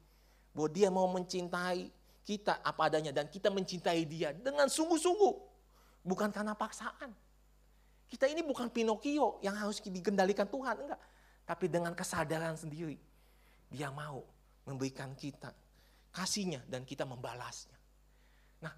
Bahwa 0.57 0.69
dia 0.73 0.89
mau 0.89 1.05
mencintai 1.05 1.85
kita 2.25 2.65
apa 2.65 2.89
adanya. 2.89 3.13
Dan 3.13 3.29
kita 3.29 3.53
mencintai 3.53 4.01
dia 4.09 4.33
dengan 4.33 4.65
sungguh-sungguh. 4.65 5.50
Bukan 6.01 6.33
karena 6.33 6.57
paksaan. 6.57 7.13
Kita 8.11 8.27
ini 8.27 8.43
bukan 8.43 8.67
Pinocchio 8.67 9.39
yang 9.39 9.55
harus 9.55 9.79
dikendalikan 9.79 10.49
Tuhan, 10.49 10.75
enggak. 10.83 11.01
Tapi 11.47 11.65
dengan 11.71 11.95
kesadaran 11.95 12.59
sendiri. 12.59 12.99
Dia 13.71 13.87
mau 13.87 14.19
memberikan 14.67 15.15
kita 15.15 15.55
kasihnya 16.11 16.59
dan 16.67 16.83
kita 16.83 17.07
membalasnya. 17.07 17.77
Nah, 18.59 18.75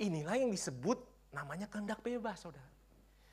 inilah 0.00 0.40
yang 0.40 0.48
disebut 0.48 0.96
namanya 1.30 1.68
kehendak 1.68 2.00
bebas, 2.00 2.40
saudara. 2.40 2.72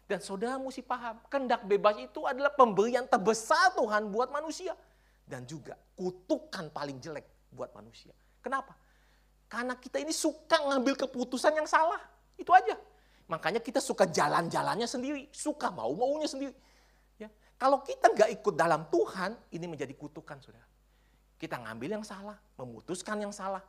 Dan 0.07 0.19
saudara 0.23 0.55
mesti 0.55 0.83
paham, 0.83 1.19
kehendak 1.27 1.63
bebas 1.67 1.95
itu 1.99 2.23
adalah 2.23 2.51
pemberian 2.51 3.07
terbesar 3.07 3.75
Tuhan 3.75 4.07
buat 4.11 4.31
manusia. 4.31 4.75
Dan 5.27 5.43
juga 5.43 5.75
kutukan 5.99 6.71
paling 6.71 6.99
jelek 7.03 7.51
buat 7.51 7.71
manusia. 7.75 8.15
Kenapa? 8.39 8.75
Karena 9.51 9.75
kita 9.75 9.99
ini 9.99 10.15
suka 10.15 10.59
ngambil 10.63 11.07
keputusan 11.07 11.55
yang 11.55 11.67
salah. 11.67 11.99
Itu 12.39 12.51
aja. 12.55 12.75
Makanya 13.28 13.59
kita 13.59 13.84
suka 13.84 14.07
jalan-jalannya 14.07 14.88
sendiri, 14.88 15.28
suka 15.36 15.67
mau-maunya 15.67 16.28
sendiri. 16.32 16.55
Ya. 17.19 17.28
Kalau 17.59 17.84
kita 17.84 18.11
nggak 18.11 18.30
ikut 18.39 18.55
dalam 18.55 18.88
Tuhan, 18.88 19.36
ini 19.51 19.65
menjadi 19.67 19.91
kutukan, 19.99 20.39
saudara. 20.39 20.63
Kita 21.36 21.59
ngambil 21.59 21.99
yang 21.99 22.05
salah, 22.07 22.39
memutuskan 22.55 23.19
yang 23.19 23.36
salah. 23.36 23.61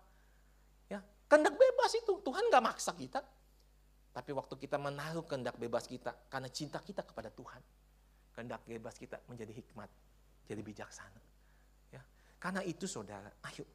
Ya, 0.86 1.02
kehendak 1.26 1.58
bebas 1.58 1.90
itu, 1.98 2.22
Tuhan 2.22 2.46
nggak 2.48 2.64
maksa 2.64 2.94
kita. 2.94 3.20
Tapi 4.14 4.30
waktu 4.32 4.54
kita 4.56 4.78
menaruh 4.78 5.26
kehendak 5.26 5.58
bebas 5.58 5.90
kita, 5.90 6.14
karena 6.30 6.48
cinta 6.48 6.78
kita 6.78 7.02
kepada 7.02 7.28
Tuhan, 7.28 7.60
kehendak 8.32 8.62
bebas 8.62 8.94
kita 8.94 9.18
menjadi 9.26 9.52
hikmat, 9.52 9.90
jadi 10.46 10.62
bijaksana. 10.62 11.22
Ya. 11.90 12.02
Karena 12.38 12.62
itu 12.62 12.86
saudara, 12.86 13.28
ayo 13.50 13.66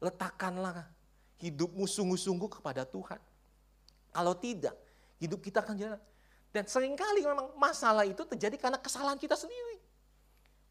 letakkanlah 0.00 0.88
hidupmu 1.40 1.84
sungguh-sungguh 1.84 2.48
kepada 2.60 2.88
Tuhan. 2.88 3.20
Kalau 4.10 4.34
tidak, 4.34 4.74
hidup 5.20 5.44
kita 5.44 5.60
akan 5.60 5.76
jalan. 5.76 6.00
Dan 6.50 6.66
sering 6.66 6.98
kali 6.98 7.22
memang 7.22 7.54
masalah 7.54 8.02
itu 8.02 8.26
terjadi 8.26 8.58
karena 8.58 8.78
kesalahan 8.80 9.20
kita 9.20 9.38
sendiri. 9.38 9.78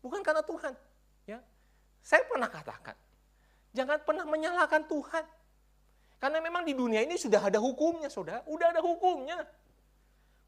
Bukan 0.04 0.20
karena 0.20 0.44
Tuhan. 0.44 0.76
Ya. 1.24 1.40
Saya 2.04 2.28
pernah 2.28 2.52
katakan, 2.52 2.96
jangan 3.72 4.02
pernah 4.04 4.28
menyalahkan 4.28 4.84
Tuhan. 4.90 5.24
Karena 6.20 6.44
memang 6.44 6.68
di 6.68 6.76
dunia 6.76 7.00
ini 7.00 7.16
sudah 7.16 7.40
ada 7.40 7.64
hukumnya, 7.64 8.12
saudara. 8.12 8.44
Udah 8.44 8.76
ada 8.76 8.84
hukumnya. 8.84 9.40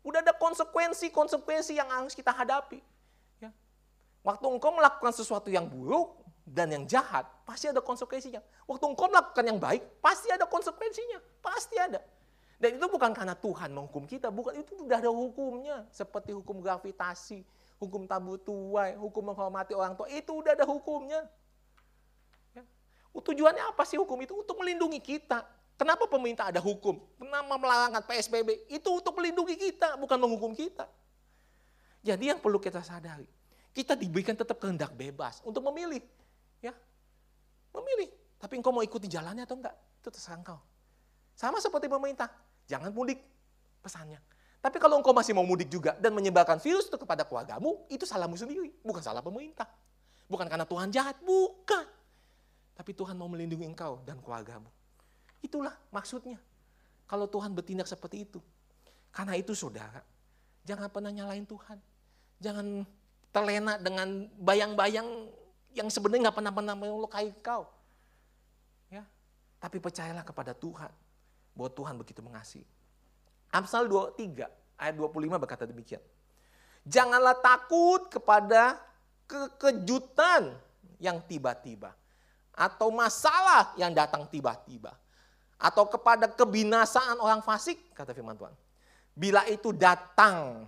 Udah 0.03 0.19
ada 0.19 0.35
konsekuensi-konsekuensi 0.35 1.79
yang 1.79 1.87
harus 1.87 2.11
kita 2.11 2.35
hadapi. 2.35 2.83
Ya. 3.39 3.55
Waktu 4.19 4.51
engkau 4.51 4.75
melakukan 4.75 5.15
sesuatu 5.15 5.47
yang 5.47 5.63
buruk 5.71 6.19
dan 6.43 6.75
yang 6.75 6.83
jahat, 6.83 7.23
pasti 7.47 7.71
ada 7.71 7.79
konsekuensinya. 7.79 8.43
Waktu 8.67 8.83
engkau 8.83 9.07
melakukan 9.07 9.45
yang 9.47 9.59
baik, 9.63 10.03
pasti 10.03 10.27
ada 10.27 10.43
konsekuensinya. 10.43 11.23
Pasti 11.39 11.79
ada. 11.79 12.03
Dan 12.61 12.77
itu 12.77 12.85
bukan 12.85 13.09
karena 13.09 13.33
Tuhan 13.33 13.73
menghukum 13.73 14.05
kita, 14.05 14.29
bukan 14.29 14.53
itu 14.53 14.77
sudah 14.77 15.01
ada 15.01 15.09
hukumnya. 15.09 15.81
Seperti 15.89 16.29
hukum 16.29 16.61
gravitasi, 16.61 17.41
hukum 17.81 18.05
tabu 18.05 18.37
tuai, 18.37 18.93
hukum 18.93 19.33
menghormati 19.33 19.73
orang 19.73 19.97
tua, 19.97 20.05
itu 20.13 20.29
udah 20.29 20.53
ada 20.53 20.69
hukumnya. 20.69 21.25
Ya. 22.53 22.61
Tujuannya 23.17 23.65
apa 23.65 23.81
sih 23.81 23.97
hukum 23.97 24.21
itu? 24.21 24.37
Untuk 24.37 24.61
melindungi 24.61 25.01
kita. 25.01 25.41
Kenapa 25.73 26.05
pemerintah 26.05 26.53
ada 26.53 26.61
hukum? 26.61 27.01
Kenapa 27.17 27.57
melarangkan 27.57 28.05
PSBB? 28.05 28.69
Itu 28.69 29.01
untuk 29.01 29.17
melindungi 29.17 29.57
kita, 29.57 29.97
bukan 29.97 30.21
menghukum 30.21 30.53
kita. 30.53 30.85
Jadi 32.05 32.29
yang 32.29 32.37
perlu 32.37 32.61
kita 32.61 32.85
sadari, 32.85 33.25
kita 33.73 33.97
diberikan 33.97 34.37
tetap 34.37 34.61
kehendak 34.61 34.93
bebas 34.93 35.41
untuk 35.41 35.65
memilih. 35.73 36.05
ya 36.61 36.77
Memilih. 37.73 38.13
Tapi 38.37 38.61
engkau 38.61 38.69
mau 38.69 38.85
ikuti 38.85 39.09
jalannya 39.09 39.49
atau 39.49 39.57
enggak? 39.57 39.73
Itu 39.97 40.13
terserah 40.13 40.37
engkau. 40.37 40.61
Sama 41.33 41.57
seperti 41.57 41.89
pemerintah. 41.89 42.29
Jangan 42.71 42.95
mudik 42.95 43.19
pesannya. 43.83 44.23
Tapi 44.63 44.77
kalau 44.79 44.95
engkau 44.95 45.11
masih 45.11 45.35
mau 45.35 45.43
mudik 45.43 45.67
juga 45.67 45.97
dan 45.99 46.15
menyebarkan 46.15 46.61
virus 46.63 46.87
itu 46.87 46.95
kepada 46.95 47.27
keluargamu, 47.27 47.83
itu 47.91 48.07
salahmu 48.07 48.39
sendiri, 48.39 48.71
bukan 48.79 49.03
salah 49.03 49.19
pemerintah. 49.19 49.67
Bukan 50.31 50.47
karena 50.47 50.63
Tuhan 50.63 50.87
jahat, 50.93 51.19
bukan. 51.19 51.83
Tapi 52.77 52.91
Tuhan 52.95 53.19
mau 53.19 53.27
melindungi 53.27 53.67
engkau 53.67 53.99
dan 54.07 54.21
keluargamu. 54.23 54.71
Itulah 55.43 55.75
maksudnya. 55.91 56.39
Kalau 57.09 57.27
Tuhan 57.27 57.51
bertindak 57.51 57.89
seperti 57.91 58.23
itu. 58.23 58.39
Karena 59.11 59.35
itu 59.35 59.51
saudara, 59.51 59.99
jangan 60.63 60.87
pernah 60.87 61.11
nyalain 61.11 61.43
Tuhan. 61.43 61.75
Jangan 62.39 62.87
terlena 63.35 63.75
dengan 63.75 64.31
bayang-bayang 64.39 65.27
yang 65.75 65.91
sebenarnya 65.91 66.31
nggak 66.31 66.37
pernah-pernah 66.39 66.75
melukai 66.79 67.35
kau. 67.43 67.67
Ya, 68.87 69.03
tapi 69.59 69.83
percayalah 69.83 70.23
kepada 70.23 70.55
Tuhan 70.55 71.00
bahwa 71.55 71.69
Tuhan 71.73 71.95
begitu 71.99 72.21
mengasihi. 72.23 72.67
Amsal 73.51 73.87
23 73.87 74.47
ayat 74.79 74.93
25 74.95 75.41
berkata 75.41 75.63
demikian. 75.67 76.01
Janganlah 76.87 77.37
takut 77.37 78.09
kepada 78.09 78.79
kekejutan 79.29 80.55
yang 80.97 81.21
tiba-tiba 81.23 81.93
atau 82.51 82.89
masalah 82.89 83.73
yang 83.77 83.93
datang 83.93 84.27
tiba-tiba 84.27 84.97
atau 85.61 85.85
kepada 85.85 86.25
kebinasaan 86.25 87.21
orang 87.21 87.45
fasik 87.45 87.77
kata 87.93 88.17
firman 88.17 88.33
Tuhan. 88.33 88.55
Bila 89.13 89.45
itu 89.45 89.69
datang 89.75 90.65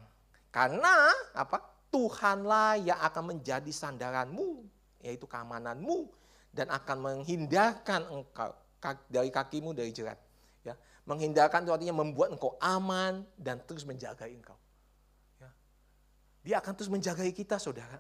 karena 0.54 1.10
apa? 1.34 1.74
Tuhanlah 1.94 2.82
yang 2.82 2.98
akan 3.06 3.38
menjadi 3.38 3.70
sandaranmu, 3.70 4.66
yaitu 5.06 5.30
keamananmu 5.30 6.10
dan 6.50 6.66
akan 6.74 6.98
menghindarkan 7.06 8.10
engkau 8.10 8.50
dari 9.10 9.30
kakimu 9.30 9.78
dari 9.78 9.94
jerat. 9.94 10.18
Menghindarkan 11.04 11.68
itu 11.68 11.72
artinya 11.76 12.00
membuat 12.00 12.32
engkau 12.32 12.56
aman 12.64 13.28
dan 13.36 13.60
terus 13.68 13.84
menjaga 13.84 14.24
engkau. 14.24 14.56
Ya. 15.40 15.50
Dia 16.48 16.56
akan 16.64 16.74
terus 16.80 16.88
menjaga 16.88 17.28
kita, 17.28 17.60
saudara. 17.60 18.00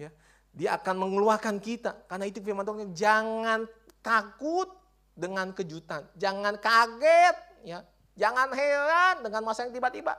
Ya. 0.00 0.08
Dia 0.56 0.80
akan 0.80 0.96
mengeluarkan 0.96 1.60
kita. 1.60 2.08
Karena 2.08 2.24
itu 2.24 2.40
firman 2.40 2.64
Tuhan, 2.64 2.96
jangan 2.96 3.68
takut 4.00 4.72
dengan 5.12 5.52
kejutan. 5.52 6.08
Jangan 6.16 6.56
kaget. 6.56 7.36
ya 7.68 7.84
Jangan 8.18 8.50
heran 8.50 9.14
dengan 9.22 9.46
masa 9.46 9.68
yang 9.68 9.76
tiba-tiba. 9.76 10.16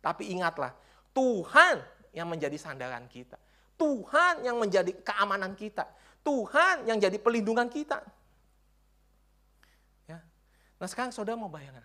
Tapi 0.00 0.32
ingatlah, 0.32 0.72
Tuhan 1.12 1.84
yang 2.16 2.30
menjadi 2.30 2.56
sandaran 2.56 3.04
kita. 3.12 3.36
Tuhan 3.76 4.40
yang 4.40 4.56
menjadi 4.56 4.94
keamanan 5.04 5.52
kita. 5.52 5.84
Tuhan 6.24 6.88
yang 6.88 6.96
jadi 6.96 7.20
pelindungan 7.20 7.68
kita. 7.68 8.00
Nah 10.76 10.88
sekarang 10.88 11.12
saudara 11.12 11.40
mau 11.40 11.48
bayangkan. 11.48 11.84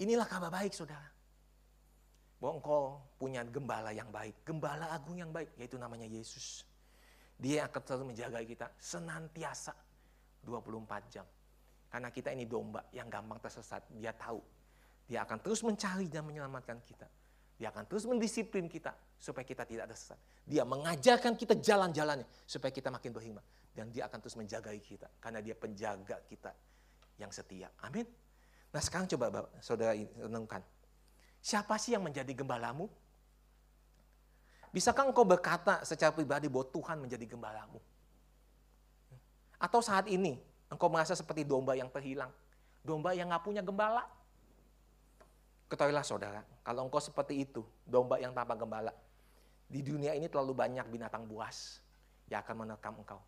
Inilah 0.00 0.24
kabar 0.28 0.52
baik 0.52 0.72
saudara. 0.72 1.08
Bahwa 2.40 2.56
engkau 2.56 2.80
punya 3.20 3.44
gembala 3.44 3.92
yang 3.92 4.08
baik. 4.08 4.44
Gembala 4.44 4.92
agung 4.92 5.16
yang 5.20 5.28
baik. 5.28 5.52
Yaitu 5.60 5.76
namanya 5.76 6.08
Yesus. 6.08 6.64
Dia 7.40 7.68
akan 7.68 7.80
selalu 7.84 8.04
menjaga 8.12 8.40
kita 8.44 8.66
senantiasa 8.80 9.72
24 10.44 11.12
jam. 11.12 11.24
Karena 11.88 12.08
kita 12.12 12.32
ini 12.32 12.44
domba 12.48 12.84
yang 12.96 13.08
gampang 13.12 13.40
tersesat. 13.40 13.84
Dia 13.96 14.12
tahu. 14.16 14.40
Dia 15.08 15.24
akan 15.24 15.40
terus 15.40 15.60
mencari 15.64 16.08
dan 16.08 16.24
menyelamatkan 16.24 16.80
kita. 16.84 17.08
Dia 17.60 17.68
akan 17.68 17.84
terus 17.84 18.08
mendisiplin 18.08 18.72
kita 18.72 18.96
supaya 19.20 19.44
kita 19.44 19.68
tidak 19.68 19.92
tersesat. 19.92 20.16
Dia 20.48 20.64
mengajarkan 20.64 21.36
kita 21.36 21.60
jalan-jalannya 21.60 22.24
supaya 22.48 22.72
kita 22.72 22.88
makin 22.88 23.12
beriman. 23.12 23.44
Dan 23.76 23.92
dia 23.92 24.08
akan 24.08 24.16
terus 24.16 24.36
menjaga 24.40 24.72
kita. 24.80 25.12
Karena 25.20 25.44
dia 25.44 25.52
penjaga 25.52 26.24
kita 26.24 26.52
yang 27.20 27.28
setia. 27.28 27.68
Amin. 27.84 28.08
Nah 28.72 28.80
sekarang 28.80 29.04
coba 29.12 29.52
saudara 29.60 29.92
renungkan. 29.94 30.64
Siapa 31.44 31.76
sih 31.76 31.92
yang 31.92 32.04
menjadi 32.04 32.32
gembalamu? 32.32 32.88
Bisakah 34.70 35.10
engkau 35.10 35.26
berkata 35.26 35.82
secara 35.82 36.14
pribadi 36.14 36.46
bahwa 36.46 36.66
Tuhan 36.70 36.96
menjadi 37.02 37.26
gembalamu? 37.26 37.82
Atau 39.60 39.84
saat 39.84 40.08
ini 40.08 40.40
engkau 40.72 40.88
merasa 40.88 41.12
seperti 41.12 41.44
domba 41.44 41.76
yang 41.76 41.92
terhilang. 41.92 42.32
Domba 42.80 43.12
yang 43.12 43.28
nggak 43.28 43.44
punya 43.44 43.60
gembala. 43.60 44.06
Ketahuilah 45.68 46.02
saudara, 46.02 46.42
kalau 46.66 46.88
engkau 46.88 46.98
seperti 46.98 47.46
itu, 47.46 47.62
domba 47.86 48.18
yang 48.18 48.34
tanpa 48.34 48.58
gembala, 48.58 48.90
di 49.70 49.86
dunia 49.86 50.18
ini 50.18 50.26
terlalu 50.26 50.50
banyak 50.50 50.82
binatang 50.90 51.30
buas 51.30 51.78
yang 52.26 52.42
akan 52.42 52.66
menerkam 52.66 52.94
engkau. 52.98 53.22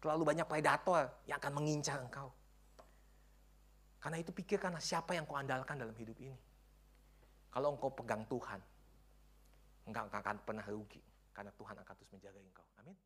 Terlalu 0.00 0.22
banyak 0.32 0.46
predator 0.48 1.12
yang 1.28 1.36
akan 1.36 1.52
mengincar 1.60 2.00
engkau. 2.00 2.32
Karena 3.98 4.22
itu 4.22 4.30
pikirkanlah 4.30 4.78
siapa 4.82 5.14
yang 5.14 5.26
kau 5.26 5.34
andalkan 5.34 5.74
dalam 5.74 5.94
hidup 5.98 6.14
ini. 6.22 6.38
Kalau 7.50 7.74
engkau 7.74 7.90
pegang 7.90 8.22
Tuhan, 8.30 8.60
engkau 9.90 10.06
akan 10.06 10.36
pernah 10.46 10.66
rugi. 10.70 11.02
Karena 11.34 11.50
Tuhan 11.54 11.76
akan 11.82 11.94
terus 11.98 12.10
menjaga 12.14 12.38
engkau. 12.38 12.66
Amin. 12.78 12.96